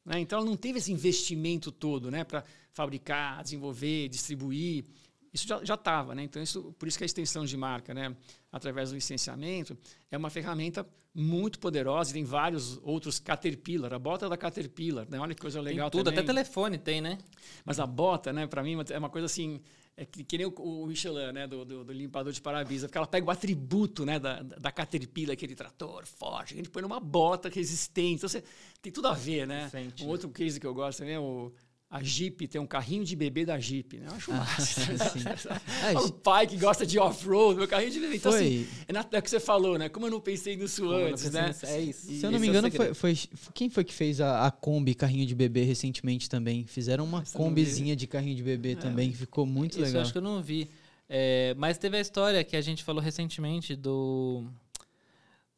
Né? 0.04 0.20
Então, 0.20 0.40
ela 0.40 0.48
não 0.48 0.58
teve 0.58 0.80
esse 0.80 0.92
investimento 0.92 1.72
todo 1.72 2.10
né, 2.10 2.24
para 2.24 2.44
fabricar, 2.72 3.44
desenvolver, 3.44 4.08
distribuir. 4.10 4.86
Isso 5.34 5.48
já 5.64 5.74
estava. 5.76 6.16
Né? 6.16 6.24
Então, 6.24 6.42
isso, 6.42 6.74
por 6.80 6.88
isso 6.88 6.98
que 6.98 7.04
a 7.04 7.06
extensão 7.06 7.46
de 7.46 7.56
marca, 7.58 7.94
né, 7.94 8.16
através 8.52 8.90
do 8.90 8.96
licenciamento, 8.96 9.78
é 10.10 10.18
uma 10.18 10.30
ferramenta 10.30 10.88
muito 11.20 11.58
poderosa 11.58 12.12
e 12.12 12.14
tem 12.14 12.24
vários 12.24 12.80
outros 12.84 13.20
Caterpillar. 13.20 13.92
A 13.92 13.98
bota 13.98 14.30
da 14.30 14.38
Caterpillar, 14.38 15.08
né? 15.10 15.20
olha 15.20 15.34
que 15.34 15.42
coisa 15.42 15.58
Tem 15.64 15.74
legal 15.74 15.90
tudo, 15.90 16.06
também. 16.06 16.20
até 16.20 16.28
telefone 16.28 16.78
tem, 16.78 17.02
né? 17.02 17.18
Mas 17.66 17.80
a 17.80 17.88
bota, 17.88 18.32
né, 18.32 18.46
para 18.46 18.62
mim, 18.62 18.78
é 18.92 19.00
uma 19.00 19.10
coisa 19.10 19.26
assim. 19.26 19.60
É 20.00 20.06
que, 20.06 20.24
que 20.24 20.38
nem 20.38 20.46
o, 20.46 20.52
o 20.52 20.86
Michelin, 20.86 21.32
né, 21.34 21.48
do, 21.48 21.66
do, 21.66 21.84
do 21.84 21.92
limpador 21.92 22.32
de 22.32 22.40
para-brisa, 22.40 22.86
porque 22.86 23.00
ela 23.00 23.08
pega 23.08 23.26
o 23.26 23.32
atributo 23.32 24.06
né, 24.06 24.20
da, 24.20 24.44
da 24.44 24.72
Caterpillar, 24.72 25.34
aquele 25.34 25.56
trator 25.56 26.06
forte, 26.06 26.54
a 26.54 26.58
gente 26.58 26.70
põe 26.70 26.84
numa 26.84 27.00
bota 27.00 27.50
resistente. 27.50 28.18
Então, 28.18 28.30
você, 28.30 28.44
tem 28.80 28.92
tudo 28.92 29.08
a 29.08 29.16
ver, 29.16 29.48
né? 29.48 29.70
Sente, 29.70 30.04
um 30.04 30.06
né? 30.06 30.12
outro 30.12 30.30
case 30.30 30.60
que 30.60 30.68
eu 30.68 30.74
gosto 30.76 31.00
também 31.00 31.16
é 31.16 31.20
o, 31.20 31.52
a 31.90 32.04
Jeep 32.04 32.48
tem 32.50 32.60
um 32.60 32.68
carrinho 32.68 33.06
de 33.06 33.16
bebê 33.16 33.46
da 33.46 33.58
Jeep, 33.58 33.98
né? 33.98 34.08
Eu 34.10 34.14
acho 34.16 34.32
Ah, 34.32 34.36
massa. 34.36 35.62
Ah, 35.96 36.02
o 36.04 36.12
pai 36.12 36.46
que 36.46 36.58
gosta 36.58 36.86
de 36.86 37.00
off-road, 37.00 37.58
meu 37.58 37.68
carrinho 37.68 37.92
de 37.92 38.00
bebê. 38.02 38.16
Então, 38.18 38.32
Foi. 38.32 38.42
assim, 38.42 38.68
é 38.88 38.92
na- 38.94 39.06
é 39.10 39.18
o 39.20 39.22
que 39.22 39.30
você 39.30 39.40
falou, 39.40 39.78
né? 39.78 39.88
Como 39.88 40.06
eu 40.06 40.12
não 40.12 40.20
pensei 40.20 40.58
nisso 40.58 40.82
Como 40.82 40.94
eu 40.94 41.08
antes, 41.08 41.32
né? 41.32 41.48
nisso, 41.48 41.66
É 41.66 41.80
isso. 41.82 42.08
Se 42.08 42.24
eu 42.26 42.32
não 42.32 42.40
me 42.40 42.48
é 42.48 42.50
engano, 42.50 42.70
foi, 42.72 42.94
foi- 42.94 43.18
quem 43.54 43.70
foi 43.70 43.84
que 43.86 43.94
fez 43.94 44.20
a, 44.20 44.46
a 44.48 44.52
Kombi 44.52 44.94
carrinho 44.94 45.26
de 45.26 45.34
bebê 45.34 45.64
recentemente 45.64 46.30
também? 46.30 46.66
Fizeram 46.66 47.06
uma 47.06 47.22
Essa 47.22 47.38
eu 47.38 47.42
Kombizinha 47.42 47.96
de 47.96 48.06
carrinho 48.06 48.36
de 48.36 48.44
bebê 48.44 48.76
também, 48.76 49.10
que 49.12 49.18
ficou 49.18 49.46
muito 49.46 49.72
Isso 49.74 49.80
eu 49.82 49.86
legal. 49.86 50.02
acho 50.02 50.12
que 50.12 50.18
eu 50.18 50.22
não 50.22 50.42
vi. 50.42 50.70
É, 51.10 51.56
mas 51.58 51.78
teve 51.78 51.96
a 51.96 52.02
história 52.02 52.44
que 52.44 52.58
a 52.58 52.62
gente 52.62 52.84
falou 52.84 53.02
recentemente 53.02 53.78
do. 53.78 54.44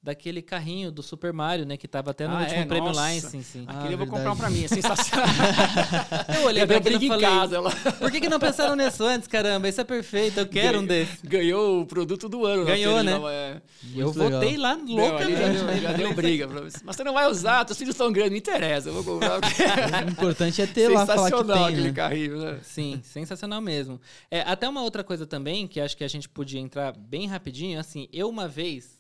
Daquele 0.02 0.42
carrinho 0.42 0.94
do 0.94 1.04
Super 1.04 1.34
Mario, 1.34 1.66
né? 1.66 1.76
Que 1.76 1.86
tava 1.86 2.12
até 2.12 2.26
no 2.26 2.34
Ah, 2.38 2.40
último 2.40 2.62
é? 2.62 2.66
prêmio 2.66 2.88
Nossa. 2.88 3.12
License. 3.12 3.44
Sim. 3.44 3.66
Ah, 3.68 3.80
Aquele 3.80 3.96
eu 3.96 3.98
vou 3.98 4.08
verdade. 4.08 4.12
comprar 4.12 4.32
um 4.32 4.38
pra 4.38 4.50
mim, 4.50 4.64
é 4.64 4.68
sensacional. 4.70 5.28
Eu 6.40 6.46
olhei 6.46 6.64
Eu 6.64 6.68
pra 6.68 6.78
aquilo 6.78 6.96
e 6.96 7.00
briga 7.00 7.06
em 7.16 7.20
falei, 7.22 7.38
casa. 7.40 7.56
Ela 7.58 7.72
por 7.72 8.10
que, 8.10 8.22
que 8.22 8.30
não 8.30 8.40
pensaram 8.40 8.78
nisso 8.78 9.04
antes, 9.04 9.28
caramba? 9.28 9.68
Isso 9.68 9.82
é 9.82 9.84
perfeito, 9.84 10.40
eu 10.40 10.48
quero 10.48 10.80
um 10.80 10.86
desse. 10.86 11.26
ganhou 11.28 11.82
o 11.82 11.86
produto 11.86 12.30
do 12.30 12.46
ano. 12.46 12.64
na 12.64 12.70
Ganhou, 12.72 13.04
né? 13.04 13.12
Nova- 13.12 13.34
é. 13.34 13.62
E 13.84 14.00
eu 14.00 14.06
Muito 14.06 14.20
legal. 14.20 14.40
voltei 14.40 14.58
lá 14.58 14.78
Não, 14.78 14.86
louca, 14.96 15.18
ali 15.18 15.34
já 15.36 15.48
né? 15.50 15.54
deu, 15.74 15.82
já 15.82 15.92
deu 15.94 16.14
briga 16.14 16.48
pra 16.48 16.62
você. 16.62 16.78
Mas 16.86 16.96
você 16.96 17.04
não 17.04 17.14
vai 17.14 17.28
usar, 17.30 17.66
teus 17.66 17.78
filhos 17.78 17.94
estão 17.94 18.10
grandes, 18.10 18.32
não 18.32 18.38
interessa. 18.38 18.88
Eu 18.90 18.94
vou 18.94 19.04
comprar 19.04 19.42
porque 19.42 19.64
O 20.08 20.10
importante 20.12 20.62
é 20.62 20.66
ter 20.66 20.88
lá, 20.88 21.06
falar 21.06 21.30
que 21.30 21.38
sensacional 21.38 21.58
tem, 21.58 21.74
aquele 21.74 21.88
né? 21.90 21.94
carrinho, 21.94 22.38
né? 22.38 22.60
Sim, 22.64 23.02
sensacional 23.04 23.60
mesmo. 23.60 24.00
É, 24.32 24.42
até 24.42 24.68
uma 24.70 24.82
outra 24.82 25.04
coisa 25.04 25.26
também, 25.28 25.68
que 25.68 25.82
acho 25.82 25.98
que 25.98 26.06
a 26.06 26.08
gente 26.08 26.30
podia 26.30 26.60
entrar 26.62 26.94
bem 26.98 27.28
rapidinho, 27.28 27.78
assim, 27.80 28.08
eu 28.14 28.30
uma 28.30 28.48
vez, 28.48 28.98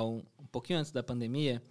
um, 0.00 0.22
um 0.38 0.46
pouquinho 0.46 0.78
antes 0.78 0.92
da 0.92 1.02
pandemia, 1.02 1.62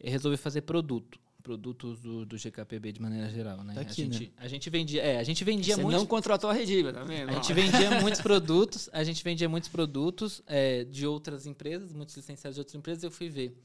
eu 0.00 0.10
resolvi 0.10 0.36
fazer 0.36 0.62
produto. 0.62 1.20
Produtos 1.42 2.00
do, 2.00 2.24
do 2.24 2.36
GKPB 2.36 2.92
de 2.92 3.02
maneira 3.02 3.28
geral, 3.28 3.64
né? 3.64 3.74
Tá 3.74 3.80
a, 3.80 3.82
aqui, 3.82 4.04
gente, 4.04 4.32
a 4.36 4.46
gente 4.46 4.70
vendia. 4.70 5.02
É, 5.02 5.18
a 5.18 5.24
gente 5.24 5.42
vendia 5.42 5.74
Você 5.74 5.82
muito. 5.82 5.96
não 5.96 6.06
contratou 6.06 6.48
a 6.48 6.52
Rediva, 6.52 6.92
tá 6.92 7.02
vendo? 7.02 7.30
A 7.30 7.32
gente 7.32 7.52
vendia 7.52 7.90
muitos 8.00 8.20
produtos, 8.20 8.88
a 8.92 9.02
gente 9.02 9.24
vendia 9.24 9.48
muitos 9.48 9.68
produtos 9.68 10.40
é, 10.46 10.84
de 10.84 11.04
outras 11.04 11.44
empresas, 11.44 11.92
muitos 11.92 12.16
licenciados 12.16 12.54
de 12.54 12.60
outras 12.60 12.76
empresas, 12.76 13.02
eu 13.02 13.10
fui 13.10 13.28
ver. 13.28 13.56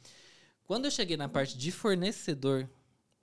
Quando 0.64 0.86
eu 0.86 0.92
cheguei 0.92 1.16
na 1.16 1.30
parte 1.30 1.56
de 1.56 1.72
fornecedor, 1.72 2.68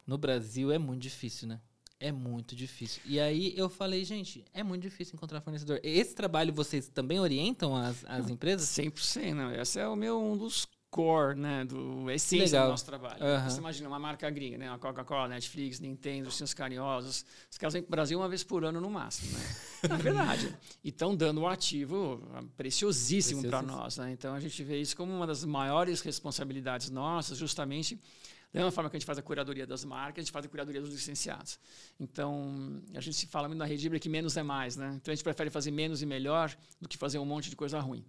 no 0.07 0.17
Brasil 0.17 0.71
é 0.71 0.79
muito 0.79 1.03
difícil, 1.03 1.49
né? 1.49 1.61
É 2.05 2.13
muito 2.13 2.55
difícil. 2.55 3.01
E 3.07 3.19
aí 3.19 3.55
eu 3.57 3.67
falei, 3.67 4.05
gente, 4.05 4.45
é 4.53 4.63
muito 4.63 4.83
difícil 4.83 5.15
encontrar 5.17 5.41
fornecedor. 5.41 5.81
Esse 5.83 6.15
trabalho 6.15 6.53
vocês 6.53 6.87
também 6.87 7.19
orientam 7.19 7.75
as, 7.75 8.05
as 8.05 8.29
empresas? 8.29 8.69
100%, 8.69 9.33
não. 9.33 9.51
Esse 9.55 9.81
é 9.81 9.89
o 9.89 9.97
meu, 9.97 10.21
um 10.21 10.37
dos 10.37 10.69
core, 10.91 11.35
né? 11.35 11.65
Do 11.65 12.07
a 12.07 12.15
essência 12.15 12.59
Legal. 12.59 12.67
do 12.67 12.71
nosso 12.73 12.85
trabalho. 12.85 13.19
Você 13.49 13.59
imagina 13.59 13.89
uma 13.89 13.99
marca 13.99 14.29
gringa, 14.29 14.59
né? 14.59 14.71
A 14.71 14.77
Coca-Cola, 14.77 15.29
Netflix, 15.29 15.81
Nintendo, 15.81 16.29
os 16.29 16.37
seus 16.37 16.53
carinhosos. 16.53 17.25
Os 17.51 17.57
caras 17.57 17.73
vêm 17.73 17.83
pro 17.83 17.91
Brasil 17.91 18.19
uma 18.19 18.29
vez 18.29 18.45
por 18.45 18.67
ano 18.67 18.83
no 18.83 18.91
máximo, 18.91 19.33
né? 19.37 19.57
É 19.85 19.97
verdade. 19.97 20.55
E 20.85 20.91
estão 20.91 21.17
dando 21.17 21.41
um 21.41 21.49
ativo 21.49 22.23
preciosíssimo 22.55 23.43
para 23.49 23.63
nós, 23.63 23.97
né? 23.97 24.13
Então 24.13 24.35
a 24.35 24.41
gente 24.41 24.63
vê 24.63 24.79
isso 24.79 24.95
como 24.95 25.11
uma 25.11 25.27
das 25.27 25.43
maiores 25.43 26.03
responsabilidades 26.03 26.91
nossas, 26.91 27.39
justamente 27.39 27.99
da 28.55 28.61
mesma 28.61 28.71
forma 28.71 28.89
que 28.89 28.97
a 28.97 29.01
gente 29.01 29.07
faz 29.07 29.19
a 29.19 29.23
curadoria 29.23 29.67
das 29.67 29.85
marcas, 29.85 30.19
a 30.19 30.25
gente 30.25 30.31
faz 30.31 30.47
a 30.47 30.49
curadoria 30.49 30.81
dos 30.81 30.91
licenciados. 30.91 31.59
Então, 31.99 32.81
a 32.95 33.01
gente 33.01 33.17
se 33.17 33.27
fala 33.27 33.49
muito 33.49 33.59
na 33.59 33.65
Redibra 33.65 33.99
que 33.99 34.09
menos 34.09 34.37
é 34.37 34.45
mais, 34.45 34.77
né? 34.77 34.93
Então, 34.95 35.11
a 35.11 35.15
gente 35.15 35.25
prefere 35.25 35.51
fazer 35.51 35.73
menos 35.73 36.03
e 36.03 36.07
melhor 36.07 36.57
do 36.81 36.89
que 36.89 36.97
fazer 36.97 37.19
um 37.19 37.25
monte 37.25 37.51
de 37.51 37.57
coisa 37.57 37.81
ruim. 37.81 38.05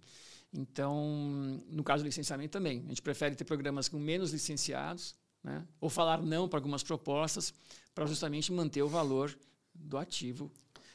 Então, 0.54 1.60
no 1.68 1.82
caso 1.82 2.04
do 2.04 2.06
licenciamento 2.06 2.52
também, 2.52 2.84
a 2.86 2.88
gente 2.90 3.02
prefere 3.02 3.34
ter 3.34 3.42
programas 3.42 3.88
com 3.88 3.98
menos 3.98 4.30
licenciados, 4.30 5.16
né? 5.42 5.66
ou 5.80 5.90
falar 5.90 6.22
não 6.22 6.48
para 6.48 6.60
algumas 6.60 6.84
propostas, 6.84 7.52
para 7.92 8.06
justamente 8.06 8.52
manter 8.52 8.82
o 8.82 8.88
valor 8.88 9.36
do 9.74 9.98
ativo. 9.98 10.48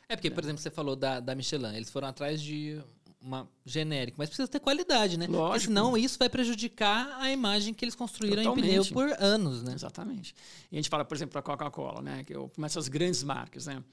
É 0.08 0.16
porque, 0.16 0.32
por 0.32 0.46
exemplo, 0.46 0.62
você 0.62 0.72
falou 0.72 0.96
da, 0.96 1.20
da 1.20 1.36
Michelin, 1.36 1.76
eles 1.76 1.90
foram 1.90 2.08
atrás 2.08 2.42
de 2.42 2.82
uma 3.22 3.48
genérica, 3.66 4.16
mas 4.18 4.30
precisa 4.30 4.48
ter 4.48 4.60
qualidade, 4.60 5.18
né? 5.18 5.28
Porque 5.28 5.40
Lógico. 5.40 5.68
senão 5.68 5.96
isso 5.96 6.18
vai 6.18 6.28
prejudicar 6.28 7.18
a 7.20 7.32
imagem 7.32 7.74
que 7.74 7.86
eles 7.86 7.94
construíram 7.94 8.42
em 8.42 8.56
pneu 8.56 8.84
Totalmente. 8.84 8.94
por 8.94 9.24
anos, 9.24 9.62
né? 9.62 9.74
Exatamente. 9.74 10.34
E 10.72 10.76
a 10.76 10.80
gente 10.80 10.90
fala, 10.90 11.06
por 11.06 11.16
exemplo, 11.16 11.32
para 11.32 11.40
a 11.40 11.44
Coca-Cola, 11.44 12.02
né? 12.02 12.24
que 12.24 12.34
essas 12.66 12.88
grandes 12.88 13.24
marcas, 13.24 13.68
né? 13.68 13.84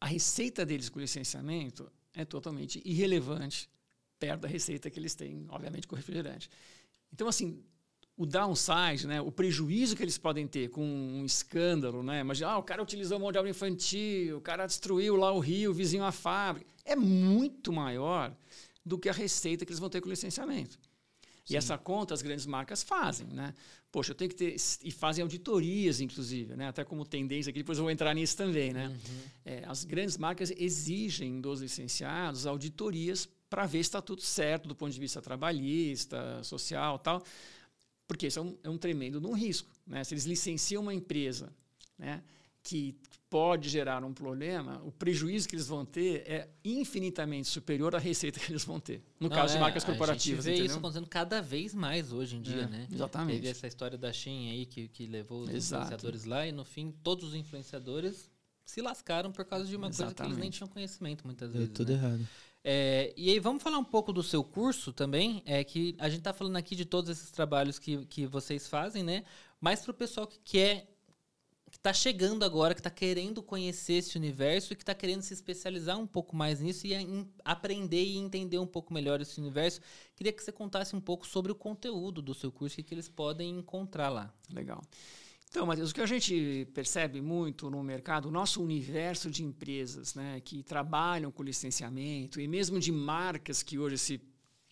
a 0.00 0.06
receita 0.06 0.64
deles 0.64 0.88
com 0.88 0.98
licenciamento 0.98 1.90
é 2.14 2.24
totalmente 2.24 2.82
irrelevante 2.84 3.68
perto 4.18 4.40
da 4.42 4.48
receita 4.48 4.90
que 4.90 4.98
eles 4.98 5.14
têm, 5.14 5.46
obviamente, 5.48 5.86
com 5.86 5.94
refrigerante. 5.94 6.50
Então, 7.12 7.28
assim, 7.28 7.62
o 8.18 8.26
downside, 8.26 9.06
né, 9.06 9.20
o 9.20 9.30
prejuízo 9.30 9.94
que 9.94 10.02
eles 10.02 10.18
podem 10.18 10.44
ter 10.44 10.68
com 10.70 10.84
um 10.84 11.24
escândalo, 11.24 12.02
né? 12.02 12.20
Imagina, 12.20 12.50
ah, 12.50 12.58
o 12.58 12.64
cara 12.64 12.82
utilizou 12.82 13.16
mão 13.16 13.30
de 13.30 13.38
obra 13.38 13.48
infantil, 13.48 14.38
o 14.38 14.40
cara 14.40 14.66
destruiu 14.66 15.14
lá 15.14 15.32
o 15.32 15.38
rio, 15.38 15.70
o 15.70 15.74
vizinho 15.74 16.02
a 16.02 16.10
fábrica. 16.10 16.68
É 16.84 16.96
muito 16.96 17.72
maior 17.72 18.36
do 18.84 18.98
que 18.98 19.08
a 19.08 19.12
receita 19.12 19.64
que 19.64 19.70
eles 19.70 19.78
vão 19.78 19.88
ter 19.88 20.00
com 20.00 20.08
o 20.08 20.10
licenciamento. 20.10 20.76
E 21.48 21.56
essa 21.56 21.78
conta 21.78 22.12
as 22.12 22.20
grandes 22.20 22.44
marcas 22.44 22.82
fazem, 22.82 23.28
né? 23.28 23.54
Poxa, 23.90 24.10
eu 24.10 24.16
tenho 24.16 24.28
que 24.28 24.36
ter 24.36 24.56
e 24.82 24.90
fazem 24.90 25.22
auditorias, 25.22 26.00
inclusive, 26.00 26.56
né? 26.56 26.68
Até 26.68 26.84
como 26.84 27.06
tendência 27.06 27.50
aqui, 27.50 27.60
depois 27.60 27.78
eu 27.78 27.84
vou 27.84 27.90
entrar 27.90 28.12
nisso 28.14 28.36
também, 28.36 28.72
né? 28.72 28.94
É, 29.44 29.62
as 29.64 29.84
grandes 29.84 30.18
marcas 30.18 30.50
exigem 30.50 31.40
dos 31.40 31.60
licenciados 31.60 32.46
auditorias 32.46 33.28
para 33.48 33.64
ver 33.64 33.78
se 33.78 33.88
está 33.88 34.02
tudo 34.02 34.22
certo 34.22 34.68
do 34.68 34.74
ponto 34.74 34.92
de 34.92 35.00
vista 35.00 35.22
trabalhista, 35.22 36.42
social, 36.42 36.98
tal, 36.98 37.22
porque 38.08 38.26
isso 38.26 38.40
é 38.40 38.42
um, 38.42 38.58
é 38.64 38.68
um 38.70 38.76
tremendo 38.78 39.20
de 39.20 39.26
um 39.28 39.34
risco, 39.34 39.70
né? 39.86 40.02
Se 40.02 40.14
eles 40.14 40.24
licenciam 40.24 40.82
uma 40.82 40.92
empresa, 40.94 41.52
né? 41.96 42.22
Que 42.64 42.96
pode 43.30 43.68
gerar 43.68 44.02
um 44.04 44.12
problema, 44.12 44.80
o 44.84 44.90
prejuízo 44.90 45.46
que 45.48 45.54
eles 45.54 45.66
vão 45.68 45.84
ter 45.84 46.22
é 46.26 46.48
infinitamente 46.64 47.46
superior 47.46 47.94
à 47.94 47.98
receita 47.98 48.40
que 48.40 48.50
eles 48.50 48.64
vão 48.64 48.80
ter. 48.80 49.02
No 49.20 49.28
Não, 49.28 49.36
caso 49.36 49.52
de 49.52 49.58
é, 49.58 49.60
marcas 49.60 49.84
A 49.84 49.86
gente 49.86 49.96
corporativas, 49.98 50.44
vê 50.46 50.52
entendeu? 50.52 50.66
isso 50.66 50.78
acontecendo 50.78 51.06
cada 51.06 51.40
vez 51.42 51.74
mais 51.74 52.10
hoje 52.10 52.36
em 52.36 52.40
dia, 52.42 52.62
É, 52.62 52.66
né? 52.66 52.88
exatamente. 52.90 53.36
Teve 53.36 53.48
essa 53.48 53.66
história 53.66 53.98
da 53.98 54.10
Shein 54.12 54.50
aí 54.50 54.64
que, 54.66 54.88
que 54.88 55.06
levou 55.06 55.42
os 55.42 55.50
Exato. 55.50 55.84
influenciadores 55.84 56.24
lá 56.24 56.46
e 56.46 56.52
no 56.52 56.64
fim 56.64 56.90
todos 57.02 57.28
os 57.28 57.34
influenciadores 57.34 58.30
se 58.64 58.80
lascaram 58.80 59.30
por 59.30 59.44
causa 59.44 59.66
de 59.66 59.76
uma 59.76 59.88
coisa 59.88 59.98
que 59.98 60.04
eles 60.04 60.18
nem 60.18 60.26
Exatamente. 60.30 60.56
tinham 60.56 60.68
conhecimento 60.68 61.24
muitas 61.26 61.50
Deu 61.50 61.60
vezes. 61.60 61.74
tudo 61.74 61.92
né? 61.92 61.98
errado. 61.98 62.28
É, 62.64 63.14
e 63.16 63.30
aí 63.30 63.38
vamos 63.38 63.62
falar 63.62 63.78
um 63.78 63.84
pouco 63.84 64.12
do 64.12 64.22
seu 64.22 64.42
curso 64.44 64.92
também, 64.92 65.42
é 65.46 65.62
que 65.64 65.94
a 65.98 66.08
gente 66.08 66.18
está 66.18 66.32
falando 66.32 66.56
aqui 66.56 66.74
de 66.74 66.84
todos 66.84 67.10
esses 67.10 67.30
trabalhos 67.30 67.78
que, 67.78 68.04
que 68.06 68.26
vocês 68.26 68.66
fazem, 68.66 69.02
né? 69.02 69.24
Mas 69.60 69.80
para 69.80 69.92
o 69.92 69.94
pessoal 69.94 70.26
que 70.26 70.38
quer, 70.40 70.86
que 71.70 71.76
está 71.76 71.92
chegando 71.92 72.44
agora, 72.44 72.74
que 72.74 72.80
está 72.80 72.90
querendo 72.90 73.42
conhecer 73.42 73.94
esse 73.94 74.16
universo 74.16 74.72
e 74.72 74.76
que 74.76 74.82
está 74.82 74.94
querendo 74.94 75.22
se 75.22 75.34
especializar 75.34 75.98
um 75.98 76.06
pouco 76.06 76.34
mais 76.34 76.60
nisso 76.60 76.86
e 76.86 76.94
em- 76.94 77.30
aprender 77.44 78.02
e 78.04 78.16
entender 78.16 78.58
um 78.58 78.66
pouco 78.66 78.92
melhor 78.92 79.20
esse 79.20 79.38
universo, 79.40 79.80
queria 80.16 80.32
que 80.32 80.42
você 80.42 80.52
contasse 80.52 80.96
um 80.96 81.00
pouco 81.00 81.26
sobre 81.26 81.52
o 81.52 81.54
conteúdo 81.54 82.20
do 82.22 82.34
seu 82.34 82.50
curso 82.50 82.80
e 82.80 82.82
que 82.82 82.94
eles 82.94 83.08
podem 83.08 83.50
encontrar 83.50 84.08
lá. 84.08 84.32
Legal. 84.52 84.82
Então, 85.50 85.64
Matheus, 85.64 85.90
o 85.90 85.94
que 85.94 86.02
a 86.02 86.06
gente 86.06 86.68
percebe 86.74 87.22
muito 87.22 87.70
no 87.70 87.82
mercado, 87.82 88.28
o 88.28 88.30
nosso 88.30 88.62
universo 88.62 89.30
de 89.30 89.42
empresas 89.42 90.14
né, 90.14 90.40
que 90.40 90.62
trabalham 90.62 91.32
com 91.32 91.42
licenciamento 91.42 92.38
e 92.38 92.46
mesmo 92.46 92.78
de 92.78 92.92
marcas 92.92 93.62
que 93.62 93.78
hoje 93.78 93.96
se 93.96 94.20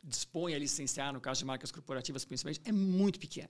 dispõem 0.05 0.55
a 0.55 0.59
licenciar, 0.59 1.15
no 1.15 1.21
caso 1.21 1.41
de 1.41 1.47
marcas 1.47 1.73
corporativas 1.73 2.25
principalmente, 2.27 2.61
é 2.65 2.73
muito 2.73 3.19
pequeno. 3.19 3.49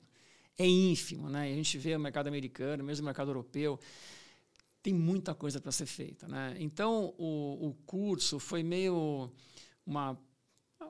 É 0.56 0.66
ínfimo. 0.66 1.28
Né? 1.28 1.50
A 1.50 1.54
gente 1.54 1.76
vê 1.76 1.96
o 1.96 2.00
mercado 2.00 2.28
americano, 2.28 2.84
mesmo 2.84 3.02
o 3.02 3.06
mercado 3.06 3.30
europeu, 3.30 3.78
tem 4.80 4.94
muita 4.94 5.34
coisa 5.34 5.60
para 5.60 5.72
ser 5.72 5.86
feita. 5.86 6.28
Né? 6.28 6.56
Então, 6.60 7.12
o, 7.18 7.70
o 7.70 7.74
curso 7.84 8.38
foi 8.38 8.62
meio 8.62 9.32
uma 9.84 10.16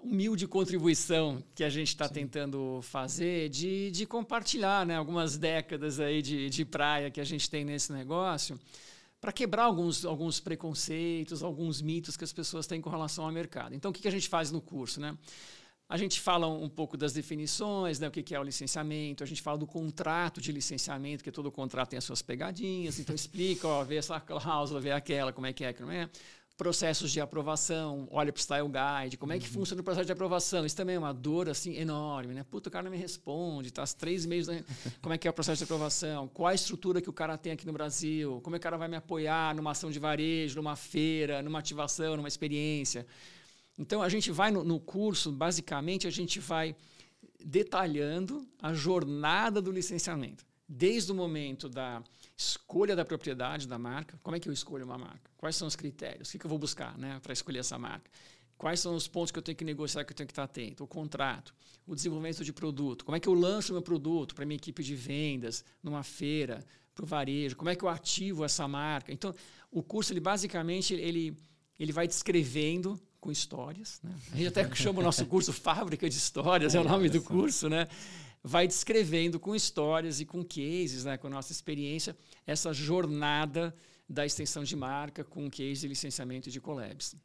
humilde 0.03 0.47
contribuição 0.47 1.43
que 1.55 1.65
a 1.65 1.69
gente 1.69 1.89
está 1.89 2.09
tentando 2.09 2.81
fazer 2.83 3.49
de, 3.49 3.91
de 3.91 4.07
compartilhar 4.07 4.87
né, 4.87 4.97
algumas 4.97 5.37
décadas 5.37 6.01
aí 6.01 6.23
de, 6.23 6.49
de 6.49 6.65
praia 6.65 7.11
que 7.11 7.21
a 7.21 7.25
gente 7.25 7.49
tem 7.49 7.65
nesse 7.65 7.93
negócio 7.93 8.59
para 9.21 9.33
quebrar 9.33 9.65
alguns, 9.65 10.05
alguns 10.05 10.39
preconceitos, 10.41 11.43
alguns 11.43 11.83
mitos 11.83 12.17
que 12.17 12.25
as 12.25 12.33
pessoas 12.33 12.67
têm 12.67 12.81
com 12.81 12.91
relação 12.91 13.25
ao 13.25 13.33
mercado. 13.33 13.75
Então, 13.75 13.91
o 13.91 13.95
que, 13.95 14.03
que 14.03 14.09
a 14.09 14.13
gente 14.13 14.29
faz 14.29 14.53
no 14.53 14.61
curso? 14.61 15.01
Né? 15.01 15.17
A 15.89 15.97
gente 15.97 16.21
fala 16.21 16.47
um 16.49 16.69
pouco 16.69 16.97
das 16.97 17.13
definições, 17.13 17.99
né, 17.99 18.09
o 18.09 18.11
que, 18.11 18.35
é 18.35 18.41
o 18.41 18.43
licenciamento, 18.43 19.23
a 19.23 19.27
gente 19.27 19.41
fala 19.41 19.57
do 19.57 19.67
contrato 19.67 20.41
de 20.41 20.53
licenciamento, 20.53 21.23
que 21.23 21.31
todo 21.31 21.51
contrato 21.51 21.91
tem 21.91 21.97
as 21.97 22.05
suas 22.05 22.23
pegadinhas, 22.23 22.99
então 22.99 23.15
explica, 23.15 23.69
ó, 23.69 23.85
vê 23.85 23.97
essa 23.97 24.19
cláusula, 24.21 24.81
vê 24.81 24.91
aquela, 24.91 25.33
como 25.33 25.47
é 25.47 25.53
que 25.53 25.65
é, 25.65 25.73
que 25.73 25.83
não 25.83 25.91
é 25.91 26.11
processos 26.57 27.13
de 27.13 27.21
aprovação, 27.21 28.09
olha 28.11 28.33
para 28.33 28.41
o 28.41 28.43
Style 28.43 28.69
Guide, 28.69 29.19
como 29.19 29.33
é 29.33 29.39
que 29.39 29.47
funciona 29.47 29.81
o 29.83 29.85
processo 29.85 30.07
de 30.07 30.13
aprovação. 30.13 30.65
Isso 30.65 30.75
também 30.75 30.97
é 30.97 30.99
uma 30.99 31.13
dor 31.13 31.51
assim 31.51 31.77
enorme, 31.77 32.33
né? 32.33 32.45
Puta, 32.45 32.71
o 32.71 32.73
cara 32.73 32.85
não 32.85 32.91
me 32.91 32.97
responde, 32.97 33.71
tá? 33.71 33.83
As 33.83 33.93
três 33.93 34.25
meses, 34.25 34.49
né? 34.49 34.65
como 35.03 35.15
é 35.15 35.19
que 35.19 35.29
é 35.29 35.31
o 35.31 35.35
processo 35.35 35.59
de 35.59 35.65
aprovação? 35.65 36.29
Qual 36.29 36.49
a 36.49 36.55
estrutura 36.55 37.03
que 37.03 37.11
o 37.11 37.13
cara 37.13 37.37
tem 37.37 37.53
aqui 37.53 37.67
no 37.67 37.75
Brasil? 37.75 38.41
Como 38.43 38.57
é 38.57 38.59
que 38.59 38.63
o 38.63 38.65
cara 38.65 38.79
vai 38.79 38.89
me 38.89 38.97
apoiar 38.97 39.55
numa 39.55 39.73
ação 39.73 39.91
de 39.91 39.99
varejo, 39.99 40.57
numa 40.57 40.77
feira, 40.77 41.43
numa 41.43 41.59
ativação, 41.59 42.17
numa 42.17 42.29
experiência? 42.29 43.07
Então, 43.79 44.01
a 44.01 44.09
gente 44.09 44.31
vai 44.31 44.51
no, 44.51 44.65
no 44.65 44.81
curso, 44.81 45.31
basicamente, 45.31 46.07
a 46.07 46.11
gente 46.11 46.41
vai 46.41 46.75
detalhando 47.45 48.49
a 48.63 48.73
jornada 48.73 49.61
do 49.61 49.71
licenciamento. 49.71 50.45
desde 50.67 51.13
o 51.13 51.15
momento 51.15 51.69
da 51.69 52.03
escolha 52.37 52.95
da 52.95 53.05
propriedade 53.05 53.67
da 53.67 53.79
marca, 53.79 54.19
como 54.23 54.37
é 54.37 54.41
que 54.41 54.49
eu 54.49 54.53
escolho 54.53 54.85
uma 54.85 54.99
marca? 54.99 55.31
Quais 55.39 55.57
são 55.57 55.67
os 55.67 55.75
critérios? 55.75 56.29
O 56.29 56.33
que, 56.33 56.39
que 56.39 56.47
eu 56.47 56.51
vou 56.51 56.59
buscar 56.59 56.97
né, 56.99 57.19
para 57.23 57.33
escolher 57.33 57.61
essa 57.61 57.79
marca? 57.79 58.11
Quais 58.59 58.81
são 58.81 58.95
os 58.95 59.07
pontos 59.07 59.31
que 59.31 59.39
eu 59.39 59.43
tenho 59.43 59.57
que 59.57 59.65
negociar, 59.65 60.05
que 60.05 60.13
eu 60.13 60.17
tenho 60.17 60.27
que 60.27 60.33
estar 60.33 60.45
atento? 60.45 60.85
O 60.85 60.87
contrato, 60.87 61.55
o 61.87 61.95
desenvolvimento 61.95 62.45
de 62.45 62.53
produto. 62.53 63.05
Como 63.05 63.17
é 63.17 63.21
que 63.21 63.29
eu 63.29 63.35
lanço 63.35 63.73
meu 63.73 63.83
produto 63.83 64.35
para 64.35 64.47
minha 64.47 64.57
equipe 64.57 64.83
de 64.83 64.95
vendas, 64.95 65.65
numa 65.83 66.03
feira, 66.03 66.65
para 66.95 67.05
o 67.05 67.07
varejo? 67.07 67.57
Como 67.57 67.69
é 67.69 67.77
que 67.77 67.85
eu 67.85 67.89
ativo 67.89 68.45
essa 68.45 68.67
marca? 68.67 69.13
Então, 69.13 69.35
o 69.71 69.83
curso, 69.83 70.13
ele 70.13 70.21
basicamente, 70.21 70.95
ele, 70.95 71.37
ele 71.79 71.93
vai 71.93 72.07
descrevendo 72.07 72.99
com 73.21 73.31
histórias. 73.31 74.01
Né? 74.03 74.15
A 74.33 74.37
gente 74.37 74.49
até 74.49 74.69
chama 74.75 75.01
o 75.01 75.03
nosso 75.03 75.27
curso 75.27 75.53
Fábrica 75.53 76.09
de 76.09 76.17
Histórias, 76.17 76.75
é 76.75 76.81
o 76.81 76.85
nome 76.85 77.11
do 77.11 77.23
curso, 77.23 77.69
né? 77.69 77.87
Vai 78.49 78.69
descrevendo 78.69 79.41
com 79.41 79.57
histórias 79.57 80.21
e 80.21 80.25
com 80.25 80.45
cases, 80.45 81.05
né? 81.05 81.17
com 81.17 81.27
a 81.27 81.31
nossa 81.31 81.51
experiência, 81.51 82.17
essa 82.47 82.73
jornada 82.73 83.75
da 84.09 84.25
extensão 84.25 84.63
de 84.63 84.77
marca 84.77 85.25
com 85.25 85.51
case 85.51 85.81
de 85.81 85.89
licenciamento 85.89 86.49
de 86.49 86.61
collabs. 86.61 87.17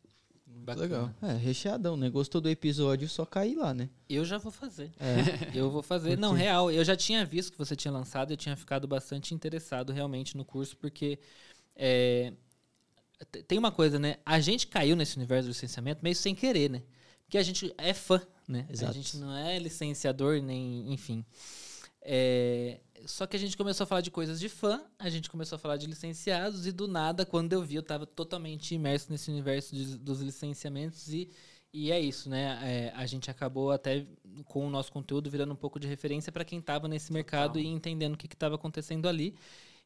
Bacana. 0.47 0.82
Legal. 0.82 1.13
É, 1.22 1.34
recheadão, 1.38 1.95
né? 1.95 2.09
Gostou 2.09 2.41
do 2.41 2.49
episódio, 2.49 3.07
só 3.07 3.24
cair 3.24 3.55
lá, 3.55 3.72
né? 3.72 3.88
Eu 4.09 4.26
já 4.26 4.39
vou 4.39 4.51
fazer. 4.51 4.91
É. 4.99 5.51
Eu 5.57 5.69
vou 5.69 5.84
fazer. 5.84 6.17
Não, 6.17 6.34
real, 6.34 6.72
eu 6.72 6.84
já 6.84 6.95
tinha 6.95 7.24
visto 7.24 7.51
que 7.51 7.57
você 7.57 7.76
tinha 7.76 7.91
lançado, 7.91 8.32
eu 8.32 8.38
tinha 8.38 8.55
ficado 8.55 8.88
bastante 8.88 9.36
interessado 9.36 9.93
realmente 9.93 10.36
no 10.36 10.43
curso, 10.43 10.76
porque 10.76 11.19
é, 11.76 12.34
tem 13.47 13.59
uma 13.59 13.72
coisa, 13.72 13.99
né? 13.99 14.17
A 14.26 14.39
gente 14.39 14.65
caiu 14.65 14.95
nesse 14.95 15.17
universo 15.17 15.47
do 15.47 15.51
licenciamento 15.51 16.03
meio 16.03 16.15
sem 16.15 16.34
querer, 16.34 16.69
né? 16.69 16.82
Porque 17.32 17.38
a 17.38 17.43
gente 17.43 17.73
é 17.77 17.93
fã, 17.93 18.21
né? 18.45 18.67
Exato. 18.69 18.91
A 18.91 18.93
gente 18.93 19.15
não 19.15 19.34
é 19.34 19.57
licenciador, 19.57 20.41
nem, 20.41 20.91
enfim. 20.91 21.23
É, 22.01 22.82
só 23.05 23.25
que 23.25 23.38
a 23.38 23.39
gente 23.39 23.55
começou 23.55 23.86
a 23.86 23.88
falar 23.88 24.01
de 24.01 24.11
coisas 24.11 24.38
de 24.38 24.49
fã, 24.49 24.84
a 24.99 25.09
gente 25.09 25.29
começou 25.29 25.55
a 25.55 25.59
falar 25.59 25.77
de 25.77 25.88
licenciados, 25.88 26.67
e 26.67 26.73
do 26.73 26.89
nada, 26.89 27.25
quando 27.25 27.53
eu 27.53 27.63
vi, 27.63 27.75
eu 27.75 27.82
estava 27.82 28.05
totalmente 28.05 28.75
imerso 28.75 29.09
nesse 29.09 29.32
universo 29.32 29.73
de, 29.73 29.97
dos 29.97 30.19
licenciamentos, 30.19 31.07
e, 31.07 31.29
e 31.71 31.89
é 31.89 32.01
isso, 32.01 32.29
né? 32.29 32.59
É, 32.63 32.93
a 32.97 33.05
gente 33.05 33.32
acabou 33.32 33.71
até 33.71 34.05
com 34.43 34.67
o 34.67 34.69
nosso 34.69 34.91
conteúdo 34.91 35.29
virando 35.29 35.53
um 35.53 35.55
pouco 35.55 35.79
de 35.79 35.88
referência 35.88 36.34
para 36.34 36.43
quem 36.43 36.59
estava 36.59 36.89
nesse 36.89 37.13
mercado 37.13 37.53
Total. 37.53 37.63
e 37.63 37.67
entendendo 37.67 38.15
o 38.15 38.17
que 38.17 38.25
estava 38.25 38.55
acontecendo 38.55 39.07
ali. 39.07 39.38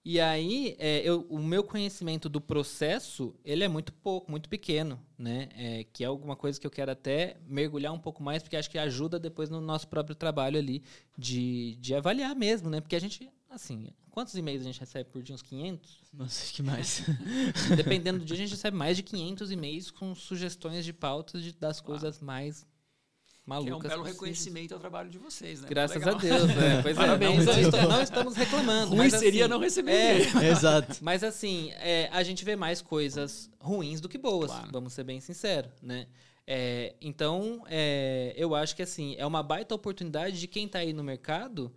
E 0.08 0.22
aí, 0.22 0.76
é, 0.78 1.00
eu, 1.00 1.26
o 1.32 1.40
meu 1.40 1.64
conhecimento 1.64 2.30
do 2.30 2.40
processo, 2.40 3.34
ele 3.44 3.64
é 3.64 3.68
muito 3.68 3.92
pouco, 3.92 4.30
muito 4.30 4.48
pequeno, 4.48 5.02
né? 5.18 5.50
É, 5.56 5.84
que 5.86 6.04
é 6.04 6.08
alguma 6.08 6.36
coisa 6.36 6.62
que 6.62 6.68
eu 6.68 6.70
quero 6.70 6.92
até 6.92 7.38
mergulhar 7.48 7.92
um 7.92 7.98
pouco 7.98 8.22
mais, 8.22 8.44
porque 8.44 8.56
acho 8.56 8.70
que 8.70 8.78
ajuda 8.78 9.18
depois 9.18 9.50
no 9.50 9.60
nosso 9.60 9.88
próprio 9.88 10.16
trabalho 10.16 10.60
ali 10.60 10.84
de, 11.18 11.76
de 11.78 11.96
avaliar 11.96 12.36
mesmo, 12.36 12.70
né? 12.70 12.82
Porque 12.82 12.96
a 12.96 13.02
gente, 13.02 13.28
assim, 13.50 13.88
quantos 14.12 14.36
e-mails 14.36 14.62
a 14.62 14.66
gente 14.66 14.80
recebe 14.80 15.10
por 15.10 15.24
dia? 15.24 15.34
Uns 15.34 15.42
500? 15.42 16.04
Nossa, 16.14 16.54
que 16.54 16.62
mais. 16.62 17.04
Dependendo 17.76 18.20
do 18.20 18.26
dia, 18.26 18.36
a 18.36 18.40
gente 18.40 18.52
recebe 18.52 18.78
mais 18.78 18.96
de 18.96 19.02
500 19.02 19.50
e-mails 19.50 19.90
com 19.90 20.14
sugestões 20.14 20.86
de 20.86 20.94
pautas 20.94 21.42
de, 21.42 21.52
das 21.52 21.82
coisas 21.82 22.22
mais 22.22 22.64
malucas. 23.46 23.82
Que 23.82 23.88
é 23.88 23.90
um 23.90 23.90
belo 23.90 24.04
reconhecimento 24.04 24.74
ao 24.74 24.80
trabalho 24.80 25.10
de 25.10 25.18
vocês, 25.18 25.62
né? 25.62 25.68
Graças 25.70 26.06
a 26.06 26.14
Deus, 26.14 26.48
né? 26.48 26.82
Pois 26.84 26.96
Parabéns. 26.96 27.48
É, 27.48 27.62
não, 27.62 27.90
não, 27.90 28.02
estamos 28.02 28.36
reclamando. 28.36 28.90
Ruim 28.90 28.98
mas, 28.98 29.14
assim, 29.14 29.26
seria 29.26 29.48
não 29.48 29.60
receber. 29.60 29.92
É, 29.92 30.48
exato. 30.50 30.98
Mas 31.02 31.24
assim, 31.24 31.72
é, 31.74 32.10
a 32.12 32.24
gente 32.24 32.44
vê 32.44 32.56
mais 32.56 32.82
coisas 32.82 33.50
ruins 33.60 34.02
do 34.02 34.10
que 34.10 34.18
boas, 34.18 34.52
claro. 34.52 34.70
vamos 34.72 34.94
ser 34.94 35.04
bem 35.04 35.20
sinceros, 35.20 35.72
né? 35.82 36.08
É, 36.48 36.96
então, 37.02 37.64
é, 37.68 38.34
eu 38.38 38.54
acho 38.54 38.76
que 38.76 38.82
assim, 38.82 39.16
é 39.18 39.26
uma 39.26 39.42
baita 39.42 39.74
oportunidade 39.74 40.40
de 40.40 40.48
quem 40.48 40.66
está 40.66 40.80
aí 40.80 40.94
no 40.94 41.04
mercado 41.04 41.74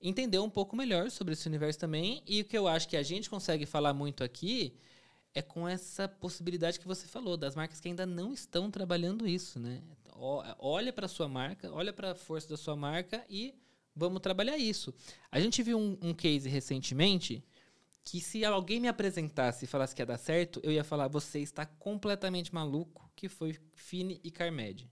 entender 0.00 0.40
um 0.40 0.50
pouco 0.50 0.74
melhor 0.74 1.10
sobre 1.10 1.34
esse 1.34 1.46
universo 1.46 1.78
também. 1.78 2.22
E 2.26 2.40
o 2.40 2.44
que 2.44 2.58
eu 2.58 2.66
acho 2.66 2.88
que 2.88 2.96
a 2.96 3.02
gente 3.02 3.30
consegue 3.30 3.64
falar 3.64 3.94
muito 3.94 4.24
aqui 4.24 4.74
é 5.34 5.42
com 5.42 5.66
essa 5.66 6.06
possibilidade 6.08 6.78
que 6.78 6.86
você 6.86 7.06
falou, 7.06 7.36
das 7.36 7.54
marcas 7.54 7.80
que 7.80 7.88
ainda 7.88 8.04
não 8.04 8.32
estão 8.32 8.70
trabalhando 8.70 9.26
isso, 9.26 9.58
né? 9.58 9.82
olha 10.58 10.92
para 10.92 11.06
a 11.06 11.08
sua 11.08 11.28
marca, 11.28 11.70
olha 11.72 11.92
para 11.92 12.12
a 12.12 12.14
força 12.14 12.48
da 12.48 12.56
sua 12.56 12.76
marca 12.76 13.24
e 13.28 13.54
vamos 13.94 14.20
trabalhar 14.20 14.56
isso. 14.56 14.94
A 15.30 15.40
gente 15.40 15.62
viu 15.62 15.78
um, 15.78 15.98
um, 16.00 16.14
case 16.14 16.48
recentemente 16.48 17.44
que 18.04 18.20
se 18.20 18.44
alguém 18.44 18.80
me 18.80 18.88
apresentasse 18.88 19.64
e 19.64 19.68
falasse 19.68 19.94
que 19.94 20.02
ia 20.02 20.06
dar 20.06 20.18
certo, 20.18 20.60
eu 20.62 20.72
ia 20.72 20.84
falar, 20.84 21.08
você 21.08 21.40
está 21.40 21.64
completamente 21.66 22.54
maluco, 22.54 23.10
que 23.14 23.28
foi 23.28 23.58
Fini 23.74 24.20
e 24.22 24.30
Carmed. 24.30 24.88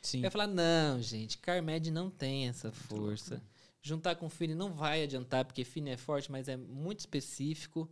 Sim. 0.00 0.18
Eu 0.18 0.24
ia 0.24 0.30
falar, 0.30 0.46
não, 0.46 1.00
gente, 1.00 1.38
Carmed 1.38 1.90
não 1.90 2.10
tem 2.10 2.48
essa 2.48 2.70
força. 2.70 3.42
Juntar 3.80 4.16
com 4.16 4.28
Fini 4.28 4.54
não 4.54 4.72
vai 4.72 5.02
adiantar, 5.02 5.44
porque 5.44 5.64
Fini 5.64 5.90
é 5.90 5.96
forte, 5.96 6.30
mas 6.30 6.48
é 6.48 6.56
muito 6.56 7.00
específico. 7.00 7.90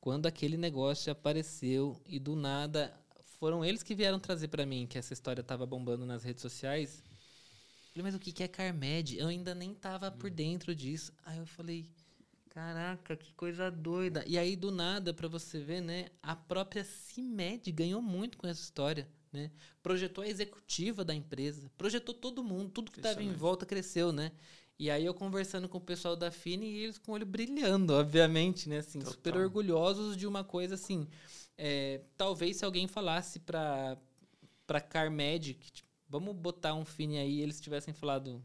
Quando 0.00 0.26
aquele 0.26 0.56
negócio 0.56 1.12
apareceu 1.12 2.00
e 2.06 2.18
do 2.18 2.34
nada 2.34 2.98
foram 3.38 3.64
eles 3.64 3.82
que 3.82 3.94
vieram 3.94 4.18
trazer 4.18 4.48
para 4.48 4.64
mim 4.64 4.86
que 4.86 4.98
essa 4.98 5.12
história 5.12 5.42
tava 5.42 5.66
bombando 5.66 6.06
nas 6.06 6.24
redes 6.24 6.42
sociais. 6.42 7.02
Eu 7.02 7.92
falei, 7.92 8.04
mas 8.04 8.14
o 8.14 8.18
que 8.18 8.42
é 8.42 8.48
Carmed? 8.48 9.18
Eu 9.18 9.28
ainda 9.28 9.54
nem 9.54 9.74
tava 9.74 10.10
por 10.10 10.30
dentro 10.30 10.74
disso. 10.74 11.12
Aí 11.24 11.38
eu 11.38 11.46
falei, 11.46 11.86
caraca, 12.50 13.16
que 13.16 13.32
coisa 13.34 13.70
doida. 13.70 14.24
E 14.26 14.38
aí, 14.38 14.56
do 14.56 14.70
nada, 14.70 15.12
para 15.12 15.28
você 15.28 15.58
ver, 15.58 15.80
né? 15.80 16.08
A 16.22 16.36
própria 16.36 16.84
CIMED 16.84 17.70
ganhou 17.72 18.00
muito 18.00 18.38
com 18.38 18.46
essa 18.46 18.62
história. 18.62 19.08
Né? 19.32 19.50
Projetou 19.82 20.24
a 20.24 20.28
executiva 20.28 21.04
da 21.04 21.14
empresa, 21.14 21.70
projetou 21.78 22.12
todo 22.12 22.42
mundo, 22.42 22.70
tudo 22.70 22.90
que 22.90 22.98
estava 22.98 23.22
em 23.22 23.32
volta 23.32 23.64
cresceu, 23.64 24.12
né? 24.12 24.32
E 24.80 24.90
aí 24.90 25.04
eu 25.04 25.12
conversando 25.12 25.68
com 25.68 25.76
o 25.76 25.80
pessoal 25.82 26.16
da 26.16 26.30
Fini 26.30 26.64
e 26.64 26.84
eles 26.84 26.96
com 26.96 27.12
o 27.12 27.14
olho 27.14 27.26
brilhando, 27.26 27.92
obviamente, 27.92 28.66
né? 28.66 28.78
Assim, 28.78 28.98
super 29.04 29.36
orgulhosos 29.36 30.16
de 30.16 30.26
uma 30.26 30.42
coisa 30.42 30.74
assim. 30.74 31.06
É, 31.58 32.00
talvez 32.16 32.56
se 32.56 32.64
alguém 32.64 32.88
falasse 32.88 33.38
para 33.40 33.98
para 34.66 34.80
Carmed, 34.80 35.52
que, 35.52 35.70
tipo, 35.70 35.90
vamos 36.08 36.34
botar 36.34 36.72
um 36.72 36.86
fine 36.86 37.18
aí, 37.18 37.42
eles 37.42 37.60
tivessem 37.60 37.92
falado, 37.92 38.42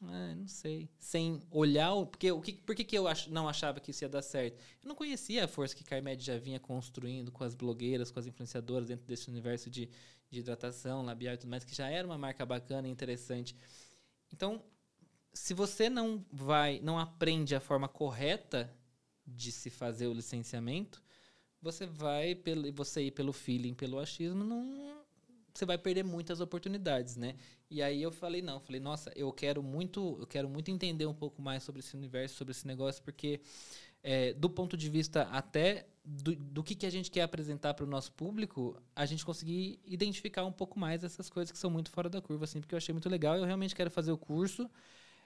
ah, 0.00 0.34
não 0.36 0.46
sei, 0.46 0.88
sem 0.96 1.40
olhar, 1.50 1.92
o, 1.92 2.06
porque 2.06 2.30
o 2.30 2.40
que, 2.40 2.52
por 2.52 2.76
que, 2.76 2.84
que 2.84 2.96
eu 2.96 3.08
ach, 3.08 3.26
não 3.26 3.48
achava 3.48 3.80
que 3.80 3.90
isso 3.90 4.04
ia 4.04 4.08
dar 4.08 4.22
certo? 4.22 4.60
Eu 4.80 4.88
não 4.88 4.94
conhecia 4.94 5.46
a 5.46 5.48
força 5.48 5.74
que 5.74 5.82
Carmed 5.82 6.22
já 6.22 6.38
vinha 6.38 6.60
construindo 6.60 7.32
com 7.32 7.42
as 7.42 7.56
blogueiras, 7.56 8.12
com 8.12 8.20
as 8.20 8.26
influenciadoras 8.26 8.86
dentro 8.86 9.06
desse 9.08 9.28
universo 9.28 9.68
de, 9.68 9.88
de 10.30 10.38
hidratação, 10.38 11.02
labial 11.02 11.34
e 11.34 11.38
tudo 11.38 11.50
mais, 11.50 11.64
que 11.64 11.74
já 11.74 11.88
era 11.88 12.06
uma 12.06 12.16
marca 12.16 12.46
bacana 12.46 12.86
e 12.86 12.92
interessante. 12.92 13.56
Então, 14.32 14.62
se 15.32 15.54
você 15.54 15.88
não 15.88 16.24
vai, 16.30 16.80
não 16.80 16.98
aprende 16.98 17.54
a 17.54 17.60
forma 17.60 17.88
correta 17.88 18.72
de 19.26 19.50
se 19.52 19.70
fazer 19.70 20.06
o 20.06 20.12
licenciamento, 20.12 21.02
você 21.60 21.86
vai 21.86 22.34
pelo 22.34 22.72
você 22.72 23.02
ir 23.02 23.12
pelo 23.12 23.32
feeling, 23.32 23.74
pelo 23.74 23.98
achismo, 23.98 24.44
não 24.44 25.02
você 25.54 25.66
vai 25.66 25.76
perder 25.76 26.02
muitas 26.02 26.40
oportunidades, 26.40 27.16
né? 27.16 27.34
E 27.70 27.82
aí 27.82 28.02
eu 28.02 28.10
falei 28.10 28.40
não, 28.40 28.58
falei 28.58 28.80
nossa, 28.80 29.12
eu 29.14 29.30
quero 29.32 29.62
muito, 29.62 30.16
eu 30.18 30.26
quero 30.26 30.48
muito 30.48 30.70
entender 30.70 31.06
um 31.06 31.14
pouco 31.14 31.42
mais 31.42 31.62
sobre 31.62 31.80
esse 31.80 31.94
universo, 31.94 32.36
sobre 32.36 32.52
esse 32.52 32.66
negócio, 32.66 33.02
porque 33.02 33.40
é, 34.02 34.32
do 34.32 34.48
ponto 34.50 34.76
de 34.76 34.88
vista 34.88 35.22
até 35.24 35.86
do, 36.04 36.34
do 36.34 36.62
que, 36.62 36.74
que 36.74 36.86
a 36.86 36.90
gente 36.90 37.10
quer 37.10 37.22
apresentar 37.22 37.74
para 37.74 37.84
o 37.84 37.88
nosso 37.88 38.12
público, 38.12 38.80
a 38.96 39.06
gente 39.06 39.24
conseguir 39.24 39.78
identificar 39.84 40.44
um 40.44 40.52
pouco 40.52 40.78
mais 40.78 41.04
essas 41.04 41.30
coisas 41.30 41.52
que 41.52 41.58
são 41.58 41.70
muito 41.70 41.90
fora 41.90 42.08
da 42.08 42.20
curva, 42.20 42.44
assim, 42.44 42.60
porque 42.60 42.74
eu 42.74 42.78
achei 42.78 42.92
muito 42.92 43.08
legal. 43.08 43.36
Eu 43.36 43.44
realmente 43.44 43.74
quero 43.74 43.90
fazer 43.90 44.10
o 44.10 44.18
curso. 44.18 44.68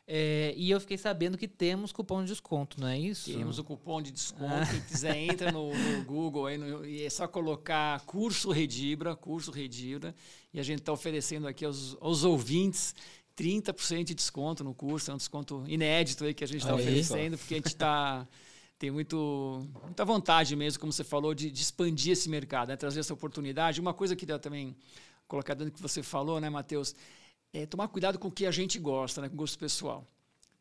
É, 0.08 0.54
e 0.56 0.70
eu 0.70 0.78
fiquei 0.78 0.96
sabendo 0.96 1.36
que 1.36 1.48
temos 1.48 1.90
cupom 1.90 2.22
de 2.22 2.28
desconto, 2.28 2.80
não 2.80 2.86
é 2.86 2.96
isso? 2.96 3.32
Temos 3.32 3.58
o 3.58 3.64
cupom 3.64 4.00
de 4.00 4.12
desconto. 4.12 4.54
Ah. 4.54 4.64
Quem 4.64 4.80
quiser, 4.82 5.16
entra 5.16 5.50
no, 5.50 5.74
no 5.74 6.04
Google 6.04 6.46
aí 6.46 6.56
no, 6.56 6.86
e 6.86 7.02
é 7.02 7.10
só 7.10 7.26
colocar 7.26 8.00
curso 8.06 8.52
Redibra, 8.52 9.16
curso 9.16 9.50
Redibra. 9.50 10.14
E 10.54 10.60
a 10.60 10.62
gente 10.62 10.78
está 10.78 10.92
oferecendo 10.92 11.48
aqui 11.48 11.64
aos, 11.64 11.96
aos 12.00 12.22
ouvintes 12.22 12.94
30% 13.36 14.04
de 14.04 14.14
desconto 14.14 14.62
no 14.62 14.72
curso. 14.72 15.10
É 15.10 15.14
um 15.14 15.16
desconto 15.16 15.64
inédito 15.66 16.24
aí 16.24 16.32
que 16.32 16.44
a 16.44 16.46
gente 16.46 16.60
está 16.60 16.74
oferecendo, 16.74 17.36
porque 17.36 17.54
a 17.54 17.56
gente 17.56 17.66
está 17.66 18.28
tem 18.78 18.90
muito, 18.90 19.66
muita 19.82 20.04
vontade 20.04 20.54
mesmo, 20.54 20.78
como 20.78 20.92
você 20.92 21.02
falou, 21.02 21.34
de, 21.34 21.50
de 21.50 21.62
expandir 21.62 22.12
esse 22.12 22.28
mercado, 22.28 22.68
né? 22.68 22.76
trazer 22.76 23.00
essa 23.00 23.14
oportunidade. 23.14 23.80
Uma 23.80 23.94
coisa 23.94 24.14
que 24.14 24.30
eu 24.30 24.38
também 24.38 24.76
colocar 25.26 25.54
dentro 25.54 25.72
do 25.72 25.76
que 25.76 25.80
você 25.80 26.02
falou, 26.02 26.40
né, 26.40 26.50
Matheus? 26.50 26.94
É 27.62 27.66
tomar 27.66 27.88
cuidado 27.88 28.18
com 28.18 28.28
o 28.28 28.30
que 28.30 28.46
a 28.46 28.50
gente 28.50 28.78
gosta, 28.78 29.20
né, 29.20 29.28
com 29.28 29.34
o 29.34 29.38
gosto 29.38 29.58
pessoal. 29.58 30.06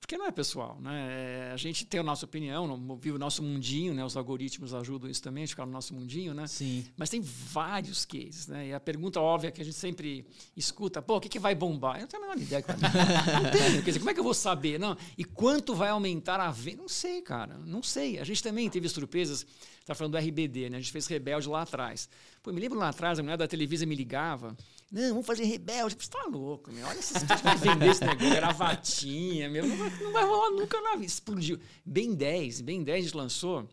Porque 0.05 0.19
não 0.19 0.27
é 0.27 0.31
pessoal, 0.31 0.77
né? 0.79 1.49
É, 1.49 1.51
a 1.51 1.57
gente 1.57 1.83
tem 1.83 1.99
a 1.99 2.03
nossa 2.03 2.25
opinião, 2.25 2.95
vive 2.99 3.15
o 3.15 3.19
nosso 3.19 3.41
mundinho, 3.41 3.91
né? 3.91 4.05
Os 4.05 4.15
algoritmos 4.15 4.71
ajudam 4.71 5.09
isso 5.09 5.23
também, 5.23 5.45
a 5.45 5.47
ficar 5.47 5.65
no 5.65 5.71
nosso 5.71 5.95
mundinho, 5.95 6.31
né? 6.31 6.45
Sim. 6.45 6.85
Mas 6.95 7.09
tem 7.09 7.19
vários 7.21 8.05
cases, 8.05 8.45
né? 8.45 8.67
E 8.67 8.73
a 8.73 8.79
pergunta 8.79 9.19
óbvia 9.19 9.49
que 9.49 9.59
a 9.63 9.65
gente 9.65 9.75
sempre 9.75 10.23
escuta, 10.55 11.01
pô, 11.01 11.15
o 11.15 11.19
que, 11.19 11.27
que 11.27 11.39
vai 11.39 11.55
bombar? 11.55 11.95
Eu 11.95 12.01
não 12.01 12.07
tenho 12.07 12.23
a 12.23 12.27
menor 12.27 12.39
ideia. 12.39 12.63
não 12.69 13.51
tenho. 13.51 13.81
Quer 13.81 13.89
dizer, 13.89 13.97
como 13.97 14.11
é 14.11 14.13
que 14.13 14.19
eu 14.19 14.23
vou 14.23 14.35
saber? 14.35 14.79
Não. 14.79 14.95
E 15.17 15.23
quanto 15.23 15.73
vai 15.73 15.89
aumentar 15.89 16.39
a 16.39 16.51
venda? 16.51 16.83
Não 16.83 16.89
sei, 16.89 17.23
cara. 17.23 17.57
Não 17.65 17.81
sei. 17.81 18.19
A 18.19 18.23
gente 18.23 18.43
também 18.43 18.69
teve 18.69 18.87
surpresas. 18.87 19.43
Está 19.79 19.95
falando 19.95 20.11
do 20.11 20.19
RBD, 20.19 20.69
né? 20.69 20.77
A 20.77 20.81
gente 20.81 20.91
fez 20.91 21.07
Rebelde 21.07 21.49
lá 21.49 21.63
atrás. 21.63 22.07
Pô, 22.43 22.51
me 22.51 22.61
lembro 22.61 22.77
lá 22.77 22.89
atrás, 22.89 23.17
a 23.17 23.23
mulher 23.23 23.37
da 23.37 23.47
Televisa 23.47 23.87
me 23.87 23.95
ligava 23.95 24.55
Não, 24.95 25.09
vamos 25.09 25.27
fazer 25.27 25.43
rebelde. 25.43 25.97
Você 25.99 26.09
tá 26.09 26.25
louco, 26.31 26.71
meu. 26.71 26.87
Olha 26.87 26.97
esses 26.97 27.21
caras 27.27 27.41
que 27.41 27.67
vender 27.67 27.89
esse 27.89 27.99
negócio, 27.99 28.29
gravatinha, 28.29 29.49
meu. 29.49 29.67
Não 29.67 29.75
vai, 29.75 29.89
não 30.01 30.11
vai 30.13 30.23
rolar 30.23 30.51
nunca 30.51 30.79
na 30.79 30.93
vida. 30.93 31.07
Explodiu. 31.07 31.59
Ben 31.85 32.15
10, 32.15 32.61
Ben 32.61 32.81
10 32.81 32.97
a 32.97 33.01
gente 33.01 33.17
lançou. 33.17 33.67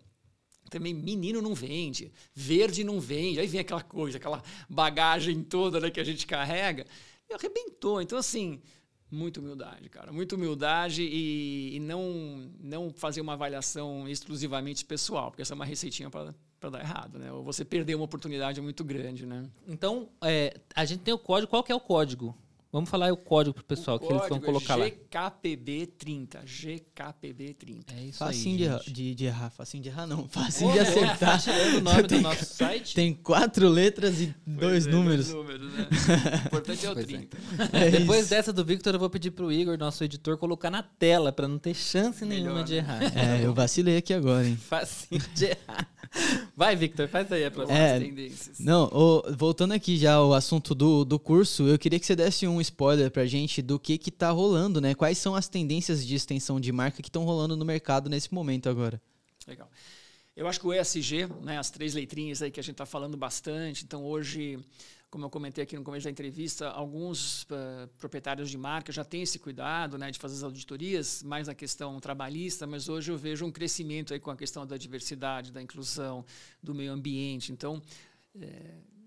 Também 0.69 0.93
menino 0.93 1.41
não 1.41 1.55
vende, 1.55 2.11
verde 2.35 2.83
não 2.83 2.99
vende. 2.99 3.39
Aí 3.39 3.47
vem 3.47 3.61
aquela 3.61 3.83
coisa, 3.83 4.17
aquela 4.17 4.43
bagagem 4.69 5.45
toda 5.45 5.79
né, 5.79 5.91
que 5.91 6.01
a 6.01 6.05
gente 6.05 6.27
carrega. 6.27 6.85
E 7.31 7.35
arrebentou. 7.35 8.03
Então, 8.03 8.19
assim, 8.19 8.61
muita 9.09 9.39
humildade, 9.39 9.89
cara. 9.89 10.11
Muita 10.11 10.35
humildade 10.35 11.05
e, 11.05 11.77
e, 11.77 11.79
não, 11.79 12.51
não 12.59 12.93
fazer 12.93 13.21
uma 13.21 13.35
avaliação 13.35 14.09
exclusivamente 14.09 14.85
pessoal, 14.85 15.31
porque 15.31 15.43
essa 15.43 15.55
é 15.55 15.55
uma 15.55 15.65
receitinha 15.65 16.11
para 16.11 16.35
dar 16.71 16.81
errado, 16.81 17.19
né? 17.19 17.33
Ou 17.33 17.43
você 17.43 17.65
perder 17.65 17.95
uma 17.95 18.05
oportunidade 18.05 18.61
muito 18.61 18.85
grande, 18.85 19.27
né? 19.27 19.45
Então, 19.67 20.09
é, 20.23 20.59
a 20.75 20.85
gente 20.85 21.01
tem 21.01 21.15
o 21.15 21.19
código. 21.19 21.51
Qual 21.51 21.63
que 21.63 21.73
é 21.73 21.75
o 21.75 21.81
código? 21.81 22.37
Vamos 22.73 22.89
falar 22.89 23.13
o 23.13 23.17
código 23.19 23.53
pro 23.53 23.63
pessoal, 23.63 23.99
o 23.99 24.01
que 24.01 24.07
eles 24.07 24.27
vão 24.31 24.41
colocar 24.41 24.81
é 24.81 24.91
GKPB30. 24.91 26.43
GKPB30. 26.43 27.85
É 27.95 28.05
isso 28.05 28.19
facinho 28.19 28.73
aí. 28.73 28.85
De, 28.87 28.93
de, 28.93 29.15
de 29.15 29.25
errar, 29.27 29.51
facinho 29.51 29.83
de 29.83 29.91
errar, 29.91 30.07
não. 30.07 30.27
Facinho 30.27 30.73
de 30.73 30.79
acertar. 30.79 31.45
Tá 31.45 31.53
o 31.77 31.81
nome 31.83 32.03
tem, 32.05 32.19
do 32.19 32.23
nosso 32.23 32.47
site. 32.57 32.95
Tem 32.95 33.13
quatro 33.13 33.69
letras 33.69 34.23
e 34.23 34.35
dois 34.47 34.87
é, 34.87 34.91
números. 34.91 35.29
Dois 35.29 35.47
números, 35.47 35.73
né? 35.75 35.89
O 36.45 36.47
importante 36.47 36.87
é 36.87 36.91
o 36.91 36.95
30. 36.95 37.37
É. 37.75 37.89
É 37.89 37.91
Depois 37.91 38.31
dessa 38.31 38.55
do 38.55 38.65
Victor, 38.65 38.95
eu 38.95 38.99
vou 38.99 39.11
pedir 39.11 39.33
pro 39.33 39.53
Igor, 39.53 39.77
nosso 39.77 40.03
editor, 40.03 40.39
colocar 40.39 40.71
na 40.71 40.83
tela, 40.83 41.31
para 41.31 41.47
não 41.47 41.59
ter 41.59 41.75
chance 41.75 42.25
Melhor, 42.25 42.43
nenhuma 42.43 42.65
de 42.65 42.77
errar. 42.77 43.03
É, 43.15 43.45
eu 43.45 43.53
vacilei 43.53 43.99
aqui 43.99 44.15
agora, 44.15 44.49
hein? 44.49 44.57
Facinho 44.69 45.21
de 45.35 45.45
errar. 45.45 45.87
Vai, 46.57 46.77
Victor, 46.77 47.09
faz 47.09 47.31
aí 47.33 47.45
a 47.45 47.51
próxima 47.51 47.79
é, 47.79 47.99
tendências. 47.99 48.59
Não, 48.59 48.85
o, 48.93 49.23
voltando 49.35 49.73
aqui 49.73 49.97
já 49.97 50.15
ao 50.15 50.35
assunto 50.35 50.75
do, 50.75 51.05
do 51.05 51.19
curso, 51.19 51.67
eu 51.67 51.79
queria 51.79 51.99
que 51.99 52.07
você 52.07 52.15
desse 52.15 52.47
um 52.47 52.61
spoiler 52.61 53.11
pra 53.11 53.25
gente 53.25 53.63
do 53.63 53.79
que 53.79 53.97
que 53.97 54.11
tá 54.11 54.31
rolando, 54.31 54.81
né? 54.81 54.95
Quais 54.95 55.19
são 55.19 55.35
as 55.35 55.49
tendências 55.49 56.07
de 56.07 56.15
extensão 56.15 56.61
de 56.61 56.71
marca 56.71 57.03
que 57.03 57.09
estão 57.09 57.25
rolando 57.25 57.57
no 57.57 57.65
mercado 57.65 58.11
nesse 58.11 58.33
momento 58.33 58.69
agora? 58.69 59.01
Legal. 59.47 59.69
Eu 60.37 60.47
acho 60.47 60.61
que 60.61 60.67
o 60.67 60.73
ESG, 60.73 61.29
né, 61.43 61.59
as 61.59 61.71
três 61.71 61.95
letrinhas 61.95 62.41
aí 62.41 62.51
que 62.51 62.61
a 62.61 62.63
gente 62.63 62.73
está 62.73 62.87
falando 62.87 63.17
bastante, 63.17 63.85
então 63.85 64.05
hoje 64.05 64.59
como 65.13 65.27
eu 65.27 65.31
comentei 65.31 65.63
aqui 65.63 65.77
no 65.77 65.85
começo 65.85 66.05
da 66.05 66.11
entrevista, 66.11 66.71
alguns 66.71 67.43
uh, 67.43 67.87
proprietários 67.99 68.49
de 68.49 68.57
marca 68.57 68.91
já 68.91 69.05
têm 69.05 69.21
esse 69.21 69.39
cuidado 69.39 69.99
né, 69.99 70.11
de 70.11 70.19
fazer 70.19 70.37
as 70.37 70.43
auditorias, 70.43 71.23
mais 71.23 71.49
na 71.49 71.55
questão 71.55 72.01
trabalhista, 72.01 72.67
mas 72.67 72.89
hoje 72.89 73.13
eu 73.13 73.19
vejo 73.19 73.45
um 73.45 73.53
crescimento 73.53 74.15
aí 74.15 74.19
com 74.19 74.31
a 74.31 74.37
questão 74.37 74.67
da 74.67 74.79
diversidade, 74.79 75.53
da 75.53 75.61
inclusão, 75.61 76.25
do 76.63 76.75
meio 76.75 76.91
ambiente. 76.91 77.53
Então, 77.53 77.83
é, 78.41 78.49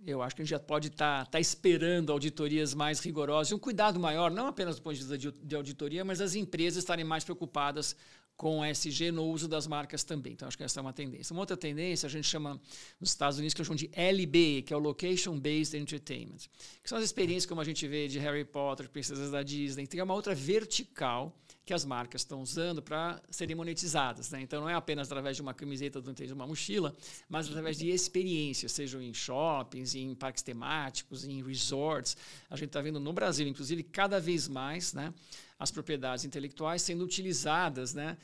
eu 0.06 0.22
acho 0.22 0.36
que 0.36 0.43
a 0.43 0.45
gente 0.45 0.51
já 0.51 0.60
pode 0.60 0.89
estar 0.89 1.26
tá, 1.26 1.32
tá 1.32 1.39
esperando 1.39 2.12
auditorias 2.12 2.76
mais 2.76 2.99
rigorosas 2.99 3.49
e 3.49 3.56
um 3.56 3.60
cuidado 3.60 3.99
maior, 3.99 4.30
não 4.30 4.45
apenas 4.45 4.76
do 4.76 4.84
ponto 4.84 4.93
de 4.93 4.99
vista 4.99 5.18
de, 5.18 5.32
de 5.32 5.56
auditoria, 5.56 6.06
mas 6.06 6.22
as 6.22 6.36
empresas 6.36 6.84
estarem 6.84 7.03
mais 7.03 7.24
preocupadas 7.24 7.95
com 8.38 8.64
SG 8.64 9.12
no 9.12 9.26
uso 9.26 9.48
das 9.48 9.66
marcas 9.66 10.04
também. 10.04 10.34
Então, 10.34 10.48
acho 10.48 10.58
que 10.58 10.64
essa 10.64 10.80
é 10.80 10.82
uma 10.82 10.94
tendência. 10.94 11.34
Uma 11.34 11.42
outra 11.42 11.56
tendência, 11.56 12.08
a 12.08 12.10
gente 12.10 12.28
chama 12.28 12.60
nos 13.00 13.10
Estados 13.10 13.38
Unidos, 13.38 13.54
que 13.54 13.62
eu 13.62 13.66
chamo 13.66 13.78
de 13.78 13.90
LB, 13.94 14.64
que 14.64 14.74
é 14.74 14.78
o 14.78 14.80
Location 14.80 15.40
Based 15.40 15.76
Entertainment, 15.76 16.50
que 16.84 16.90
são 16.90 16.98
as 16.98 17.04
experiências 17.04 17.46
como 17.46 17.62
a 17.62 17.64
gente 17.64 17.88
vê 17.88 18.08
de 18.08 18.20
Harry 18.20 18.44
Potter, 18.44 18.90
Princesas 18.90 19.32
da 19.32 19.42
Disney. 19.42 19.88
Tem 19.88 20.02
uma 20.02 20.14
outra 20.14 20.36
vertical 20.36 21.36
que 21.66 21.74
as 21.74 21.84
marcas 21.84 22.22
estão 22.22 22.42
usando 22.42 22.82
para 22.82 23.20
serem 23.30 23.56
monetizadas. 23.56 24.30
Né? 24.30 24.42
Então, 24.42 24.62
não 24.62 24.70
é 24.70 24.76
apenas 24.76 25.08
através 25.08 25.36
de 25.36 25.42
uma 25.42 25.54
camiseta, 25.54 26.00
de 26.00 26.34
uma 26.34 26.46
mochila, 26.46 26.96
mas 27.28 27.48
através 27.48 27.78
de 27.78 27.90
experiências, 27.90 28.72
sejam 28.72 29.02
em 29.02 29.14
shoppings, 29.14 29.96
em 29.96 30.14
parques 30.14 30.44
temáticos, 30.44 31.26
em 31.26 31.42
resorts. 31.42 32.16
A 32.50 32.56
gente 32.56 32.68
está 32.68 32.82
vendo 32.82 33.00
no 33.00 33.12
Brasil, 33.12 33.48
inclusive, 33.48 33.82
cada 33.82 34.20
vez 34.20 34.48
mais, 34.48 34.94
né? 34.94 35.12
As 35.58 35.72
propriedades 35.72 36.26
intelectuais 36.26 36.82
sendo 36.82 37.03
utilizadas, 37.03 37.93
né? 37.93 38.18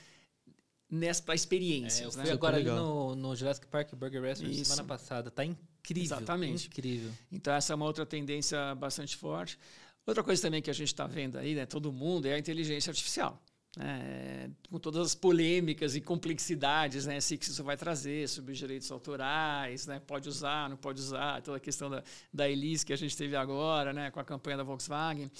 para 1.24 1.36
experiências. 1.36 2.02
É, 2.02 2.06
eu 2.06 2.12
fui 2.12 2.24
né? 2.24 2.32
agora 2.32 2.58
ali 2.58 2.66
no, 2.66 3.16
no 3.16 3.36
Jurassic 3.36 3.66
Park 3.68 3.94
Burger 3.96 4.22
Restaurant 4.22 4.54
Isso. 4.54 4.66
semana 4.66 4.88
passada. 4.88 5.32
Tá 5.32 5.46
incrível. 5.46 6.18
Exatamente. 6.18 6.68
Incrível. 6.68 7.12
Então, 7.32 7.54
essa 7.54 7.72
é 7.72 7.76
uma 7.76 7.86
outra 7.86 8.06
tendência 8.06 8.76
bastante 8.76 9.16
forte. 9.16 9.58
Outra 10.06 10.24
coisa 10.24 10.42
também 10.42 10.62
que 10.62 10.70
a 10.70 10.74
gente 10.74 10.88
está 10.88 11.08
vendo 11.08 11.38
aí, 11.38 11.56
né, 11.56 11.66
todo 11.66 11.92
mundo, 11.92 12.26
é 12.26 12.34
a 12.34 12.40
inteligência 12.40 12.92
artificial. 12.92 13.42
Né, 13.78 14.52
com 14.70 14.78
todas 14.78 15.08
as 15.08 15.16
polêmicas 15.16 15.96
e 15.96 16.02
complexidades 16.02 17.06
né, 17.06 17.20
que 17.20 17.46
isso 17.46 17.64
vai 17.64 17.78
trazer 17.78 18.28
sobre 18.28 18.52
os 18.52 18.58
direitos 18.58 18.92
autorais, 18.92 19.88
né, 19.88 20.02
pode 20.06 20.28
usar, 20.28 20.70
não 20.70 20.76
pode 20.76 21.00
usar, 21.00 21.42
toda 21.42 21.56
a 21.56 21.60
questão 21.60 21.90
da, 21.90 22.04
da 22.34 22.50
Elise 22.50 22.86
que 22.86 22.92
a 22.92 22.98
gente 22.98 23.16
teve 23.16 23.34
agora, 23.34 23.94
né, 23.94 24.12
com 24.12 24.20
a 24.20 24.26
campanha 24.26 24.58
da 24.58 24.64
Volkswagen. 24.64 25.32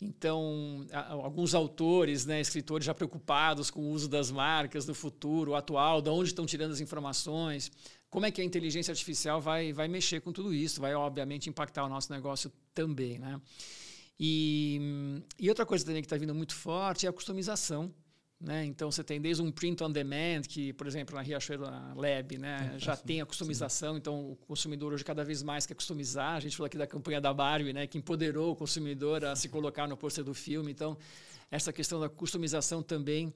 Então, 0.00 0.86
alguns 0.92 1.54
autores, 1.54 2.26
né, 2.26 2.40
escritores 2.40 2.84
já 2.84 2.94
preocupados 2.94 3.70
com 3.70 3.80
o 3.80 3.90
uso 3.90 4.08
das 4.08 4.30
marcas 4.30 4.86
no 4.86 4.94
futuro, 4.94 5.54
atual, 5.54 6.02
de 6.02 6.10
onde 6.10 6.28
estão 6.28 6.44
tirando 6.44 6.72
as 6.72 6.80
informações, 6.80 7.72
como 8.10 8.26
é 8.26 8.30
que 8.30 8.42
a 8.42 8.44
inteligência 8.44 8.92
artificial 8.92 9.40
vai, 9.40 9.72
vai 9.72 9.88
mexer 9.88 10.20
com 10.20 10.32
tudo 10.32 10.52
isso, 10.52 10.80
vai 10.80 10.94
obviamente 10.94 11.48
impactar 11.48 11.84
o 11.84 11.88
nosso 11.88 12.12
negócio 12.12 12.52
também. 12.74 13.18
Né? 13.18 13.40
E, 14.20 15.22
e 15.38 15.48
outra 15.48 15.64
coisa 15.64 15.84
também 15.84 16.02
que 16.02 16.06
está 16.06 16.16
vindo 16.16 16.34
muito 16.34 16.54
forte 16.54 17.06
é 17.06 17.08
a 17.08 17.12
customização 17.12 17.90
né? 18.46 18.64
Então 18.64 18.92
você 18.92 19.02
tem 19.02 19.20
desde 19.20 19.42
um 19.42 19.50
print 19.50 19.82
on 19.82 19.90
demand, 19.90 20.42
que, 20.48 20.72
por 20.74 20.86
exemplo, 20.86 21.16
na 21.16 21.20
Riachuelo 21.20 21.64
Lab 21.96 22.38
né, 22.38 22.74
é, 22.76 22.78
já 22.78 22.92
assim, 22.92 23.02
tem 23.04 23.20
a 23.20 23.26
customização, 23.26 23.94
sim. 23.94 23.98
então 23.98 24.30
o 24.30 24.36
consumidor 24.36 24.92
hoje 24.92 25.04
cada 25.04 25.24
vez 25.24 25.42
mais 25.42 25.66
quer 25.66 25.74
customizar. 25.74 26.36
A 26.36 26.40
gente 26.40 26.56
falou 26.56 26.66
aqui 26.66 26.78
da 26.78 26.86
campanha 26.86 27.20
da 27.20 27.34
Barbie, 27.34 27.72
né, 27.72 27.88
que 27.88 27.98
empoderou 27.98 28.52
o 28.52 28.56
consumidor 28.56 29.24
a 29.24 29.34
se 29.34 29.48
colocar 29.48 29.88
no 29.88 29.96
pôster 29.96 30.22
do 30.22 30.32
filme. 30.32 30.70
Então, 30.70 30.96
essa 31.50 31.72
questão 31.72 31.98
da 31.98 32.08
customização 32.08 32.84
também 32.84 33.34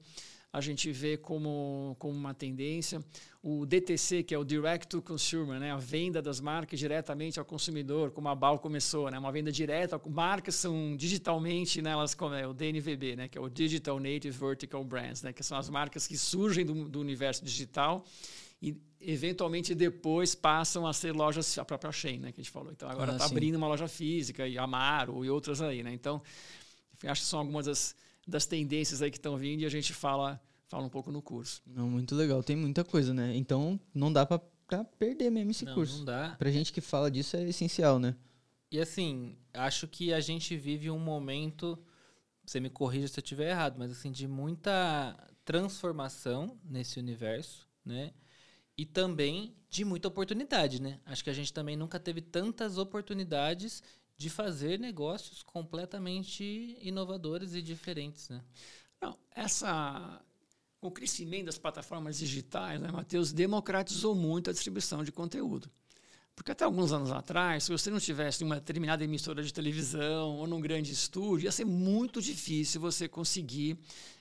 a 0.53 0.59
gente 0.59 0.91
vê 0.91 1.15
como, 1.17 1.95
como 1.97 2.13
uma 2.13 2.33
tendência. 2.33 3.03
O 3.41 3.65
DTC, 3.65 4.23
que 4.23 4.35
é 4.35 4.37
o 4.37 4.43
Direct 4.43 4.87
to 4.87 5.01
Consumer, 5.01 5.59
né? 5.59 5.71
a 5.71 5.77
venda 5.77 6.21
das 6.21 6.41
marcas 6.41 6.77
diretamente 6.77 7.39
ao 7.39 7.45
consumidor, 7.45 8.11
como 8.11 8.27
a 8.27 8.35
BAL 8.35 8.59
começou, 8.59 9.09
né? 9.09 9.17
uma 9.17 9.31
venda 9.31 9.51
direta. 9.51 9.99
Marcas 10.09 10.55
são 10.55 10.95
digitalmente, 10.97 11.81
né? 11.81 11.91
elas 11.91 12.13
como 12.13 12.35
é 12.35 12.45
o 12.45 12.53
DNVB, 12.53 13.15
né? 13.15 13.27
que 13.29 13.37
é 13.37 13.41
o 13.41 13.49
Digital 13.49 13.97
Native 13.97 14.31
Vertical 14.31 14.83
Brands, 14.83 15.23
né? 15.23 15.31
que 15.31 15.43
são 15.43 15.57
as 15.57 15.69
marcas 15.69 16.05
que 16.05 16.17
surgem 16.17 16.65
do, 16.65 16.89
do 16.89 16.99
universo 16.99 17.45
digital 17.45 18.05
e 18.61 18.77
eventualmente 18.99 19.73
depois 19.73 20.35
passam 20.35 20.85
a 20.85 20.93
ser 20.93 21.13
lojas, 21.13 21.57
a 21.57 21.65
própria 21.65 21.91
Shein, 21.91 22.19
né, 22.19 22.31
que 22.31 22.39
a 22.39 22.43
gente 22.43 22.51
falou. 22.51 22.71
Então 22.71 22.87
agora 22.87 23.13
está 23.13 23.23
ah, 23.23 23.27
abrindo 23.27 23.55
uma 23.55 23.67
loja 23.67 23.87
física, 23.87 24.47
e 24.47 24.55
Amaro 24.57 25.25
e 25.25 25.29
outras 25.31 25.61
aí. 25.61 25.81
Né? 25.81 25.91
Então, 25.91 26.21
enfim, 26.93 27.07
acho 27.07 27.21
que 27.21 27.27
são 27.27 27.39
algumas 27.39 27.65
das 27.65 27.95
das 28.27 28.45
tendências 28.45 29.01
aí 29.01 29.11
que 29.11 29.17
estão 29.17 29.37
vindo 29.37 29.61
e 29.61 29.65
a 29.65 29.69
gente 29.69 29.93
fala, 29.93 30.41
fala 30.67 30.85
um 30.85 30.89
pouco 30.89 31.11
no 31.11 31.21
curso. 31.21 31.61
Não, 31.65 31.89
muito 31.89 32.15
legal, 32.15 32.43
tem 32.43 32.55
muita 32.55 32.83
coisa, 32.83 33.13
né? 33.13 33.35
Então 33.35 33.79
não 33.93 34.11
dá 34.11 34.25
para 34.25 34.39
perder 34.97 35.29
mesmo 35.29 35.51
esse 35.51 35.65
não, 35.65 35.73
curso. 35.73 35.99
Não 35.99 36.05
dá. 36.05 36.35
Pra 36.37 36.51
gente 36.51 36.71
que 36.71 36.81
fala 36.81 37.09
disso 37.11 37.35
é 37.35 37.43
essencial, 37.43 37.99
né? 37.99 38.15
E 38.71 38.79
assim, 38.79 39.35
acho 39.53 39.87
que 39.87 40.13
a 40.13 40.21
gente 40.21 40.55
vive 40.55 40.89
um 40.89 40.99
momento, 40.99 41.77
você 42.45 42.59
me 42.59 42.69
corrija 42.69 43.07
se 43.07 43.19
eu 43.19 43.21
estiver 43.21 43.49
errado, 43.49 43.75
mas 43.77 43.91
assim, 43.91 44.11
de 44.11 44.27
muita 44.27 45.17
transformação 45.43 46.57
nesse 46.63 46.97
universo, 46.99 47.67
né? 47.83 48.13
E 48.77 48.85
também 48.85 49.53
de 49.69 49.83
muita 49.83 50.07
oportunidade, 50.07 50.81
né? 50.81 50.99
Acho 51.05 51.23
que 51.23 51.29
a 51.29 51.33
gente 51.33 51.51
também 51.51 51.75
nunca 51.75 51.99
teve 51.99 52.21
tantas 52.21 52.77
oportunidades 52.77 53.83
de 54.21 54.29
fazer 54.29 54.79
negócios 54.79 55.41
completamente 55.41 56.77
inovadores 56.79 57.55
e 57.55 57.61
diferentes, 57.61 58.29
né? 58.29 58.41
Não, 59.01 59.17
essa 59.35 60.21
o 60.79 60.89
crescimento 60.89 61.45
das 61.45 61.57
plataformas 61.57 62.17
digitais, 62.17 62.79
né, 62.79 62.91
Matheus, 62.91 63.31
democratizou 63.31 64.15
muito 64.15 64.49
a 64.49 64.53
distribuição 64.53 65.03
de 65.03 65.11
conteúdo. 65.11 65.69
Porque 66.35 66.51
até 66.51 66.63
alguns 66.63 66.91
anos 66.91 67.11
atrás, 67.11 67.65
se 67.65 67.71
você 67.71 67.91
não 67.91 67.99
tivesse 67.99 68.43
uma 68.43 68.55
determinada 68.55 69.03
emissora 69.03 69.43
de 69.43 69.53
televisão 69.53 70.37
ou 70.37 70.47
num 70.47 70.59
grande 70.59 70.91
estúdio, 70.91 71.45
ia 71.45 71.51
ser 71.51 71.65
muito 71.65 72.21
difícil 72.21 72.81
você 72.81 73.07
conseguir 73.07 73.77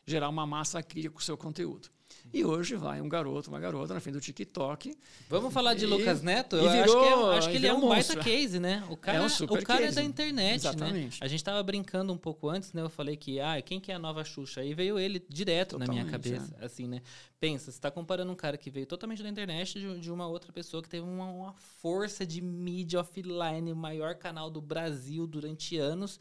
gerar 0.07 0.29
uma 0.29 0.47
massa 0.47 0.83
crítica 0.83 1.15
com 1.15 1.21
o 1.21 1.23
seu 1.23 1.37
conteúdo. 1.37 1.89
E 2.33 2.45
hoje 2.45 2.77
vai 2.77 3.01
um 3.01 3.09
garoto, 3.09 3.51
uma 3.51 3.59
garota 3.59 3.93
na 3.93 4.01
frente 4.01 4.15
do 4.15 4.21
TikTok. 4.21 4.97
Vamos 5.29 5.53
falar 5.53 5.75
de 5.75 5.85
e, 5.85 5.87
Lucas 5.87 6.23
Neto? 6.23 6.57
Eu 6.57 6.71
virou, 6.71 6.81
acho 6.81 6.93
que, 6.93 7.07
é, 7.07 7.39
acho 7.39 7.51
que 7.51 7.57
ele 7.57 7.67
é 7.67 7.75
um 7.75 7.89
baita 7.89 8.17
case, 8.17 8.61
né? 8.61 8.85
O 8.89 8.97
cara, 8.97 9.19
é, 9.19 9.23
um 9.23 9.27
o 9.27 9.63
cara 9.63 9.87
é 9.87 9.91
da 9.91 10.03
internet, 10.03 10.35
né? 10.37 10.55
Exatamente. 10.55 11.21
né? 11.21 11.27
A 11.27 11.29
gente 11.29 11.41
estava 11.41 11.61
brincando 11.63 12.13
um 12.13 12.17
pouco 12.17 12.49
antes, 12.49 12.73
né? 12.73 12.83
Eu 12.83 12.91
falei 12.91 13.17
que, 13.17 13.41
ah, 13.41 13.61
quem 13.61 13.81
que 13.81 13.91
é 13.91 13.97
a 13.97 13.99
nova 13.99 14.23
Xuxa? 14.25 14.61
Aí 14.61 14.75
veio 14.75 14.99
ele 14.99 15.25
direto 15.29 15.71
Totalmente, 15.71 15.89
na 15.89 16.05
minha 16.05 16.11
cabeça, 16.11 16.55
é. 16.61 16.65
assim, 16.65 16.87
né? 16.87 17.03
Pensa, 17.41 17.65
você 17.65 17.71
está 17.79 17.91
comparando 17.91 18.31
um 18.31 18.37
cara 18.37 18.57
que 18.57 18.71
veio 18.71 18.87
totalmente 18.87 19.23
da 19.23 19.29
internet 19.29 19.81
de, 19.81 20.01
de 20.01 20.13
uma 20.13 20.29
outra 20.29 20.53
pessoa 20.53 20.83
que 20.83 20.89
teve 20.89 21.05
uma, 21.05 21.25
uma 21.25 21.53
força 21.53 22.25
de 22.25 22.41
mídia 22.41 23.01
offline, 23.01 23.73
o 23.73 23.77
maior 23.77 24.15
canal 24.15 24.51
do 24.51 24.61
Brasil 24.61 25.27
durante 25.27 25.77
anos 25.77 26.21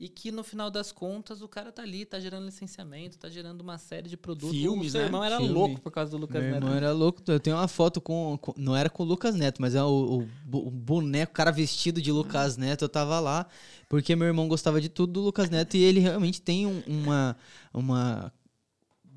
e 0.00 0.08
que 0.08 0.30
no 0.30 0.44
final 0.44 0.70
das 0.70 0.92
contas 0.92 1.42
o 1.42 1.48
cara 1.48 1.72
tá 1.72 1.82
ali, 1.82 2.04
tá 2.04 2.20
gerando 2.20 2.44
licenciamento, 2.46 3.18
tá 3.18 3.28
gerando 3.28 3.60
uma 3.62 3.78
série 3.78 4.08
de 4.08 4.16
produtos. 4.16 4.56
Filmes, 4.56 4.88
o 4.88 4.90
seu 4.92 5.00
né? 5.00 5.06
irmão 5.06 5.24
era 5.24 5.38
Filme. 5.38 5.52
louco 5.52 5.80
por 5.80 5.90
causa 5.90 6.10
do 6.12 6.16
Lucas 6.18 6.40
Meu 6.40 6.52
Neto. 6.52 6.62
irmão 6.62 6.76
era 6.76 6.92
louco. 6.92 7.20
Eu 7.26 7.40
tenho 7.40 7.56
uma 7.56 7.66
foto 7.66 8.00
com, 8.00 8.38
com- 8.40 8.54
Não 8.56 8.76
era 8.76 8.88
com 8.88 9.02
o 9.02 9.06
Lucas 9.06 9.34
Neto, 9.34 9.60
mas 9.60 9.74
é 9.74 9.82
o, 9.82 10.20
o 10.22 10.28
o 10.50 10.70
boneco, 10.70 11.32
o 11.32 11.34
cara 11.34 11.50
vestido 11.50 12.00
de 12.00 12.10
Lucas 12.12 12.56
Neto. 12.56 12.82
Eu 12.84 12.88
tava 12.88 13.18
lá 13.20 13.46
porque 13.88 14.14
meu 14.14 14.26
irmão 14.28 14.46
gostava 14.48 14.80
de 14.80 14.88
tudo 14.88 15.14
do 15.14 15.20
Lucas 15.20 15.50
Neto 15.50 15.76
e 15.76 15.82
ele 15.82 16.00
realmente 16.00 16.40
tem 16.40 16.64
um- 16.66 16.82
uma, 16.86 17.36
uma 17.74 18.32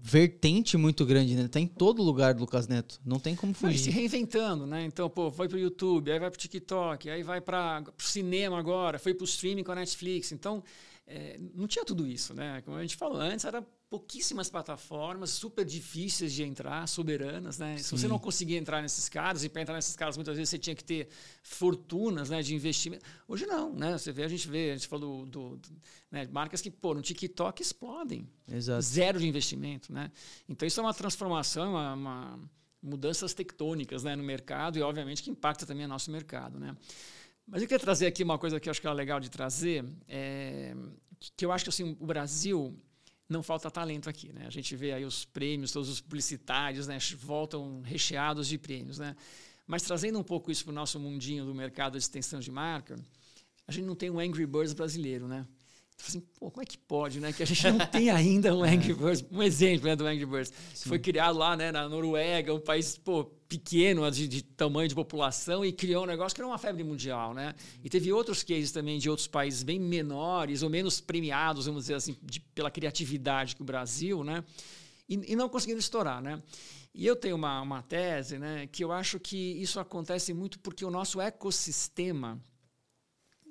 vertente 0.03 0.77
muito 0.77 1.05
grande, 1.05 1.35
né? 1.35 1.47
Tá 1.47 1.59
em 1.59 1.67
todo 1.67 2.01
lugar 2.01 2.33
do 2.33 2.39
Lucas 2.41 2.67
Neto. 2.67 2.99
Não 3.05 3.19
tem 3.19 3.35
como 3.35 3.53
Não, 3.61 3.69
e 3.69 3.77
se 3.77 3.85
fugir. 3.85 3.91
reinventando, 3.91 4.65
né? 4.65 4.83
Então, 4.83 5.07
pô, 5.09 5.31
foi 5.31 5.47
pro 5.47 5.59
YouTube, 5.59 6.11
aí 6.11 6.19
vai 6.19 6.31
pro 6.31 6.39
TikTok, 6.39 7.09
aí 7.09 7.21
vai 7.21 7.39
para 7.39 7.83
o 7.87 8.01
cinema 8.01 8.57
agora, 8.57 8.97
foi 8.97 9.13
pro 9.13 9.25
streaming 9.25 9.63
com 9.63 9.71
a 9.71 9.75
Netflix. 9.75 10.31
Então, 10.31 10.63
é, 11.13 11.39
não 11.53 11.67
tinha 11.67 11.83
tudo 11.83 12.07
isso, 12.07 12.33
né? 12.33 12.61
Como 12.61 12.77
a 12.77 12.81
gente 12.81 12.95
falou 12.95 13.19
antes, 13.19 13.43
era 13.45 13.61
pouquíssimas 13.89 14.49
plataformas, 14.49 15.31
super 15.31 15.65
difíceis 15.65 16.31
de 16.31 16.43
entrar, 16.43 16.87
soberanas, 16.87 17.57
né? 17.59 17.77
Se 17.77 17.91
você 17.91 18.03
Sim. 18.03 18.07
não 18.07 18.17
conseguia 18.17 18.57
entrar 18.57 18.81
nesses 18.81 19.09
caras, 19.09 19.43
e 19.43 19.49
para 19.49 19.61
entrar 19.61 19.75
nesses 19.75 19.95
caras 19.97 20.15
muitas 20.15 20.37
vezes 20.37 20.49
você 20.49 20.57
tinha 20.57 20.73
que 20.75 20.83
ter 20.83 21.09
fortunas, 21.43 22.29
né, 22.29 22.41
de 22.41 22.55
investimento. 22.55 23.03
Hoje 23.27 23.45
não, 23.45 23.73
né? 23.73 23.97
Você 23.97 24.11
vê, 24.13 24.23
a 24.23 24.27
gente 24.29 24.47
vê, 24.47 24.71
a 24.71 24.77
gente 24.77 24.87
falou 24.87 25.25
do, 25.25 25.57
do- 25.57 25.75
né, 26.09 26.25
marcas 26.31 26.61
que, 26.61 26.71
pô, 26.71 26.93
no 26.93 27.01
TikTok 27.01 27.61
explodem 27.61 28.25
Exato. 28.49 28.81
zero 28.81 29.19
de 29.19 29.27
investimento, 29.27 29.91
né? 29.91 30.09
Então 30.47 30.65
isso 30.65 30.79
é 30.79 30.83
uma 30.83 30.93
transformação, 30.93 31.71
uma, 31.71 31.93
uma 31.93 32.39
mudanças 32.81 33.33
tectônicas, 33.33 34.03
né, 34.03 34.15
no 34.15 34.23
mercado 34.23 34.79
e 34.79 34.81
obviamente 34.81 35.21
que 35.21 35.29
impacta 35.29 35.65
também 35.65 35.85
o 35.85 35.89
nosso 35.89 36.09
mercado, 36.09 36.59
né? 36.59 36.75
Mas 37.51 37.61
eu 37.61 37.67
queria 37.67 37.83
trazer 37.83 38.07
aqui 38.07 38.23
uma 38.23 38.37
coisa 38.37 38.61
que 38.61 38.69
eu 38.69 38.71
acho 38.71 38.79
que 38.79 38.87
é 38.87 38.93
legal 38.93 39.19
de 39.19 39.29
trazer, 39.29 39.83
é, 40.07 40.73
que 41.35 41.45
eu 41.45 41.51
acho 41.51 41.65
que 41.65 41.69
assim, 41.69 41.97
o 41.99 42.05
Brasil 42.05 42.73
não 43.27 43.43
falta 43.43 43.69
talento 43.69 44.09
aqui, 44.09 44.31
né? 44.31 44.45
A 44.47 44.49
gente 44.49 44.73
vê 44.73 44.93
aí 44.93 45.03
os 45.03 45.25
prêmios, 45.25 45.73
todos 45.73 45.89
os 45.89 45.99
publicitários, 45.99 46.87
né, 46.87 46.97
voltam 47.17 47.81
recheados 47.81 48.47
de 48.47 48.57
prêmios, 48.57 48.99
né? 48.99 49.17
Mas 49.67 49.83
trazendo 49.83 50.17
um 50.17 50.23
pouco 50.23 50.49
isso 50.49 50.63
para 50.63 50.71
o 50.71 50.73
nosso 50.73 50.97
mundinho 50.97 51.43
do 51.43 51.53
mercado 51.53 51.93
de 51.93 51.97
extensão 51.97 52.39
de 52.39 52.49
marca, 52.49 52.95
a 53.67 53.71
gente 53.73 53.85
não 53.85 53.95
tem 53.95 54.09
um 54.09 54.17
Angry 54.17 54.45
Birds 54.45 54.71
brasileiro, 54.71 55.27
né? 55.27 55.45
Assim, 56.07 56.19
pô, 56.19 56.49
como 56.49 56.63
é 56.63 56.65
que 56.65 56.77
pode, 56.77 57.19
né? 57.19 57.31
Que 57.31 57.43
a 57.43 57.45
gente 57.45 57.69
não 57.69 57.77
tem 57.87 58.09
ainda 58.09 58.55
um 58.55 58.63
Angry 58.63 58.93
Birds, 58.93 59.23
um 59.31 59.41
exemplo 59.43 59.87
né, 59.87 59.95
do 59.95 60.05
Angry 60.05 60.25
Birds. 60.25 60.51
Foi 60.85 60.97
criado 60.97 61.37
lá 61.37 61.55
né, 61.55 61.71
na 61.71 61.87
Noruega, 61.87 62.53
um 62.53 62.59
país 62.59 62.97
pô, 62.97 63.25
pequeno 63.47 64.09
de, 64.09 64.27
de 64.27 64.41
tamanho 64.41 64.89
de 64.89 64.95
população, 64.95 65.63
e 65.63 65.71
criou 65.71 66.03
um 66.03 66.07
negócio 66.07 66.33
que 66.35 66.41
era 66.41 66.47
uma 66.47 66.57
febre 66.57 66.83
mundial, 66.83 67.33
né? 67.35 67.53
E 67.83 67.89
teve 67.89 68.11
outros 68.11 68.41
cases 68.41 68.71
também 68.71 68.97
de 68.97 69.09
outros 69.09 69.27
países 69.27 69.61
bem 69.61 69.79
menores 69.79 70.63
ou 70.63 70.69
menos 70.69 70.99
premiados, 70.99 71.67
vamos 71.67 71.83
dizer 71.83 71.93
assim, 71.95 72.17
de- 72.23 72.39
pela 72.39 72.71
criatividade 72.71 73.55
que 73.55 73.61
o 73.61 73.65
Brasil, 73.65 74.23
né? 74.23 74.43
E, 75.07 75.33
e 75.33 75.35
não 75.35 75.47
conseguiram 75.49 75.79
estourar, 75.79 76.19
né? 76.21 76.41
E 76.93 77.05
eu 77.05 77.15
tenho 77.15 77.35
uma, 77.35 77.61
uma 77.61 77.81
tese, 77.83 78.37
né, 78.37 78.67
que 78.69 78.83
eu 78.83 78.91
acho 78.91 79.17
que 79.19 79.37
isso 79.37 79.79
acontece 79.79 80.33
muito 80.33 80.59
porque 80.59 80.83
o 80.83 80.91
nosso 80.91 81.21
ecossistema 81.21 82.37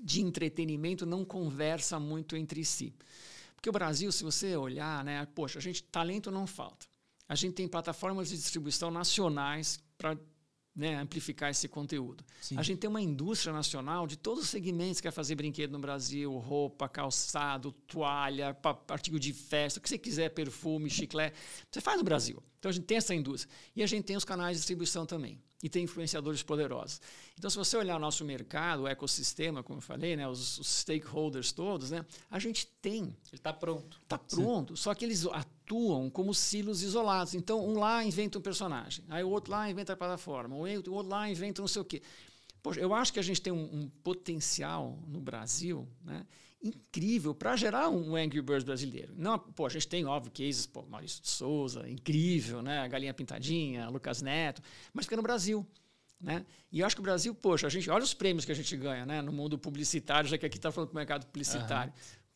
de 0.03 0.23
entretenimento 0.23 1.05
não 1.05 1.25
conversa 1.25 1.99
muito 1.99 2.37
entre 2.37 2.65
si. 2.65 2.95
Porque 3.55 3.69
o 3.69 3.73
Brasil, 3.73 4.11
se 4.11 4.25
você 4.25 4.57
olhar, 4.57 5.05
né, 5.05 5.27
poxa, 5.35 5.59
a 5.59 5.63
gente 5.63 5.83
talento 5.83 6.31
não 6.31 6.47
falta. 6.47 6.87
A 7.29 7.35
gente 7.35 7.55
tem 7.55 7.69
plataformas 7.69 8.31
de 8.31 8.37
distribuição 8.37 8.91
nacionais 8.91 9.79
para 9.97 10.19
né, 10.75 10.97
amplificar 10.97 11.51
esse 11.51 11.69
conteúdo. 11.69 12.25
Sim. 12.41 12.57
A 12.57 12.63
gente 12.63 12.79
tem 12.79 12.89
uma 12.89 13.03
indústria 13.03 13.53
nacional 13.53 14.07
de 14.07 14.17
todos 14.17 14.45
os 14.45 14.51
segmentos 14.51 15.01
que 15.01 15.03
quer 15.03 15.13
fazer 15.13 15.35
brinquedo 15.35 15.73
no 15.73 15.79
Brasil, 15.79 16.33
roupa, 16.39 16.89
calçado, 16.89 17.73
toalha, 17.87 18.57
artigo 18.89 19.21
de 19.21 19.33
festa, 19.33 19.79
o 19.79 19.83
que 19.83 19.89
você 19.89 19.99
quiser, 19.99 20.31
perfume, 20.31 20.89
chiclete, 20.89 21.37
você 21.71 21.81
faz 21.81 21.99
no 21.99 22.05
Brasil. 22.05 22.43
Então 22.59 22.71
a 22.71 22.73
gente 22.73 22.87
tem 22.87 22.97
essa 22.97 23.15
indústria. 23.15 23.53
E 23.77 23.83
a 23.83 23.87
gente 23.87 24.05
tem 24.05 24.17
os 24.17 24.25
canais 24.25 24.57
de 24.57 24.61
distribuição 24.61 25.05
também. 25.05 25.41
E 25.63 25.69
tem 25.69 25.85
influenciadores 25.85 26.43
poderosos. 26.43 27.01
Então, 27.39 27.51
se 27.51 27.57
você 27.57 27.77
olhar 27.77 27.97
o 27.97 27.99
nosso 27.99 28.25
mercado, 28.25 28.85
o 28.85 28.89
ecossistema, 28.89 29.63
como 29.63 29.79
eu 29.79 29.83
falei, 29.83 30.17
né, 30.17 30.27
os, 30.27 30.59
os 30.59 30.67
stakeholders 30.81 31.53
todos, 31.53 31.91
né, 31.91 32.05
a 32.31 32.39
gente 32.39 32.67
tem 32.81 33.15
Ele 33.31 33.41
tá 33.43 33.53
pronto. 33.53 34.01
Está 34.03 34.19
pronto, 34.19 34.77
só 34.77 34.95
que 34.95 35.05
eles 35.05 35.27
atuam 35.27 36.09
como 36.09 36.33
silos 36.33 36.83
isolados. 36.83 37.35
Então, 37.35 37.63
um 37.67 37.79
lá 37.79 38.03
inventa 38.03 38.39
um 38.39 38.43
personagem, 38.43 39.05
aí 39.09 39.23
o 39.23 39.29
outro 39.29 39.53
lá 39.53 39.71
inventa 39.71 39.93
a 39.93 39.97
plataforma, 39.97 40.57
o 40.57 40.67
outro 40.67 41.03
lá 41.03 41.31
inventa 41.31 41.61
não 41.61 41.69
sei 41.69 41.83
o 41.83 41.85
quê. 41.85 42.03
Poxa, 42.63 42.81
eu 42.81 42.95
acho 42.95 43.13
que 43.13 43.19
a 43.19 43.23
gente 43.23 43.41
tem 43.41 43.53
um, 43.53 43.83
um 43.83 43.89
potencial 44.03 44.99
no 45.07 45.21
Brasil 45.21 45.89
né, 46.05 46.27
incrível 46.63 47.35
para 47.35 47.57
gerar 47.57 47.89
um 47.89 48.15
Angry 48.15 48.43
Birds 48.43 48.65
brasileiro. 48.65 49.15
Não, 49.17 49.39
pô, 49.39 49.67
a 49.67 49.69
gente 49.69 49.89
tem, 49.89 50.05
óbvio, 50.05 50.33
cases, 50.33 50.67
pô, 50.67 50.83
Maurício 50.83 51.23
de 51.23 51.29
Souza, 51.29 51.89
incrível, 51.89 52.61
né, 52.63 52.81
a 52.81 52.89
Galinha 52.89 53.15
Pintadinha, 53.15 53.89
Lucas 53.89 54.21
Neto, 54.21 54.63
mas 54.93 55.07
fica 55.07 55.17
no 55.17 55.23
Brasil. 55.23 55.67
Né? 56.21 56.45
E 56.71 56.81
eu 56.81 56.87
acho 56.87 56.95
que 56.95 57.01
o 57.01 57.03
Brasil, 57.03 57.35
poxa, 57.35 57.67
a 57.67 57.71
gente 57.71 57.89
olha 57.89 58.05
os 58.05 58.13
prêmios 58.13 58.45
que 58.45 58.53
a 58.53 58.55
gente 58.55 58.77
ganha 58.77 59.07
né, 59.07 59.23
no 59.23 59.33
mundo 59.33 59.59
publicitário, 59.59 60.29
já 60.29 60.37
que 60.37 60.45
aqui 60.45 60.59
está 60.59 60.71
falando 60.71 60.91
do 60.91 60.95
mercado 60.95 61.25
publicitário. 61.27 61.93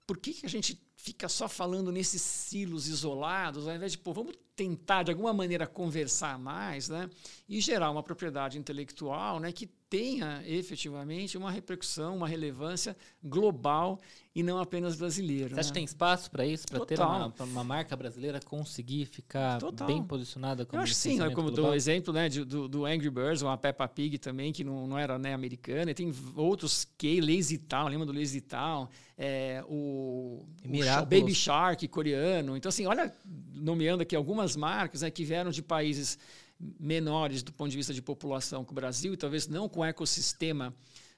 Por 0.06 0.18
que, 0.18 0.32
que 0.32 0.46
a 0.46 0.48
gente 0.48 0.80
fica 0.96 1.28
só 1.28 1.48
falando 1.48 1.92
nesses 1.92 2.22
silos 2.22 2.88
isolados, 2.88 3.68
ao 3.68 3.74
invés 3.74 3.92
de, 3.92 3.98
pô, 3.98 4.12
vamos 4.12 4.36
tentar 4.56 5.02
de 5.02 5.10
alguma 5.10 5.34
maneira 5.34 5.66
conversar 5.66 6.38
mais 6.38 6.88
né, 6.88 7.10
e 7.46 7.60
gerar 7.60 7.90
uma 7.90 8.02
propriedade 8.02 8.58
intelectual 8.58 9.38
né, 9.38 9.52
que 9.52 9.66
tenha 9.94 10.42
efetivamente 10.44 11.38
uma 11.38 11.52
repercussão, 11.52 12.16
uma 12.16 12.26
relevância 12.26 12.96
global 13.22 14.00
e 14.34 14.42
não 14.42 14.58
apenas 14.58 14.96
brasileira. 14.96 15.50
Você 15.54 15.60
acha 15.60 15.68
né? 15.68 15.72
que 15.72 15.74
tem 15.74 15.84
espaço 15.84 16.28
para 16.32 16.44
isso? 16.44 16.66
Para 16.66 16.84
ter 16.84 16.98
uma, 16.98 17.32
uma 17.38 17.62
marca 17.62 17.94
brasileira 17.94 18.40
conseguir 18.40 19.06
ficar 19.06 19.60
Total. 19.60 19.86
bem 19.86 20.02
posicionada 20.02 20.66
como 20.66 20.80
Eu 20.80 20.82
acho 20.82 20.94
sim, 20.94 21.10
licenciamento 21.10 21.36
como 21.36 21.50
do 21.50 21.54
global? 21.54 21.76
exemplo 21.76 22.12
né, 22.12 22.28
de- 22.28 22.44
do, 22.44 22.66
do 22.66 22.84
Angry 22.84 23.08
Birds, 23.08 23.42
ou 23.42 23.48
a 23.48 23.56
Peppa 23.56 23.86
Pig 23.86 24.18
também, 24.18 24.52
que 24.52 24.64
não, 24.64 24.88
não 24.88 24.98
era 24.98 25.16
né, 25.16 25.32
americana, 25.32 25.92
e 25.92 25.94
tem 25.94 26.12
outros 26.34 26.84
que, 26.98 27.20
Lazy 27.20 27.58
Town, 27.58 27.86
lembra 27.86 28.04
do 28.04 28.12
Lazy 28.12 28.40
Town? 28.40 28.88
É, 29.16 29.62
o, 29.68 30.44
o 30.64 31.06
Baby 31.06 31.32
Shark 31.32 31.86
coreano. 31.86 32.56
Então, 32.56 32.68
assim, 32.68 32.84
olha, 32.84 33.12
nomeando 33.54 34.02
aqui 34.02 34.16
algumas 34.16 34.56
marcas 34.56 35.02
né, 35.02 35.10
que 35.12 35.24
vieram 35.24 35.52
de 35.52 35.62
países 35.62 36.18
menores 36.58 37.42
do 37.42 37.52
ponto 37.52 37.70
de 37.70 37.76
vista 37.76 37.92
de 37.92 38.00
população 38.02 38.64
que 38.64 38.72
o 38.72 38.74
Brasil, 38.74 39.12
e 39.14 39.16
talvez 39.16 39.46
não 39.48 39.68
com 39.68 39.84
ecossistema 39.84 40.74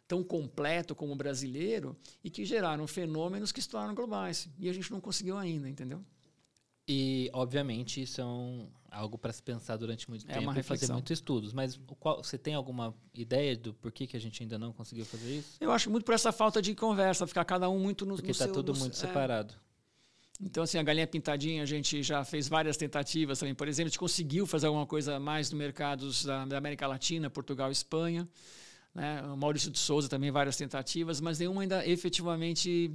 tão 0.09 0.23
completo 0.23 0.95
como 0.95 1.13
o 1.13 1.17
brasileiro, 1.17 1.97
e 2.23 2.31
que 2.31 2.45
geraram 2.45 2.87
fenômenos 2.87 3.51
que 3.53 3.61
se 3.61 3.69
tornaram 3.69 3.95
globais. 3.95 4.49
E 4.59 4.69
a 4.69 4.73
gente 4.73 4.91
não 4.93 5.01
conseguiu 5.01 5.37
ainda, 5.37 5.69
entendeu? 5.69 6.01
E, 6.89 7.29
obviamente, 7.33 8.01
isso 8.01 8.21
é 8.21 8.25
um- 8.25 8.69
algo 8.89 9.19
para 9.19 9.33
se 9.33 9.43
pensar 9.43 9.77
durante 9.77 10.09
muito 10.09 10.25
É 10.31 10.35
tempo 10.39 10.57
e 10.57 10.63
fazer 10.63 10.91
muitos 10.93 11.11
estudos. 11.11 11.53
Mas 11.53 11.75
o 11.75 11.97
qual, 11.97 12.23
você 12.23 12.39
tem 12.39 12.55
alguma 12.55 12.95
ideia 13.13 13.57
do 13.57 13.75
porquê 13.75 14.07
que 14.07 14.17
a 14.17 14.21
gente 14.21 14.41
ainda 14.41 14.57
não 14.57 14.73
conseguiu 14.73 15.05
fazer 15.05 15.39
isso? 15.39 15.57
Eu 15.61 15.73
acho 15.73 15.91
muito 15.91 16.05
por 16.05 16.15
essa 16.15 16.31
falta 16.31 16.63
de 16.63 16.73
conversa, 16.77 17.27
ficar 17.27 17.45
cada 17.45 17.69
um 17.69 17.79
muito 17.81 18.07
no, 18.07 18.15
Porque 18.15 18.31
está 18.31 18.47
tudo 18.47 18.73
no- 18.73 18.79
muito 18.79 18.93
é. 18.95 18.97
separado. 18.97 19.55
Então, 20.41 20.63
assim, 20.63 20.79
a 20.79 20.83
galinha 20.83 21.07
pintadinha, 21.07 21.63
a 21.63 21.67
gente 21.67 22.03
já 22.03 22.25
fez 22.25 22.47
várias 22.49 22.77
tentativas 22.77 23.39
também. 23.39 23.55
Por 23.55 23.69
exemplo, 23.69 23.87
a 23.87 23.91
gente 23.91 23.99
conseguiu 23.99 24.47
fazer 24.47 24.67
alguma 24.67 24.87
coisa 24.87 25.19
mais 25.19 25.51
no 25.51 25.57
mercados 25.57 26.25
da, 26.25 26.45
da 26.45 26.59
América 26.59 26.87
Latina, 26.87 27.31
Portugal 27.31 27.71
e 27.71 27.73
Espanha. 27.73 28.29
Né? 28.95 29.23
O 29.23 29.37
Maurício 29.37 29.71
de 29.71 29.79
Souza 29.79 30.09
também, 30.09 30.31
várias 30.31 30.57
tentativas, 30.57 31.21
mas 31.21 31.39
nenhuma 31.39 31.63
ainda 31.63 31.87
efetivamente 31.87 32.93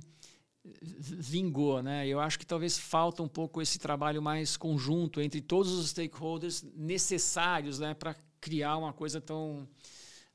vingou. 0.63 1.81
Né? 1.81 2.07
Eu 2.07 2.19
acho 2.19 2.37
que 2.37 2.45
talvez 2.45 2.77
falta 2.77 3.23
um 3.23 3.27
pouco 3.27 3.61
esse 3.61 3.79
trabalho 3.79 4.21
mais 4.21 4.55
conjunto 4.55 5.19
entre 5.19 5.41
todos 5.41 5.71
os 5.71 5.89
stakeholders 5.89 6.63
necessários 6.75 7.79
né, 7.79 7.93
para 7.93 8.15
criar 8.39 8.77
uma 8.77 8.93
coisa 8.93 9.19
tão, 9.19 9.67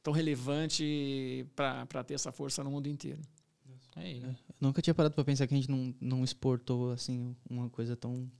tão 0.03 0.13
relevante 0.13 1.47
para 1.55 2.05
ter 2.05 2.15
essa 2.15 2.33
força 2.33 2.63
no 2.65 2.71
mundo 2.71 2.89
inteiro. 2.89 3.21
É 3.97 4.13
isso. 4.13 4.27
Eu 4.27 4.46
nunca 4.61 4.83
tinha 4.83 4.95
parado 4.95 5.15
pra 5.15 5.25
pensar 5.25 5.47
que 5.47 5.55
a 5.55 5.57
gente 5.57 5.71
não, 5.71 5.95
não 6.01 6.25
exportou, 6.25 6.91
assim, 6.93 7.35
uma 7.49 7.69
coisa 7.71 7.97
tão 7.97 8.31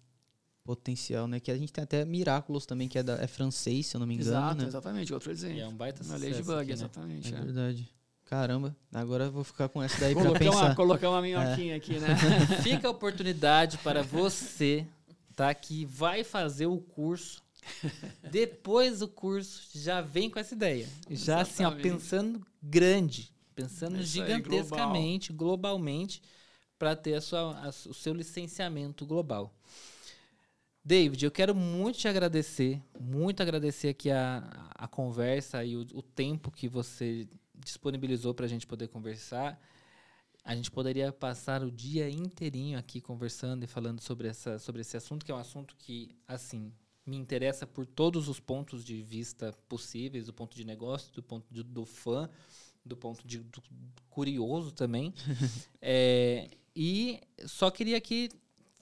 potencial, 0.65 1.29
né? 1.29 1.39
Que 1.39 1.51
a 1.51 1.57
gente 1.57 1.73
tem 1.73 1.85
até 1.85 2.05
Miraculous 2.05 2.67
também, 2.67 2.89
que 2.89 2.99
é, 2.99 3.03
da, 3.03 3.15
é 3.23 3.27
francês, 3.27 3.87
se 3.87 3.97
eu 3.97 4.01
não 4.01 4.07
me 4.07 4.15
engano, 4.15 4.31
Exato, 4.31 4.63
né? 4.63 4.67
exatamente. 4.67 5.15
Outro 5.15 5.31
exemplo. 5.31 5.57
E 5.57 5.61
é 5.61 5.69
um 5.69 5.75
baita 5.75 6.03
Na 6.05 6.15
sucesso 6.15 6.25
Ladybug, 6.33 6.59
aqui, 6.59 6.67
né? 6.69 6.73
exatamente. 6.75 7.35
É 7.35 7.39
é. 7.39 7.41
verdade. 7.41 7.89
Caramba, 8.25 8.77
agora 8.93 9.27
eu 9.27 9.33
vou 9.33 9.45
ficar 9.45 9.69
com 9.69 9.81
essa 9.81 10.01
daí 10.01 10.13
pra 10.13 10.25
Colocar 10.25 10.41
pensar. 10.41 10.65
uma, 10.65 10.75
colocar 10.75 11.11
uma 11.11 11.23
minhoquinha 11.23 11.77
aqui, 11.77 11.97
né? 12.01 12.09
Fica 12.61 12.89
a 12.89 12.91
oportunidade 12.91 13.79
para 13.79 14.03
você, 14.03 14.85
tá? 15.37 15.55
Que 15.55 15.85
vai 15.85 16.25
fazer 16.25 16.67
o 16.67 16.79
curso. 16.79 17.41
Depois 18.31 18.99
do 18.99 19.07
curso, 19.07 19.69
já 19.75 20.01
vem 20.01 20.29
com 20.29 20.41
essa 20.41 20.55
ideia. 20.55 20.89
Já 21.09 21.41
assim, 21.43 21.65
ó, 21.65 21.69
Exatamente. 21.69 21.83
pensando 21.83 22.47
grande, 22.61 23.33
pensando 23.57 23.97
É 23.97 24.01
isso 24.01 24.13
gigantescamente, 24.13 25.33
globalmente, 25.33 26.23
para 26.79 26.95
ter 26.95 27.15
a 27.15 27.21
sua, 27.21 27.59
a 27.59 27.69
o 27.71 27.95
seu 27.95 28.13
licenciamento 28.13 29.07
global. 29.07 29.53
David, 30.85 31.25
eu 31.25 31.33
quero 31.33 31.53
muito 31.53 31.99
te 31.99 32.07
agradecer, 32.07 32.81
muito 33.01 33.43
agradecer 33.43 33.89
aqui 33.89 34.09
a, 34.11 34.71
a 34.73 34.87
conversa 34.87 35.65
e 35.65 35.75
o, 35.75 35.81
o 35.95 36.03
tempo 36.03 36.51
que 36.51 36.69
você 36.69 37.27
disponibilizou 37.53 38.33
para 38.33 38.47
a 38.47 38.49
gente 38.49 38.67
poder 38.67 38.87
conversar. 38.89 39.61
A 40.45 40.55
gente 40.55 40.71
poderia 40.71 41.11
passar 41.11 41.65
o 41.65 41.73
dia 41.73 42.09
inteirinho 42.09 42.79
aqui 42.79 43.01
conversando 43.01 43.65
e 43.65 43.67
falando 43.67 44.01
sobre, 44.01 44.29
essa, 44.29 44.61
sobre 44.61 44.83
esse 44.83 44.97
assunto, 44.97 45.27
que 45.27 45.33
é 45.33 45.35
um 45.35 45.39
assunto 45.39 45.75
que, 45.77 46.15
assim, 46.29 46.73
me 47.05 47.17
interessa 47.17 47.67
por 47.67 47.85
todos 47.85 48.29
os 48.29 48.39
pontos 48.39 48.85
de 48.85 49.03
vista 49.03 49.53
possíveis, 49.69 50.27
do 50.27 50.33
ponto 50.33 50.55
de 50.55 50.65
negócio, 50.65 51.13
do 51.13 51.23
ponto 51.23 51.47
de, 51.53 51.65
do 51.65 51.85
fã, 51.85 52.31
do 52.87 52.97
ponto 52.97 53.27
de 53.27 53.39
do 53.39 53.63
curioso 54.09 54.73
também. 54.73 55.13
é, 55.83 56.49
e 56.75 57.21
só 57.47 57.71
queria 57.71 57.97
aqui 57.97 58.31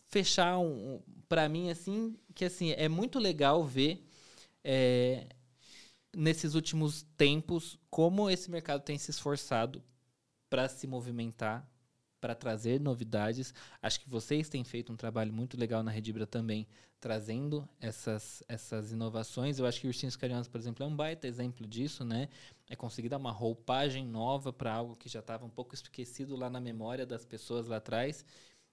fechar 0.09 0.59
um, 0.59 1.01
para 1.29 1.49
mim 1.49 1.71
assim 1.71 2.17
que 2.35 2.45
assim 2.45 2.73
é 2.73 2.89
muito 2.89 3.19
legal 3.19 3.65
ver 3.65 4.05
é, 4.63 5.27
nesses 6.17 6.55
últimos 6.55 7.03
tempos 7.17 7.79
como 7.91 8.31
esse 8.31 8.51
mercado 8.51 8.83
tem 8.83 8.99
se 8.99 9.11
esforçado 9.11 9.83
para 10.49 10.69
se 10.69 10.87
movimentar, 10.87 11.69
para 12.25 12.35
trazer 12.35 12.81
novidades. 12.81 13.53
Acho 13.83 14.01
que 14.01 14.09
vocês 14.09 14.49
têm 14.49 14.65
feito 14.65 14.91
um 14.91 14.97
trabalho 14.97 15.31
muito 15.31 15.61
legal 15.61 15.83
na 15.83 15.91
Redibra 15.91 16.27
também, 16.27 16.67
trazendo 16.99 17.69
essas, 17.79 18.43
essas 18.49 18.93
inovações. 18.93 19.59
Eu 19.59 19.67
acho 19.67 19.79
que 19.79 19.87
Ursinhos 19.87 20.17
Carinhosos, 20.17 20.49
por 20.49 20.59
exemplo, 20.59 20.83
é 20.83 20.87
um 20.87 20.97
baita 20.97 21.27
exemplo 21.27 21.67
disso, 21.67 22.03
né? 22.03 22.31
É 22.67 22.75
conseguir 22.75 23.11
dar 23.11 23.19
uma 23.19 23.31
roupagem 23.31 24.07
nova 24.07 24.55
para 24.55 24.73
algo 24.73 24.97
que 24.97 25.07
já 25.07 25.21
estava 25.21 25.45
um 25.45 25.51
pouco 25.51 25.75
esquecido 25.75 26.35
lá 26.35 26.49
na 26.49 26.63
memória 26.63 27.05
das 27.05 27.27
pessoas 27.27 27.67
lá 27.67 27.77
atrás 27.77 28.25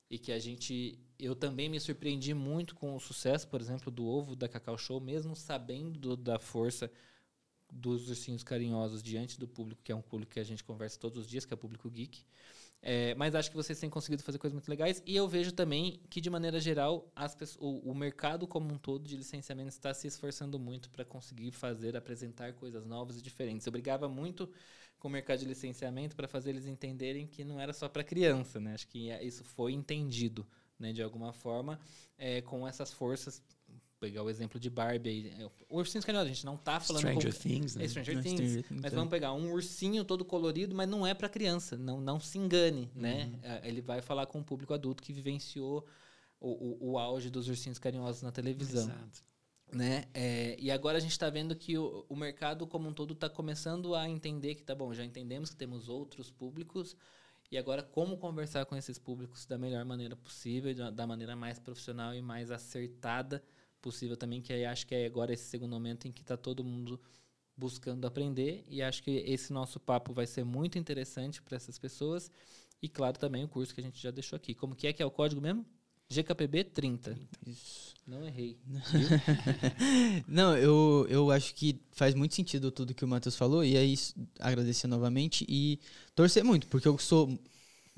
e 0.10 0.18
que 0.18 0.32
a 0.32 0.40
gente 0.40 0.98
eu 1.20 1.36
também 1.36 1.68
me 1.68 1.78
surpreendi 1.78 2.34
muito 2.34 2.74
com 2.74 2.96
o 2.96 3.02
sucesso, 3.02 3.50
por 3.50 3.60
exemplo, 3.60 3.92
do 3.92 4.06
ovo 4.06 4.34
da 4.34 4.48
Cacau 4.48 4.78
Show, 4.78 5.02
mesmo 5.02 5.36
sabendo 5.36 6.00
do, 6.00 6.16
da 6.16 6.40
força 6.40 6.90
dos 7.70 8.08
ursinhos 8.08 8.44
carinhosos 8.44 9.04
diante 9.04 9.38
do 9.38 9.46
público, 9.46 9.82
que 9.84 9.92
é 9.92 9.96
um 9.96 10.02
público 10.02 10.32
que 10.32 10.40
a 10.40 10.46
gente 10.46 10.64
conversa 10.64 10.98
todos 10.98 11.18
os 11.18 11.28
dias, 11.28 11.44
que 11.44 11.54
é 11.54 11.56
o 11.56 11.58
público 11.58 11.90
geek. 11.90 12.24
É, 12.84 13.14
mas 13.14 13.36
acho 13.36 13.52
que 13.52 13.56
vocês 13.56 13.80
têm 13.80 13.90
conseguido 13.90 14.24
fazer 14.24 14.40
coisas 14.40 14.54
muito 14.54 14.68
legais. 14.68 15.04
E 15.06 15.16
eu 15.16 15.28
vejo 15.28 15.52
também 15.52 16.02
que, 16.10 16.20
de 16.20 16.30
maneira 16.30 16.60
geral, 16.60 17.12
as 17.16 17.36
pessoas, 17.36 17.62
o, 17.62 17.92
o 17.92 17.96
mercado 17.96 18.48
como 18.48 18.74
um 18.74 18.78
todo 18.78 19.08
de 19.08 19.16
licenciamento 19.16 19.70
está 19.70 19.94
se 19.94 20.08
esforçando 20.08 20.58
muito 20.58 20.90
para 20.90 21.06
conseguir 21.06 21.52
fazer, 21.52 21.96
apresentar 21.96 22.54
coisas 22.54 22.86
novas 22.86 23.18
e 23.18 23.22
diferentes. 23.22 23.66
Eu 23.68 23.72
brigava 23.72 24.10
muito 24.10 24.50
com 24.98 25.08
o 25.08 25.12
mercado 25.12 25.40
de 25.40 25.46
licenciamento 25.46 26.16
para 26.16 26.28
fazer 26.28 26.52
eles 26.52 26.66
entenderem 26.66 27.28
que 27.28 27.44
não 27.44 27.60
era 27.60 27.74
só 27.74 27.88
para 27.88 28.04
criança. 28.04 28.60
Né? 28.60 28.74
Acho 28.74 28.88
que 28.88 29.12
isso 29.24 29.44
foi 29.44 29.74
entendido 29.74 30.48
né, 30.80 30.92
de 30.92 31.04
alguma 31.04 31.32
forma 31.32 31.80
é, 32.18 32.42
com 32.42 32.68
essas 32.68 32.92
forças 32.92 33.44
pegar 34.02 34.24
o 34.24 34.30
exemplo 34.32 34.60
de 34.60 34.68
Barbie 34.68 35.10
aí. 35.10 35.50
O 35.70 35.78
ursinho 35.78 36.04
carinhoso, 36.04 36.26
a 36.26 36.34
gente 36.34 36.46
não 36.46 36.58
tá 36.58 36.80
falando... 36.80 37.04
Stranger 37.04 37.38
Things, 37.38 37.76
né? 37.76 37.86
É 37.86 37.88
Stranger 37.88 38.24
Things. 38.24 38.34
Stranger 38.34 38.64
Things. 38.64 38.82
Mas 38.82 38.92
é. 38.92 38.96
vamos 38.96 39.12
pegar 39.12 39.32
um 39.32 39.54
ursinho 39.54 40.04
todo 40.04 40.26
colorido, 40.26 40.76
mas 40.76 40.90
não 40.90 41.06
é 41.06 41.14
para 41.14 41.30
criança. 41.30 41.78
Não, 41.78 42.02
não 42.02 42.20
se 42.20 42.40
engane, 42.40 42.90
né? 42.96 43.26
uhum. 43.26 43.40
né? 43.42 43.62
Ele 43.64 43.80
vai 43.80 44.02
falar 44.02 44.26
com 44.26 44.40
o 44.40 44.44
público 44.44 44.74
adulto 44.74 45.04
que 45.04 45.14
vivenciou 45.14 45.86
o, 46.40 46.50
o, 46.50 46.92
o 46.94 46.98
auge 46.98 47.30
dos 47.30 47.48
ursinhos 47.48 47.78
carinhosos 47.78 48.24
na 48.24 48.32
televisão. 48.32 48.86
Exato. 48.86 49.24
Né? 49.72 50.06
É, 50.16 50.58
e 50.60 50.72
agora 50.72 50.98
a 50.98 51.02
gente 51.02 51.12
está 51.12 51.30
vendo 51.30 51.56
que 51.56 51.78
o, 51.78 52.04
o 52.10 52.16
mercado 52.16 52.66
como 52.66 52.90
um 52.90 52.94
todo 52.94 53.14
está 53.14 53.30
começando 53.30 53.94
a 53.94 54.10
entender 54.10 54.56
que 54.56 54.64
tá 54.64 54.74
bom, 54.74 54.92
já 54.96 55.06
entendemos 55.06 55.52
que 55.52 55.56
temos 55.56 55.88
outros 55.88 56.32
públicos, 56.32 56.98
e 57.52 57.58
agora, 57.58 57.84
como 57.84 58.18
conversar 58.18 58.66
com 58.66 58.78
esses 58.78 58.98
públicos 58.98 59.46
da 59.46 59.58
melhor 59.58 59.84
maneira 59.84 60.16
possível, 60.16 60.74
da 60.90 61.06
maneira 61.06 61.36
mais 61.36 61.60
profissional 61.60 62.16
e 62.16 62.22
mais 62.22 62.50
acertada 62.50 63.44
possível 63.82 64.16
também, 64.16 64.42
que 64.42 64.54
aí 64.54 64.66
acho 64.66 64.86
que 64.86 64.96
é 64.96 65.06
agora 65.06 65.34
esse 65.34 65.46
segundo 65.46 65.72
momento 65.72 66.08
em 66.08 66.12
que 66.12 66.22
está 66.22 66.38
todo 66.38 66.64
mundo 66.64 67.00
buscando 67.58 68.06
aprender 68.08 68.64
e 68.68 68.82
acho 68.82 69.04
que 69.04 69.12
esse 69.12 69.52
nosso 69.52 69.80
papo 69.80 70.14
vai 70.14 70.26
ser 70.26 70.44
muito 70.44 70.78
interessante 70.78 71.42
para 71.42 71.56
essas 71.56 71.78
pessoas 71.78 72.32
e 72.82 72.90
claro 72.90 73.20
também 73.20 73.44
o 73.44 73.48
curso 73.48 73.74
que 73.74 73.82
a 73.82 73.84
gente 73.84 74.02
já 74.02 74.12
deixou 74.12 74.36
aqui. 74.36 74.56
Como 74.56 74.76
que 74.76 74.88
é 74.88 74.94
que 74.94 75.04
é 75.04 75.06
o 75.06 75.12
código 75.12 75.42
mesmo? 75.42 75.66
GKPB 76.10 76.66
30. 76.66 77.18
Isso. 77.46 77.94
Não 78.06 78.26
errei. 78.26 78.58
Não, 80.28 80.58
eu, 80.58 81.06
eu 81.10 81.32
acho 81.32 81.54
que 81.56 81.80
faz 81.92 82.14
muito 82.14 82.36
sentido 82.36 82.72
tudo 82.72 82.94
que 82.94 83.06
o 83.06 83.08
Matheus 83.08 83.36
falou 83.36 83.64
e 83.64 83.78
aí 83.78 83.96
agradecer 84.40 84.88
novamente 84.88 85.46
e 85.48 85.80
torcer 86.14 86.44
muito, 86.44 86.68
porque 86.68 86.88
eu 86.88 86.98
sou 86.98 87.40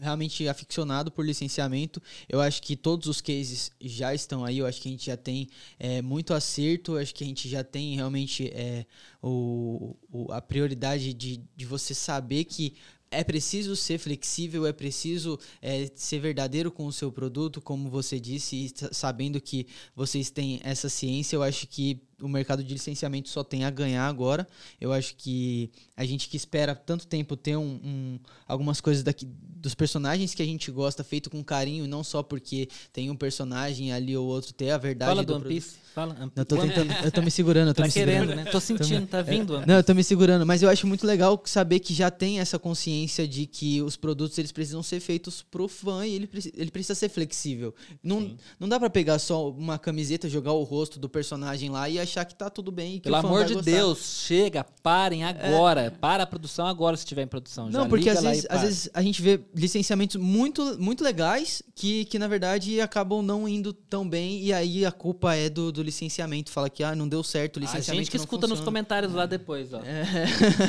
realmente 0.03 0.47
aficionado 0.47 1.11
por 1.11 1.25
licenciamento. 1.25 2.01
Eu 2.27 2.41
acho 2.41 2.61
que 2.61 2.75
todos 2.75 3.07
os 3.07 3.21
cases 3.21 3.71
já 3.81 4.13
estão 4.13 4.43
aí. 4.43 4.59
Eu 4.59 4.67
acho 4.67 4.81
que 4.81 4.89
a 4.89 4.91
gente 4.91 5.05
já 5.05 5.17
tem 5.17 5.49
é, 5.79 6.01
muito 6.01 6.33
acerto. 6.33 6.93
Eu 6.93 6.97
acho 6.99 7.15
que 7.15 7.23
a 7.23 7.27
gente 7.27 7.49
já 7.49 7.63
tem 7.63 7.95
realmente 7.95 8.47
é, 8.49 8.85
o, 9.21 9.95
o, 10.11 10.31
a 10.31 10.41
prioridade 10.41 11.13
de, 11.13 11.41
de 11.55 11.65
você 11.65 11.93
saber 11.93 12.43
que 12.43 12.75
é 13.13 13.23
preciso 13.23 13.75
ser 13.75 13.99
flexível, 13.99 14.65
é 14.65 14.73
preciso 14.73 15.39
é, 15.61 15.89
ser 15.95 16.19
verdadeiro 16.19 16.71
com 16.71 16.85
o 16.87 16.91
seu 16.91 17.11
produto, 17.11 17.61
como 17.61 17.89
você 17.89 18.19
disse, 18.19 18.55
e 18.55 18.73
sabendo 18.91 19.39
que 19.39 19.67
vocês 19.95 20.31
têm 20.31 20.59
essa 20.63 20.89
ciência, 20.89 21.35
eu 21.35 21.43
acho 21.43 21.67
que 21.67 22.01
o 22.23 22.29
mercado 22.29 22.63
de 22.63 22.73
licenciamento 22.73 23.29
só 23.29 23.43
tem 23.43 23.65
a 23.65 23.69
ganhar 23.69 24.07
agora. 24.07 24.47
Eu 24.79 24.91
acho 24.91 25.15
que 25.15 25.69
a 25.95 26.05
gente 26.05 26.29
que 26.29 26.37
espera 26.37 26.75
tanto 26.75 27.05
tempo 27.05 27.35
ter 27.35 27.57
um, 27.57 27.79
um, 27.83 28.19
algumas 28.47 28.81
coisas 28.81 29.03
daqui 29.03 29.25
dos 29.25 29.73
personagens 29.73 30.35
que 30.35 30.41
a 30.41 30.45
gente 30.45 30.69
gosta 30.71 31.03
feito 31.03 31.29
com 31.29 31.41
carinho, 31.43 31.87
não 31.87 32.03
só 32.03 32.21
porque 32.21 32.67
tem 32.91 33.09
um 33.09 33.15
personagem 33.15 33.93
ali 33.93 34.15
ou 34.15 34.27
outro 34.27 34.53
ter 34.53 34.71
a 34.71 34.77
verdade 34.77 35.11
Fala 35.11 35.23
do, 35.23 35.33
do 35.33 35.35
One 35.39 35.47
Piece. 35.47 35.83
Fala. 35.93 36.31
Eu 36.35 36.43
tô, 36.43 36.57
tentando, 36.57 36.91
eu 37.03 37.11
tô 37.11 37.21
me 37.21 37.29
segurando, 37.29 37.67
eu 37.67 37.73
tô 37.73 37.81
tá 37.81 37.87
me 37.87 37.93
querendo, 37.93 38.19
segurando. 38.21 38.45
né? 38.45 38.51
Tô 38.51 38.59
sentindo, 38.59 39.07
tá 39.07 39.21
vindo. 39.21 39.57
É, 39.57 39.65
não, 39.65 39.75
eu 39.75 39.83
tô 39.83 39.93
me 39.93 40.03
segurando, 40.03 40.45
mas 40.45 40.63
eu 40.63 40.69
acho 40.69 40.87
muito 40.87 41.05
legal 41.05 41.41
saber 41.45 41.79
que 41.79 41.93
já 41.93 42.09
tem 42.09 42.39
essa 42.39 42.57
consciência 42.59 43.27
de 43.27 43.45
que 43.45 43.81
os 43.81 43.95
produtos 43.95 44.37
eles 44.37 44.51
precisam 44.51 44.83
ser 44.83 44.99
feitos 44.99 45.43
pro 45.43 45.67
fã 45.67 46.05
e 46.05 46.15
ele, 46.15 46.29
ele 46.57 46.71
precisa 46.71 46.95
ser 46.95 47.09
flexível. 47.09 47.73
Não, 48.01 48.35
não 48.59 48.67
dá 48.67 48.79
para 48.79 48.89
pegar 48.89 49.19
só 49.19 49.49
uma 49.49 49.77
camiseta, 49.77 50.27
jogar 50.27 50.51
o 50.53 50.63
rosto 50.63 50.99
do 50.99 51.07
personagem 51.07 51.69
lá 51.69 51.87
e 51.87 51.99
achar 51.99 52.12
que 52.25 52.35
tá 52.35 52.49
tudo 52.49 52.71
bem. 52.71 52.99
Pelo 52.99 53.15
amor 53.15 53.45
de 53.45 53.61
Deus, 53.61 54.25
chega, 54.27 54.65
parem 54.81 55.23
agora. 55.23 55.81
É. 55.81 55.89
Para 55.89 56.23
a 56.23 56.27
produção 56.27 56.67
agora 56.67 56.97
se 56.97 57.03
estiver 57.03 57.23
em 57.23 57.27
produção. 57.27 57.69
Não, 57.69 57.87
porque 57.87 58.09
às 58.09 58.21
vezes, 58.21 58.45
às 58.49 58.61
vezes 58.61 58.89
a 58.93 59.01
gente 59.01 59.21
vê 59.21 59.39
licenciamentos 59.55 60.17
muito, 60.17 60.79
muito 60.79 61.03
legais 61.03 61.63
que, 61.73 62.05
que, 62.05 62.19
na 62.19 62.27
verdade, 62.27 62.81
acabam 62.81 63.21
não 63.21 63.47
indo 63.47 63.73
tão 63.73 64.07
bem 64.07 64.41
e 64.41 64.51
aí 64.51 64.85
a 64.85 64.91
culpa 64.91 65.35
é 65.35 65.49
do, 65.49 65.71
do 65.71 65.81
licenciamento. 65.81 66.51
Fala 66.51 66.69
que 66.69 66.83
ah, 66.83 66.95
não 66.95 67.07
deu 67.07 67.23
certo 67.23 67.57
o 67.57 67.59
licenciamento. 67.59 67.91
A 67.91 68.03
gente 68.03 68.11
que 68.11 68.17
escuta 68.17 68.41
funciona. 68.41 68.55
nos 68.55 68.65
comentários 68.65 69.13
lá 69.13 69.25
depois, 69.25 69.73
ó. 69.73 69.79
É. 69.79 70.05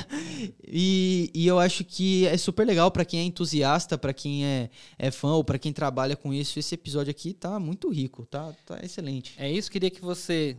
e, 0.66 1.30
e 1.34 1.46
eu 1.46 1.58
acho 1.58 1.84
que 1.84 2.26
é 2.26 2.36
super 2.36 2.66
legal 2.66 2.90
para 2.90 3.04
quem 3.04 3.20
é 3.20 3.24
entusiasta, 3.24 3.98
para 3.98 4.12
quem 4.12 4.44
é, 4.46 4.70
é 4.98 5.10
fã 5.10 5.32
ou 5.32 5.44
para 5.44 5.58
quem 5.58 5.72
trabalha 5.72 6.16
com 6.16 6.32
isso. 6.32 6.58
Esse 6.58 6.74
episódio 6.74 7.10
aqui 7.10 7.32
tá 7.32 7.58
muito 7.58 7.88
rico, 7.90 8.26
tá, 8.26 8.52
tá 8.64 8.78
excelente. 8.82 9.34
É 9.36 9.50
isso, 9.50 9.70
queria 9.70 9.90
que 9.90 10.00
você 10.00 10.56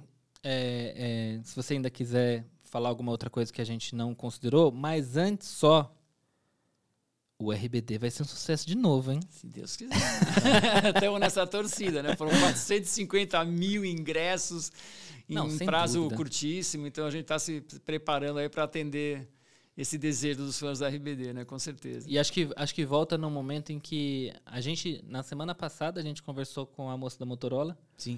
é, 0.47 1.37
é, 1.39 1.43
se 1.43 1.55
você 1.55 1.73
ainda 1.73 1.89
quiser 1.89 2.45
falar 2.63 2.89
alguma 2.89 3.11
outra 3.11 3.31
coisa 3.31 3.51
que 3.51 3.59
a 3.59 3.65
gente 3.65 3.95
não 3.95 4.13
considerou, 4.13 4.71
mas 4.71 5.17
antes 5.17 5.47
só. 5.47 5.91
O 7.37 7.51
RBD 7.51 7.97
vai 7.97 8.09
ser 8.09 8.23
um 8.23 8.25
sucesso 8.25 8.65
de 8.65 8.75
novo, 8.75 9.11
hein? 9.11 9.19
Se 9.29 9.45
Deus 9.45 9.75
quiser. 9.75 9.95
Estamos 10.95 11.19
nessa 11.19 11.45
torcida, 11.45 12.01
né? 12.01 12.15
Foram 12.15 12.31
450 12.31 13.43
mil 13.43 13.83
ingressos 13.83 14.71
em 15.27 15.33
não, 15.33 15.47
um 15.47 15.57
prazo 15.57 15.99
dúvida. 15.99 16.15
curtíssimo, 16.15 16.87
então 16.87 17.05
a 17.05 17.11
gente 17.11 17.23
está 17.23 17.37
se 17.37 17.59
preparando 17.83 18.39
aí 18.39 18.47
para 18.47 18.63
atender 18.63 19.27
esse 19.75 19.97
desejo 19.97 20.45
dos 20.45 20.57
fãs 20.57 20.79
da 20.79 20.87
RBD, 20.87 21.33
né? 21.33 21.43
Com 21.43 21.59
certeza. 21.59 22.07
E 22.09 22.17
acho 22.17 22.31
que, 22.31 22.47
acho 22.55 22.73
que 22.73 22.85
volta 22.85 23.17
no 23.17 23.29
momento 23.29 23.71
em 23.73 23.79
que 23.79 24.31
a 24.45 24.61
gente, 24.61 25.03
na 25.05 25.21
semana 25.21 25.53
passada, 25.53 25.99
a 25.99 26.03
gente 26.03 26.23
conversou 26.23 26.65
com 26.65 26.89
a 26.89 26.97
moça 26.97 27.19
da 27.19 27.25
Motorola. 27.25 27.77
Sim. 27.97 28.17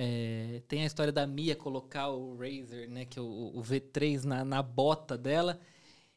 É, 0.00 0.62
tem 0.68 0.84
a 0.84 0.86
história 0.86 1.12
da 1.12 1.26
Mia 1.26 1.56
colocar 1.56 2.08
o 2.08 2.36
Razer, 2.36 2.88
né, 2.88 3.04
que 3.04 3.18
é 3.18 3.22
o, 3.22 3.50
o 3.52 3.60
V3 3.60 4.22
na, 4.22 4.44
na 4.44 4.62
bota 4.62 5.18
dela. 5.18 5.58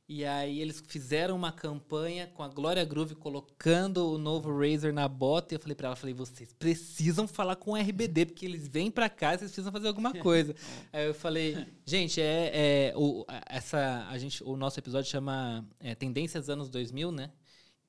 E 0.07 0.23
aí 0.23 0.61
eles 0.61 0.83
fizeram 0.87 1.35
uma 1.35 1.51
campanha 1.51 2.27
com 2.27 2.43
a 2.43 2.47
Glória 2.47 2.85
Groove 2.85 3.15
colocando 3.15 4.11
o 4.11 4.19
novo 4.19 4.55
Razer 4.55 4.93
na 4.93 5.07
bota. 5.07 5.53
E 5.53 5.55
eu 5.55 5.59
falei 5.59 5.73
para 5.73 5.87
ela, 5.87 5.95
falei, 5.95 6.13
vocês 6.13 6.53
precisam 6.53 7.27
falar 7.27 7.55
com 7.55 7.71
o 7.71 7.75
RBD, 7.75 8.27
porque 8.27 8.45
eles 8.45 8.67
vêm 8.67 8.91
para 8.91 9.09
cá 9.09 9.33
e 9.33 9.39
vocês 9.39 9.51
precisam 9.51 9.71
fazer 9.71 9.87
alguma 9.87 10.13
coisa. 10.13 10.53
aí 10.93 11.07
eu 11.07 11.13
falei, 11.15 11.65
gente, 11.83 12.21
é, 12.21 12.51
é 12.89 12.93
o, 12.95 13.25
essa, 13.47 14.05
a 14.09 14.17
gente, 14.19 14.43
o 14.43 14.55
nosso 14.55 14.77
episódio 14.79 15.09
chama 15.09 15.65
é, 15.79 15.95
Tendências 15.95 16.49
anos 16.49 16.69
2000, 16.69 17.11
né? 17.11 17.31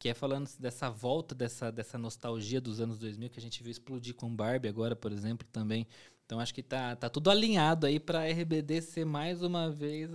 Que 0.02 0.08
é 0.08 0.14
falando 0.14 0.50
dessa 0.58 0.90
volta, 0.90 1.32
dessa, 1.32 1.70
dessa 1.70 1.96
nostalgia 1.96 2.60
dos 2.60 2.80
anos 2.80 2.98
2000 2.98 3.30
que 3.30 3.38
a 3.38 3.42
gente 3.42 3.62
viu 3.62 3.70
explodir 3.70 4.16
com 4.16 4.34
Barbie 4.34 4.66
agora, 4.66 4.96
por 4.96 5.12
exemplo, 5.12 5.46
também. 5.52 5.86
Então 6.26 6.40
acho 6.40 6.52
que 6.52 6.60
tá, 6.60 6.96
tá 6.96 7.08
tudo 7.08 7.30
alinhado 7.30 7.86
aí 7.86 8.00
para 8.00 8.26
RBD 8.26 8.82
ser 8.82 9.06
mais 9.06 9.44
uma 9.44 9.70
vez 9.70 10.10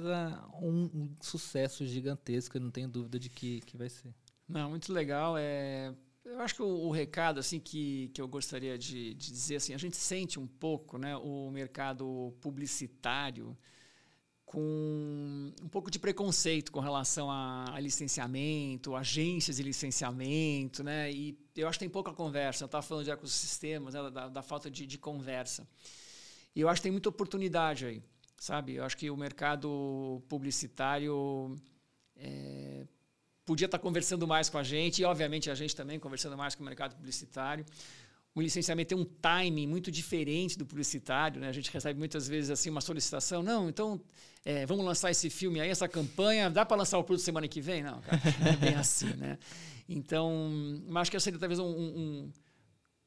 um, 0.61 0.89
um, 0.93 1.15
sucesso 1.21 1.85
gigantesco, 1.85 2.57
eu 2.57 2.61
não 2.61 2.69
tenho 2.69 2.89
dúvida 2.89 3.17
de 3.17 3.29
que, 3.29 3.61
que 3.61 3.77
vai 3.77 3.87
ser. 3.87 4.13
Não, 4.45 4.71
muito 4.71 4.91
legal. 4.91 5.37
É, 5.37 5.95
eu 6.25 6.41
acho 6.41 6.55
que 6.55 6.63
o, 6.63 6.67
o, 6.67 6.91
recado 6.91 7.39
assim 7.39 7.57
que, 7.57 8.11
que 8.13 8.21
eu 8.21 8.27
gostaria 8.27 8.77
de, 8.77 9.13
de, 9.13 9.31
dizer, 9.31 9.55
assim, 9.55 9.73
a 9.73 9.77
gente 9.77 9.95
sente 9.95 10.37
um 10.37 10.47
pouco 10.47 10.97
né, 10.97 11.15
o 11.15 11.49
mercado 11.49 12.35
publicitário, 12.41 13.57
com 14.47 15.51
um 15.61 15.67
pouco 15.67 15.91
de 15.91 15.99
preconceito 15.99 16.71
com 16.71 16.79
relação 16.79 17.29
a, 17.29 17.65
a, 17.75 17.79
licenciamento, 17.81 18.95
agências 18.95 19.57
de 19.57 19.63
licenciamento, 19.63 20.85
né? 20.85 21.11
E 21.11 21.37
eu 21.53 21.67
acho 21.67 21.77
que 21.77 21.83
tem 21.83 21.89
pouca 21.89 22.13
conversa. 22.13 22.63
Eu 22.63 22.67
estava 22.67 22.81
falando 22.81 23.03
de 23.03 23.11
ecossistemas, 23.11 23.93
né? 23.93 24.09
da, 24.09 24.29
da, 24.29 24.41
falta 24.41 24.71
de, 24.71 24.87
de, 24.87 24.97
conversa. 24.97 25.67
E 26.55 26.61
eu 26.61 26.69
acho 26.69 26.79
que 26.79 26.83
tem 26.83 26.93
muita 26.93 27.09
oportunidade 27.09 27.85
aí, 27.85 28.01
sabe? 28.37 28.75
Eu 28.75 28.85
acho 28.85 28.95
que 28.95 29.11
o 29.11 29.17
mercado 29.17 30.23
publicitário 30.29 31.53
é, 32.15 32.87
podia 33.43 33.65
estar 33.65 33.77
tá 33.77 33.81
conversando 33.81 34.25
mais 34.25 34.49
com 34.49 34.57
a 34.57 34.63
gente, 34.63 35.01
e 35.01 35.05
obviamente 35.05 35.51
a 35.51 35.55
gente 35.55 35.75
também 35.75 35.99
conversando 35.99 36.37
mais 36.37 36.55
com 36.55 36.63
o 36.63 36.65
mercado 36.65 36.95
publicitário 36.95 37.65
o 38.37 38.41
licenciamento 38.41 38.89
tem 38.89 38.97
um 38.97 39.03
timing 39.03 39.65
muito 39.65 39.89
diferente 39.89 40.59
do 40.59 40.65
publicitário, 40.65 41.41
né? 41.41 41.49
A 41.49 41.51
gente 41.51 41.71
recebe 41.71 41.97
muitas 41.97 42.27
vezes 42.27 42.51
assim 42.51 42.69
uma 42.69 42.81
solicitação, 42.81 43.41
não, 43.41 43.67
então 43.67 43.99
é, 44.45 44.63
vamos 44.63 44.85
lançar 44.85 45.09
esse 45.09 45.27
filme 45.27 45.59
aí, 45.59 45.69
essa 45.69 45.87
campanha, 45.87 46.47
dá 46.47 46.63
para 46.63 46.77
lançar 46.77 46.99
o 46.99 47.03
produto 47.03 47.23
semana 47.25 47.47
que 47.47 47.59
vem? 47.59 47.81
Não, 47.81 47.99
cara, 47.99 48.21
não 48.39 48.47
é 48.47 48.55
bem 48.55 48.75
assim, 48.77 49.11
né? 49.15 49.39
Então, 49.89 50.83
acho 50.95 51.09
que 51.09 51.19
seria 51.19 51.39
talvez 51.39 51.59
um, 51.59 51.65
um, 51.65 52.31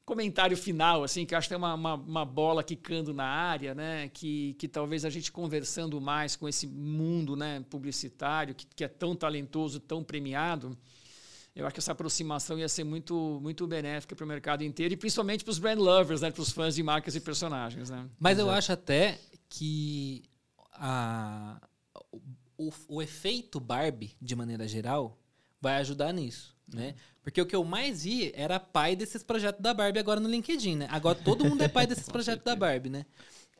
comentário 0.03 0.57
final, 0.57 1.01
assim, 1.01 1.25
que 1.25 1.33
acho 1.33 1.47
que 1.47 1.55
tem 1.55 1.57
uma, 1.57 1.75
uma, 1.75 1.93
uma, 1.93 2.25
bola 2.25 2.61
quicando 2.61 3.13
na 3.13 3.25
área, 3.25 3.73
né? 3.73 4.09
Que, 4.09 4.53
que 4.55 4.67
talvez 4.67 5.05
a 5.05 5.09
gente 5.09 5.31
conversando 5.31 6.01
mais 6.01 6.35
com 6.35 6.49
esse 6.49 6.67
mundo, 6.67 7.37
né, 7.37 7.63
publicitário 7.69 8.53
que, 8.53 8.67
que 8.75 8.83
é 8.83 8.89
tão 8.89 9.15
talentoso, 9.15 9.79
tão 9.79 10.03
premiado 10.03 10.77
eu 11.55 11.65
acho 11.65 11.73
que 11.73 11.79
essa 11.79 11.91
aproximação 11.91 12.57
ia 12.57 12.69
ser 12.69 12.83
muito, 12.83 13.39
muito 13.41 13.67
benéfica 13.67 14.15
para 14.15 14.23
o 14.23 14.27
mercado 14.27 14.63
inteiro 14.63 14.93
e 14.93 14.97
principalmente 14.97 15.43
para 15.43 15.51
os 15.51 15.59
brand 15.59 15.77
lovers, 15.77 16.21
né, 16.21 16.31
para 16.31 16.41
os 16.41 16.51
fãs 16.51 16.75
de 16.75 16.83
marcas 16.83 17.15
e 17.15 17.19
personagens. 17.19 17.89
Né? 17.89 18.07
Mas 18.19 18.37
Exato. 18.37 18.49
eu 18.49 18.53
acho 18.55 18.71
até 18.71 19.19
que 19.49 20.23
a, 20.73 21.61
o, 22.57 22.71
o 22.87 23.01
efeito 23.01 23.59
Barbie, 23.59 24.15
de 24.21 24.35
maneira 24.35 24.67
geral, 24.67 25.17
vai 25.59 25.75
ajudar 25.77 26.13
nisso. 26.13 26.55
Né? 26.73 26.95
Porque 27.21 27.41
o 27.41 27.45
que 27.45 27.55
eu 27.55 27.63
mais 27.63 28.03
vi 28.03 28.31
era 28.33 28.59
pai 28.59 28.95
desses 28.95 29.21
projetos 29.21 29.61
da 29.61 29.73
Barbie 29.73 29.99
agora 29.99 30.19
no 30.19 30.29
LinkedIn, 30.29 30.77
né? 30.77 30.87
Agora 30.89 31.17
todo 31.17 31.43
mundo 31.43 31.61
é 31.61 31.67
pai 31.67 31.85
desses 31.87 32.07
projetos 32.07 32.45
da 32.45 32.55
Barbie, 32.55 32.89
né? 32.89 33.05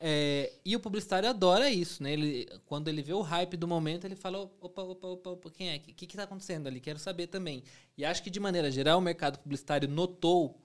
É, 0.03 0.51
e 0.65 0.75
o 0.75 0.79
publicitário 0.79 1.29
adora 1.29 1.69
isso, 1.69 2.01
né? 2.01 2.13
Ele, 2.13 2.49
quando 2.65 2.87
ele 2.87 3.03
vê 3.03 3.13
o 3.13 3.21
hype 3.21 3.55
do 3.55 3.67
momento, 3.67 4.03
ele 4.03 4.15
fala: 4.15 4.39
opa, 4.59 4.81
opa, 4.81 5.07
opa, 5.07 5.29
opa 5.29 5.51
quem 5.51 5.69
é? 5.69 5.75
O 5.75 5.79
que 5.79 6.05
está 6.05 6.23
acontecendo 6.23 6.65
ali? 6.65 6.79
Quero 6.79 6.97
saber 6.97 7.27
também. 7.27 7.63
E 7.95 8.03
acho 8.03 8.23
que, 8.23 8.31
de 8.31 8.39
maneira 8.39 8.71
geral, 8.71 8.97
o 8.97 9.01
mercado 9.01 9.37
publicitário 9.37 9.87
notou 9.87 10.59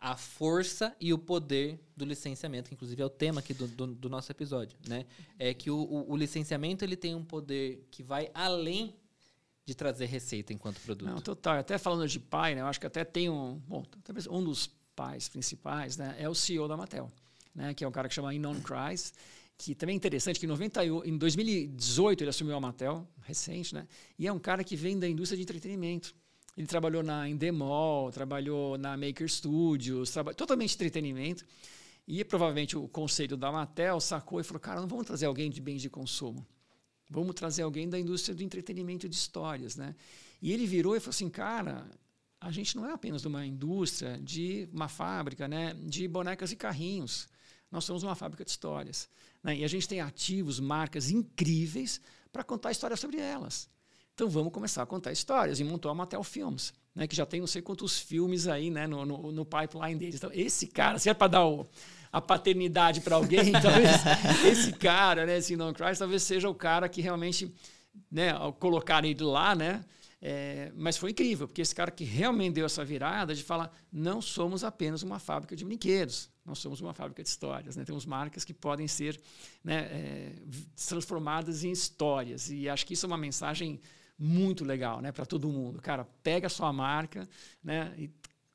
a 0.00 0.16
força 0.16 0.96
e 0.98 1.12
o 1.12 1.18
poder 1.18 1.78
do 1.94 2.06
licenciamento, 2.06 2.70
que 2.70 2.74
inclusive 2.74 3.02
é 3.02 3.04
o 3.04 3.10
tema 3.10 3.40
aqui 3.40 3.52
do, 3.52 3.68
do, 3.68 3.86
do 3.88 4.08
nosso 4.08 4.32
episódio, 4.32 4.78
né? 4.88 5.04
É 5.38 5.52
que 5.52 5.70
o, 5.70 5.76
o, 5.76 6.12
o, 6.12 6.16
licenciamento 6.16 6.82
ele 6.82 6.96
tem 6.96 7.14
um 7.14 7.22
poder 7.22 7.86
que 7.90 8.02
vai 8.02 8.30
além 8.32 8.94
de 9.66 9.74
trazer 9.74 10.06
receita 10.06 10.54
enquanto 10.54 10.80
produto. 10.80 11.06
Não, 11.06 11.20
total. 11.20 11.58
Até 11.58 11.76
falando 11.76 12.08
de 12.08 12.18
pai, 12.18 12.54
né? 12.54 12.62
Eu 12.62 12.66
acho 12.66 12.80
que 12.80 12.86
até 12.86 13.04
tem 13.04 13.28
um... 13.28 13.60
Bom, 13.68 13.84
talvez 14.02 14.26
um 14.26 14.42
dos 14.42 14.70
pais 14.96 15.28
principais 15.28 15.98
né, 15.98 16.16
é 16.18 16.26
o 16.30 16.34
CEO 16.34 16.66
da 16.66 16.78
Mattel 16.78 17.12
né, 17.54 17.74
que 17.74 17.84
é 17.84 17.88
um 17.88 17.92
cara 17.92 18.08
que 18.08 18.14
chama 18.14 18.34
Inon 18.34 18.60
Kreis, 18.60 19.12
que 19.60 19.74
também 19.74 19.94
é 19.94 19.96
interessante, 19.96 20.40
que 20.40 20.46
em, 20.46 20.48
90, 20.48 20.84
em 21.04 21.18
2018 21.18 22.22
ele 22.22 22.30
assumiu 22.30 22.56
a 22.56 22.60
Mattel, 22.60 23.06
recente, 23.22 23.74
né? 23.74 23.86
E 24.18 24.26
é 24.26 24.32
um 24.32 24.38
cara 24.38 24.64
que 24.64 24.74
vem 24.74 24.98
da 24.98 25.06
indústria 25.06 25.36
de 25.36 25.42
entretenimento. 25.42 26.14
Ele 26.56 26.66
trabalhou 26.66 27.02
na 27.02 27.28
Endemol, 27.28 28.10
trabalhou 28.10 28.78
na 28.78 28.96
Maker 28.96 29.28
Studios, 29.28 30.10
traba 30.10 30.32
totalmente 30.32 30.74
entretenimento. 30.74 31.44
E 32.08 32.24
provavelmente 32.24 32.76
o 32.76 32.88
conselho 32.88 33.36
da 33.36 33.52
Mattel 33.52 34.00
sacou 34.00 34.40
e 34.40 34.44
falou: 34.44 34.60
cara, 34.60 34.80
não 34.80 34.88
vamos 34.88 35.06
trazer 35.06 35.26
alguém 35.26 35.50
de 35.50 35.60
bens 35.60 35.82
de 35.82 35.90
consumo. 35.90 36.46
Vamos 37.10 37.34
trazer 37.34 37.62
alguém 37.62 37.86
da 37.86 37.98
indústria 37.98 38.34
do 38.34 38.42
entretenimento 38.42 39.06
de 39.08 39.14
histórias. 39.14 39.76
Né? 39.76 39.94
E 40.40 40.52
ele 40.52 40.66
virou 40.66 40.96
e 40.96 41.00
falou 41.00 41.10
assim: 41.10 41.28
cara, 41.28 41.86
a 42.40 42.50
gente 42.50 42.76
não 42.76 42.86
é 42.86 42.92
apenas 42.92 43.26
uma 43.26 43.44
indústria 43.44 44.18
de 44.22 44.68
uma 44.72 44.88
fábrica 44.88 45.46
né, 45.46 45.74
de 45.74 46.08
bonecas 46.08 46.50
e 46.50 46.56
carrinhos 46.56 47.28
nós 47.70 47.84
somos 47.84 48.02
uma 48.02 48.14
fábrica 48.14 48.44
de 48.44 48.50
histórias. 48.50 49.08
Né? 49.42 49.58
E 49.58 49.64
a 49.64 49.68
gente 49.68 49.88
tem 49.88 50.00
ativos, 50.00 50.58
marcas 50.58 51.10
incríveis 51.10 52.00
para 52.32 52.44
contar 52.44 52.70
histórias 52.70 53.00
sobre 53.00 53.18
elas. 53.18 53.68
Então 54.14 54.28
vamos 54.28 54.52
começar 54.52 54.82
a 54.82 54.86
contar 54.86 55.12
histórias 55.12 55.60
e 55.60 55.64
montou 55.64 55.90
a 55.90 55.94
Mattel 55.94 56.22
Films, 56.22 56.74
né? 56.94 57.06
que 57.06 57.16
já 57.16 57.24
tem 57.24 57.40
não 57.40 57.46
sei 57.46 57.62
quantos 57.62 57.98
filmes 57.98 58.46
aí 58.48 58.70
né? 58.70 58.86
no, 58.86 59.06
no, 59.06 59.32
no 59.32 59.44
pipeline 59.44 59.98
deles. 59.98 60.16
Então, 60.16 60.30
esse 60.32 60.66
cara, 60.66 60.98
se 60.98 61.08
é 61.08 61.14
para 61.14 61.28
dar 61.28 61.46
o, 61.46 61.66
a 62.12 62.20
paternidade 62.20 63.00
para 63.00 63.16
alguém, 63.16 63.52
talvez 63.62 63.90
esse 64.44 64.72
cara, 64.72 65.24
né, 65.24 65.38
esse 65.38 65.56
Non 65.56 65.72
Christ, 65.72 65.98
talvez 65.98 66.22
seja 66.22 66.48
o 66.48 66.54
cara 66.54 66.88
que 66.88 67.00
realmente, 67.00 67.54
né, 68.10 68.30
ao 68.30 68.52
colocar 68.52 69.04
ele 69.04 69.22
lá, 69.22 69.54
né, 69.54 69.84
é, 70.22 70.70
mas 70.74 70.98
foi 70.98 71.12
incrível, 71.12 71.48
porque 71.48 71.62
esse 71.62 71.74
cara 71.74 71.90
que 71.90 72.04
realmente 72.04 72.54
deu 72.54 72.66
essa 72.66 72.84
virada 72.84 73.34
de 73.34 73.42
falar: 73.42 73.74
não 73.90 74.20
somos 74.20 74.62
apenas 74.62 75.02
uma 75.02 75.18
fábrica 75.18 75.56
de 75.56 75.64
brinquedos, 75.64 76.28
nós 76.44 76.58
somos 76.58 76.80
uma 76.80 76.92
fábrica 76.92 77.22
de 77.22 77.28
histórias. 77.28 77.76
Né? 77.76 77.84
Temos 77.84 78.04
marcas 78.04 78.44
que 78.44 78.52
podem 78.52 78.86
ser 78.86 79.18
né, 79.64 79.88
é, 79.90 80.32
transformadas 80.88 81.64
em 81.64 81.70
histórias. 81.70 82.50
E 82.50 82.68
acho 82.68 82.86
que 82.86 82.92
isso 82.92 83.06
é 83.06 83.08
uma 83.08 83.16
mensagem 83.16 83.80
muito 84.18 84.62
legal 84.62 85.00
né, 85.00 85.10
para 85.10 85.24
todo 85.24 85.48
mundo. 85.48 85.80
Cara, 85.80 86.04
pega 86.22 86.48
a 86.48 86.50
sua 86.50 86.70
marca 86.70 87.26
né, 87.64 87.94
e 87.96 88.10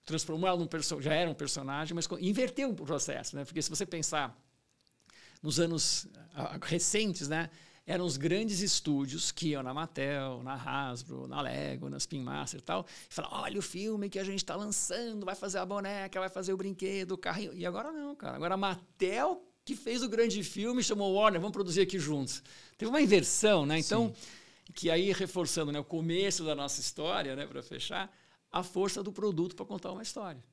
transformou 0.06 0.48
ela 0.48 0.60
num 0.60 0.68
personagem, 0.68 1.10
já 1.10 1.16
era 1.16 1.30
um 1.30 1.34
personagem, 1.34 1.96
mas 1.96 2.08
inverteu 2.20 2.70
o 2.70 2.76
processo. 2.76 3.36
Né? 3.36 3.44
Porque 3.44 3.62
se 3.62 3.72
você 3.72 3.88
pensar 3.88 4.40
nos 5.42 5.60
anos 5.60 6.08
recentes, 6.62 7.28
né, 7.28 7.50
eram 7.86 8.06
os 8.06 8.18
grandes 8.18 8.62
estúdios 8.62 9.32
que 9.32 9.50
iam 9.50 9.62
na 9.62 9.74
Mattel, 9.74 10.42
na 10.44 10.56
Hasbro, 10.56 11.28
na 11.28 11.42
Lego, 11.42 11.90
na 11.90 11.98
Spin 11.98 12.22
Master 12.22 12.60
e 12.60 12.64
tal, 12.64 12.86
e 13.10 13.14
falavam, 13.14 13.42
olha 13.42 13.60
o 13.60 13.62
filme 13.62 14.10
que 14.10 14.18
a 14.18 14.24
gente 14.24 14.40
está 14.40 14.56
lançando, 14.56 15.26
vai 15.26 15.36
fazer 15.36 15.60
a 15.60 15.66
boneca, 15.66 16.20
vai 16.20 16.30
fazer 16.30 16.52
o 16.54 16.58
brinquedo, 16.58 17.12
o 17.12 17.18
carrinho. 17.18 17.54
E 17.54 17.66
agora 17.66 17.92
não, 17.92 18.16
cara. 18.16 18.36
Agora 18.36 18.56
a 18.56 18.58
Mattel 18.58 19.44
que 19.64 19.76
fez 19.76 20.04
o 20.04 20.10
grande 20.10 20.44
filme, 20.44 20.84
chamou 20.84 21.12
Warner, 21.14 21.42
vamos 21.42 21.54
produzir 21.54 21.82
aqui 21.82 21.98
juntos. 21.98 22.44
Teve 22.78 22.90
uma 22.90 23.02
inversão, 23.02 23.66
né? 23.66 23.80
Então, 23.80 24.14
Sim. 24.14 24.74
que 24.76 24.92
aí 24.92 25.12
reforçando 25.12 25.72
né, 25.72 25.80
o 25.80 25.84
começo 25.84 26.44
da 26.44 26.54
nossa 26.54 26.80
história, 26.80 27.36
né, 27.36 27.48
para 27.48 27.64
fechar, 27.64 28.16
a 28.52 28.62
força 28.62 29.02
do 29.02 29.12
produto 29.12 29.56
para 29.56 29.66
contar 29.66 29.92
uma 29.92 30.04
história 30.04 30.44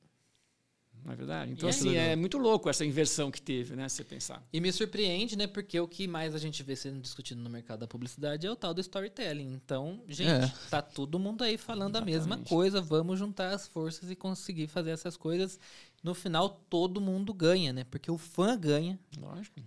não 1.03 1.11
é 1.11 1.15
verdade? 1.15 1.51
Então, 1.51 1.67
e 1.67 1.69
assim, 1.69 1.95
é, 1.95 2.11
é 2.11 2.15
muito 2.15 2.37
louco 2.37 2.69
essa 2.69 2.85
inversão 2.85 3.29
que 3.29 3.41
teve, 3.41 3.75
né? 3.75 3.89
Se 3.89 3.97
você 3.97 4.03
pensar. 4.03 4.43
E 4.53 4.61
me 4.61 4.71
surpreende, 4.71 5.37
né? 5.37 5.47
Porque 5.47 5.79
o 5.79 5.87
que 5.87 6.07
mais 6.07 6.33
a 6.33 6.37
gente 6.37 6.63
vê 6.63 6.75
sendo 6.75 7.01
discutido 7.01 7.41
no 7.41 7.49
mercado 7.49 7.79
da 7.79 7.87
publicidade 7.87 8.47
é 8.47 8.51
o 8.51 8.55
tal 8.55 8.73
do 8.73 8.81
storytelling. 8.81 9.51
Então, 9.53 10.01
gente, 10.07 10.29
é. 10.29 10.51
tá 10.69 10.81
todo 10.81 11.19
mundo 11.19 11.43
aí 11.43 11.57
falando 11.57 11.95
Exatamente. 11.95 12.15
a 12.15 12.19
mesma 12.19 12.37
coisa. 12.37 12.81
Vamos 12.81 13.19
juntar 13.19 13.53
as 13.53 13.67
forças 13.67 14.09
e 14.09 14.15
conseguir 14.15 14.67
fazer 14.67 14.91
essas 14.91 15.17
coisas 15.17 15.59
no 16.03 16.13
final 16.13 16.49
todo 16.49 16.99
mundo 16.99 17.33
ganha, 17.33 17.71
né? 17.71 17.85
Porque 17.85 18.11
o 18.11 18.17
fã 18.17 18.57
ganha. 18.57 18.99
Lógico. 19.17 19.61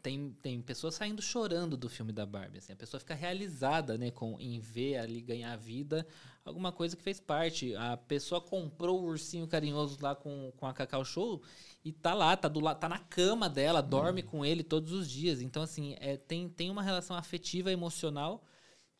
Tem, 0.00 0.30
tem 0.40 0.62
pessoas 0.62 0.94
saindo 0.94 1.20
chorando 1.20 1.76
do 1.76 1.88
filme 1.88 2.12
da 2.12 2.24
Barbie. 2.24 2.58
Assim, 2.58 2.72
a 2.72 2.76
pessoa 2.76 3.00
fica 3.00 3.12
realizada, 3.12 3.98
né? 3.98 4.12
Com, 4.12 4.38
em 4.38 4.60
ver 4.60 4.98
ali 4.98 5.20
ganhar 5.20 5.56
vida, 5.56 6.06
alguma 6.44 6.70
coisa 6.70 6.96
que 6.96 7.02
fez 7.02 7.18
parte. 7.18 7.74
A 7.74 7.96
pessoa 7.96 8.40
comprou 8.40 9.02
o 9.02 9.06
ursinho 9.06 9.48
carinhoso 9.48 9.98
lá 10.00 10.14
com, 10.14 10.52
com 10.56 10.66
a 10.66 10.72
Cacau 10.72 11.04
Show 11.04 11.42
e 11.84 11.92
tá 11.92 12.14
lá, 12.14 12.36
tá, 12.36 12.46
do, 12.46 12.62
tá 12.76 12.88
na 12.88 13.00
cama 13.00 13.50
dela, 13.50 13.82
dorme 13.82 14.22
hum. 14.22 14.26
com 14.26 14.44
ele 14.44 14.62
todos 14.62 14.92
os 14.92 15.10
dias. 15.10 15.40
Então, 15.40 15.64
assim, 15.64 15.96
é, 15.98 16.16
tem, 16.16 16.48
tem 16.48 16.70
uma 16.70 16.82
relação 16.82 17.16
afetiva, 17.16 17.72
emocional 17.72 18.44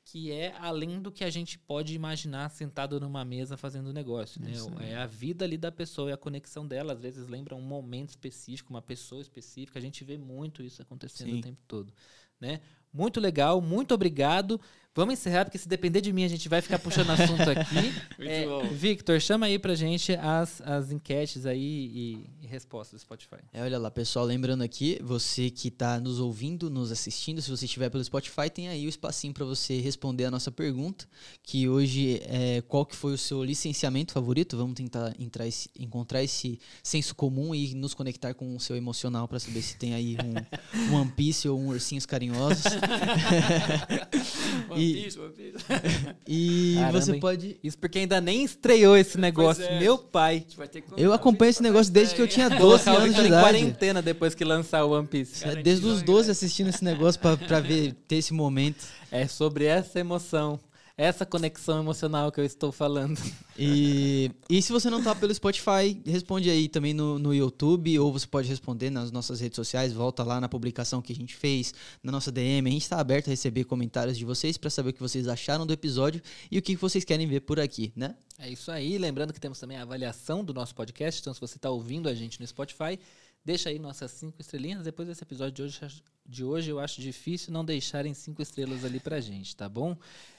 que 0.04 0.30
é 0.30 0.54
além 0.58 1.00
do 1.00 1.10
que 1.10 1.24
a 1.24 1.30
gente 1.30 1.58
pode 1.58 1.94
imaginar 1.94 2.50
sentado 2.50 3.00
numa 3.00 3.24
mesa 3.24 3.56
fazendo 3.56 3.92
negócio. 3.92 4.40
Né? 4.40 4.52
É 4.90 4.96
a 4.96 5.06
vida 5.06 5.44
ali 5.44 5.56
da 5.56 5.72
pessoa 5.72 6.10
e 6.10 6.12
a 6.12 6.16
conexão 6.16 6.66
dela. 6.66 6.92
Às 6.92 7.00
vezes 7.00 7.26
lembra 7.26 7.56
um 7.56 7.62
momento 7.62 8.10
específico, 8.10 8.70
uma 8.70 8.82
pessoa 8.82 9.22
específica. 9.22 9.78
A 9.78 9.82
gente 9.82 10.04
vê 10.04 10.18
muito 10.18 10.62
isso 10.62 10.82
acontecendo 10.82 11.30
Sim. 11.30 11.38
o 11.38 11.42
tempo 11.42 11.60
todo. 11.66 11.92
Né? 12.38 12.60
Muito 12.92 13.18
legal, 13.18 13.60
muito 13.60 13.94
obrigado. 13.94 14.60
Vamos 14.96 15.14
encerrar, 15.14 15.44
porque 15.44 15.58
se 15.58 15.68
depender 15.68 16.00
de 16.00 16.12
mim, 16.12 16.22
a 16.22 16.28
gente 16.28 16.48
vai 16.48 16.62
ficar 16.62 16.78
puxando 16.78 17.10
assunto 17.10 17.50
aqui. 17.50 17.92
é, 18.24 18.46
Victor, 18.72 19.20
chama 19.20 19.46
aí 19.46 19.58
pra 19.58 19.74
gente 19.74 20.12
as, 20.12 20.60
as 20.60 20.92
enquetes 20.92 21.44
aí 21.46 21.58
e, 21.60 22.30
e, 22.40 22.46
respostas 22.46 23.00
do 23.00 23.02
Spotify. 23.02 23.38
É, 23.52 23.60
olha 23.60 23.76
lá, 23.76 23.90
pessoal, 23.90 24.24
lembrando 24.24 24.62
aqui, 24.62 25.00
você 25.02 25.50
que 25.50 25.66
está 25.66 25.98
nos 25.98 26.20
ouvindo, 26.20 26.70
nos 26.70 26.92
assistindo, 26.92 27.42
se 27.42 27.50
você 27.50 27.64
estiver 27.64 27.90
pelo 27.90 28.04
Spotify, 28.04 28.48
tem 28.48 28.68
aí 28.68 28.86
o 28.86 28.88
espacinho 28.88 29.34
para 29.34 29.44
você 29.44 29.80
responder 29.80 30.26
a 30.26 30.30
nossa 30.30 30.52
pergunta, 30.52 31.08
que 31.42 31.68
hoje 31.68 32.22
é 32.26 32.62
qual 32.68 32.86
que 32.86 32.94
foi 32.94 33.14
o 33.14 33.18
seu 33.18 33.42
licenciamento 33.42 34.12
favorito? 34.12 34.56
Vamos 34.56 34.74
tentar 34.74 35.12
entrar 35.18 35.48
esse, 35.48 35.68
encontrar 35.76 36.22
esse 36.22 36.60
senso 36.84 37.16
comum 37.16 37.52
e 37.52 37.74
nos 37.74 37.94
conectar 37.94 38.32
com 38.32 38.54
o 38.54 38.60
seu 38.60 38.76
emocional 38.76 39.26
para 39.26 39.40
saber 39.40 39.62
se 39.62 39.76
tem 39.76 39.92
aí 39.92 40.16
um, 40.22 40.92
um 40.92 41.00
One 41.00 41.10
Piece 41.10 41.48
ou 41.48 41.58
um 41.58 41.70
Ursinhos 41.70 42.06
Carinhosos. 42.06 42.62
E- 44.84 45.02
Piece, 45.04 45.18
One 45.20 45.32
Piece. 45.32 45.64
E 46.26 46.74
Caramba, 46.78 47.00
você 47.00 47.12
hein? 47.12 47.20
pode. 47.20 47.56
Isso 47.62 47.78
porque 47.78 47.98
ainda 47.98 48.20
nem 48.20 48.44
estreou 48.44 48.96
esse 48.96 49.18
negócio. 49.18 49.62
é. 49.64 49.78
Meu 49.78 49.98
pai. 49.98 50.44
Eu 50.96 51.12
acompanho 51.12 51.50
esse 51.50 51.62
negócio 51.62 51.92
desde 51.92 52.14
que 52.14 52.22
eu 52.22 52.28
tinha 52.28 52.46
hein? 52.48 52.58
12 52.58 52.84
Colocar 52.84 52.92
o 53.00 53.04
anos 53.04 53.14
de 53.16 53.26
idade. 53.26 53.42
quarentena 53.42 54.00
depois 54.02 54.34
que 54.34 54.44
lançar 54.44 54.84
o 54.84 54.90
One 54.92 55.06
Piece. 55.06 55.46
É, 55.46 55.56
Desde 55.56 55.86
os 55.86 55.98
né? 56.00 56.04
12 56.06 56.30
assistindo 56.30 56.68
esse 56.68 56.82
negócio 56.84 57.20
pra, 57.20 57.36
pra 57.36 57.60
ver, 57.60 57.94
ter 58.08 58.16
esse 58.16 58.32
momento. 58.32 58.84
É 59.10 59.26
sobre 59.28 59.64
essa 59.66 60.00
emoção, 60.00 60.58
essa 60.96 61.26
conexão 61.26 61.80
emocional 61.80 62.30
que 62.30 62.40
eu 62.40 62.44
estou 62.44 62.70
falando. 62.72 63.18
E, 63.56 64.32
e 64.50 64.60
se 64.60 64.72
você 64.72 64.90
não 64.90 65.00
tá 65.00 65.14
pelo 65.14 65.32
Spotify, 65.32 66.02
responde 66.04 66.50
aí 66.50 66.68
também 66.68 66.92
no, 66.92 67.20
no 67.20 67.32
YouTube, 67.32 67.96
ou 68.00 68.12
você 68.12 68.26
pode 68.26 68.48
responder 68.48 68.90
nas 68.90 69.12
nossas 69.12 69.38
redes 69.38 69.54
sociais, 69.54 69.92
volta 69.92 70.24
lá 70.24 70.40
na 70.40 70.48
publicação 70.48 71.00
que 71.00 71.12
a 71.12 71.14
gente 71.14 71.36
fez, 71.36 71.72
na 72.02 72.10
nossa 72.10 72.32
DM. 72.32 72.68
A 72.68 72.72
gente 72.72 72.82
está 72.82 72.98
aberto 72.98 73.28
a 73.28 73.30
receber 73.30 73.62
comentários 73.62 74.18
de 74.18 74.24
vocês 74.24 74.58
para 74.58 74.68
saber 74.70 74.90
o 74.90 74.92
que 74.92 75.00
vocês 75.00 75.28
acharam 75.28 75.64
do 75.64 75.72
episódio 75.72 76.20
e 76.50 76.58
o 76.58 76.62
que 76.62 76.74
vocês 76.74 77.04
querem 77.04 77.28
ver 77.28 77.42
por 77.42 77.60
aqui, 77.60 77.92
né? 77.94 78.16
É 78.40 78.50
isso 78.50 78.72
aí. 78.72 78.98
Lembrando 78.98 79.32
que 79.32 79.38
temos 79.38 79.60
também 79.60 79.76
a 79.76 79.82
avaliação 79.82 80.44
do 80.44 80.52
nosso 80.52 80.74
podcast. 80.74 81.20
Então, 81.20 81.32
se 81.32 81.40
você 81.40 81.56
está 81.56 81.70
ouvindo 81.70 82.08
a 82.08 82.14
gente 82.14 82.40
no 82.40 82.46
Spotify, 82.48 82.98
deixa 83.44 83.68
aí 83.68 83.78
nossas 83.78 84.10
cinco 84.12 84.40
estrelinhas. 84.40 84.82
Depois 84.84 85.06
desse 85.08 85.22
episódio 85.22 85.52
de 85.52 85.62
hoje, 85.62 86.02
de 86.26 86.44
hoje 86.44 86.70
eu 86.70 86.78
acho 86.80 87.00
difícil 87.00 87.52
não 87.52 87.64
deixarem 87.64 88.14
cinco 88.14 88.40
estrelas 88.42 88.84
ali 88.84 88.98
pra 89.00 89.20
gente, 89.20 89.54
tá 89.54 89.68
bom? 89.68 89.96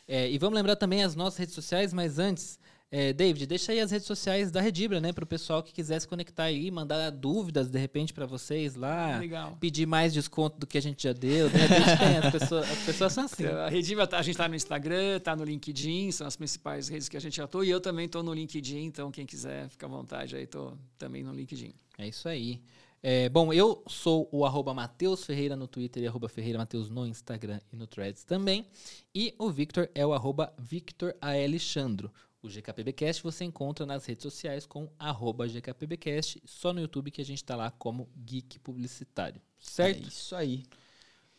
É, 0.07 0.29
e 0.29 0.37
vamos 0.37 0.55
lembrar 0.55 0.75
também 0.75 1.03
as 1.03 1.15
nossas 1.15 1.37
redes 1.39 1.55
sociais, 1.55 1.93
mas 1.93 2.19
antes. 2.19 2.59
é, 2.91 3.11
David, 3.11 3.47
deixa 3.47 3.71
aí 3.71 3.79
as 3.79 3.89
redes 3.91 4.05
sociais 4.07 4.51
da 4.51 4.61
Redibra, 4.61 5.01
né? 5.01 5.11
Para 5.11 5.23
o 5.23 5.27
pessoal 5.27 5.61
que 5.63 5.73
quiser 5.73 5.99
se 5.99 6.07
conectar 6.07 6.43
aí, 6.43 6.69
mandar 6.69 7.09
dúvidas 7.09 7.69
de 7.69 7.77
repente 7.79 8.13
para 8.13 8.25
vocês 8.27 8.75
lá, 8.75 9.17
Legal. 9.17 9.57
pedir 9.59 9.85
mais 9.87 10.13
desconto 10.13 10.57
do 10.59 10.67
que 10.67 10.77
a 10.77 10.81
gente 10.81 11.03
já 11.03 11.11
deu. 11.11 11.49
De 11.49 11.57
repente 11.57 11.97
tem, 11.97 12.17
as 12.17 12.31
pessoas, 12.31 12.69
as 12.71 12.77
pessoas 12.85 13.13
são 13.13 13.25
assim. 13.25 13.45
A 13.45 13.67
Redima, 13.67 14.05
tá- 14.07 14.19
a 14.19 14.21
gente 14.21 14.35
está 14.35 14.47
no 14.47 14.55
Instagram, 14.55 15.17
está 15.17 15.35
no 15.35 15.43
LinkedIn, 15.43 16.11
são 16.11 16.27
as 16.27 16.35
principais 16.35 16.87
redes 16.87 17.09
que 17.09 17.17
a 17.17 17.21
gente 17.21 17.41
atua. 17.41 17.65
E 17.65 17.69
eu 17.71 17.81
também 17.81 18.05
estou 18.05 18.21
no 18.23 18.33
LinkedIn, 18.33 18.83
então 18.85 19.11
quem 19.11 19.25
quiser, 19.25 19.67
fica 19.69 19.87
à 19.87 19.89
vontade 19.89 20.35
aí, 20.35 20.43
estou 20.43 20.77
também 20.97 21.23
no 21.23 21.33
LinkedIn. 21.33 21.73
É 21.97 22.07
isso 22.07 22.29
aí. 22.29 22.61
É, 23.07 23.29
bom, 23.29 23.53
eu 23.53 23.83
sou 23.87 24.27
o 24.31 24.43
arroba 24.47 24.73
Matheus 24.73 25.23
Ferreira 25.23 25.55
no 25.55 25.67
Twitter 25.67 26.01
e 26.01 26.07
arroba 26.07 26.27
Ferreira 26.27 26.57
Mateus 26.57 26.89
no 26.89 27.05
Instagram 27.05 27.59
e 27.71 27.75
no 27.75 27.85
Threads 27.85 28.23
também. 28.23 28.65
E 29.13 29.35
o 29.37 29.51
Victor 29.51 29.87
é 29.93 30.03
o 30.03 30.11
arroba 30.11 30.51
Victor 30.57 31.15
Alexandro. 31.21 32.11
O 32.41 32.47
GKPBcast 32.47 33.21
você 33.21 33.43
encontra 33.43 33.85
nas 33.85 34.07
redes 34.07 34.23
sociais 34.23 34.65
com 34.65 34.89
arroba 34.97 35.47
GKPBcast, 35.47 36.41
só 36.45 36.73
no 36.73 36.81
YouTube 36.81 37.11
que 37.11 37.21
a 37.21 37.23
gente 37.23 37.43
está 37.43 37.55
lá 37.55 37.69
como 37.69 38.09
Geek 38.17 38.57
Publicitário. 38.57 39.39
Certo? 39.59 40.03
É 40.03 40.07
isso 40.07 40.35
aí. 40.35 40.63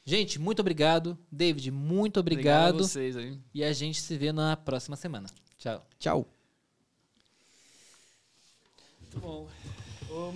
Gente, 0.04 0.38
muito 0.38 0.60
obrigado. 0.60 1.18
David, 1.32 1.72
muito 1.72 2.20
Obrigado 2.20 2.76
obrigado. 2.76 2.84
a 2.84 2.86
vocês 2.86 3.16
aí. 3.16 3.40
e 3.52 3.64
a 3.64 3.72
gente 3.72 4.00
se 4.00 4.16
vê 4.16 4.30
na 4.30 4.56
próxima 4.56 4.94
semana. 4.94 5.28
Tchau. 5.58 5.84
Tchau. 5.98 6.28
Muito 9.00 9.18
bom. 9.18 9.48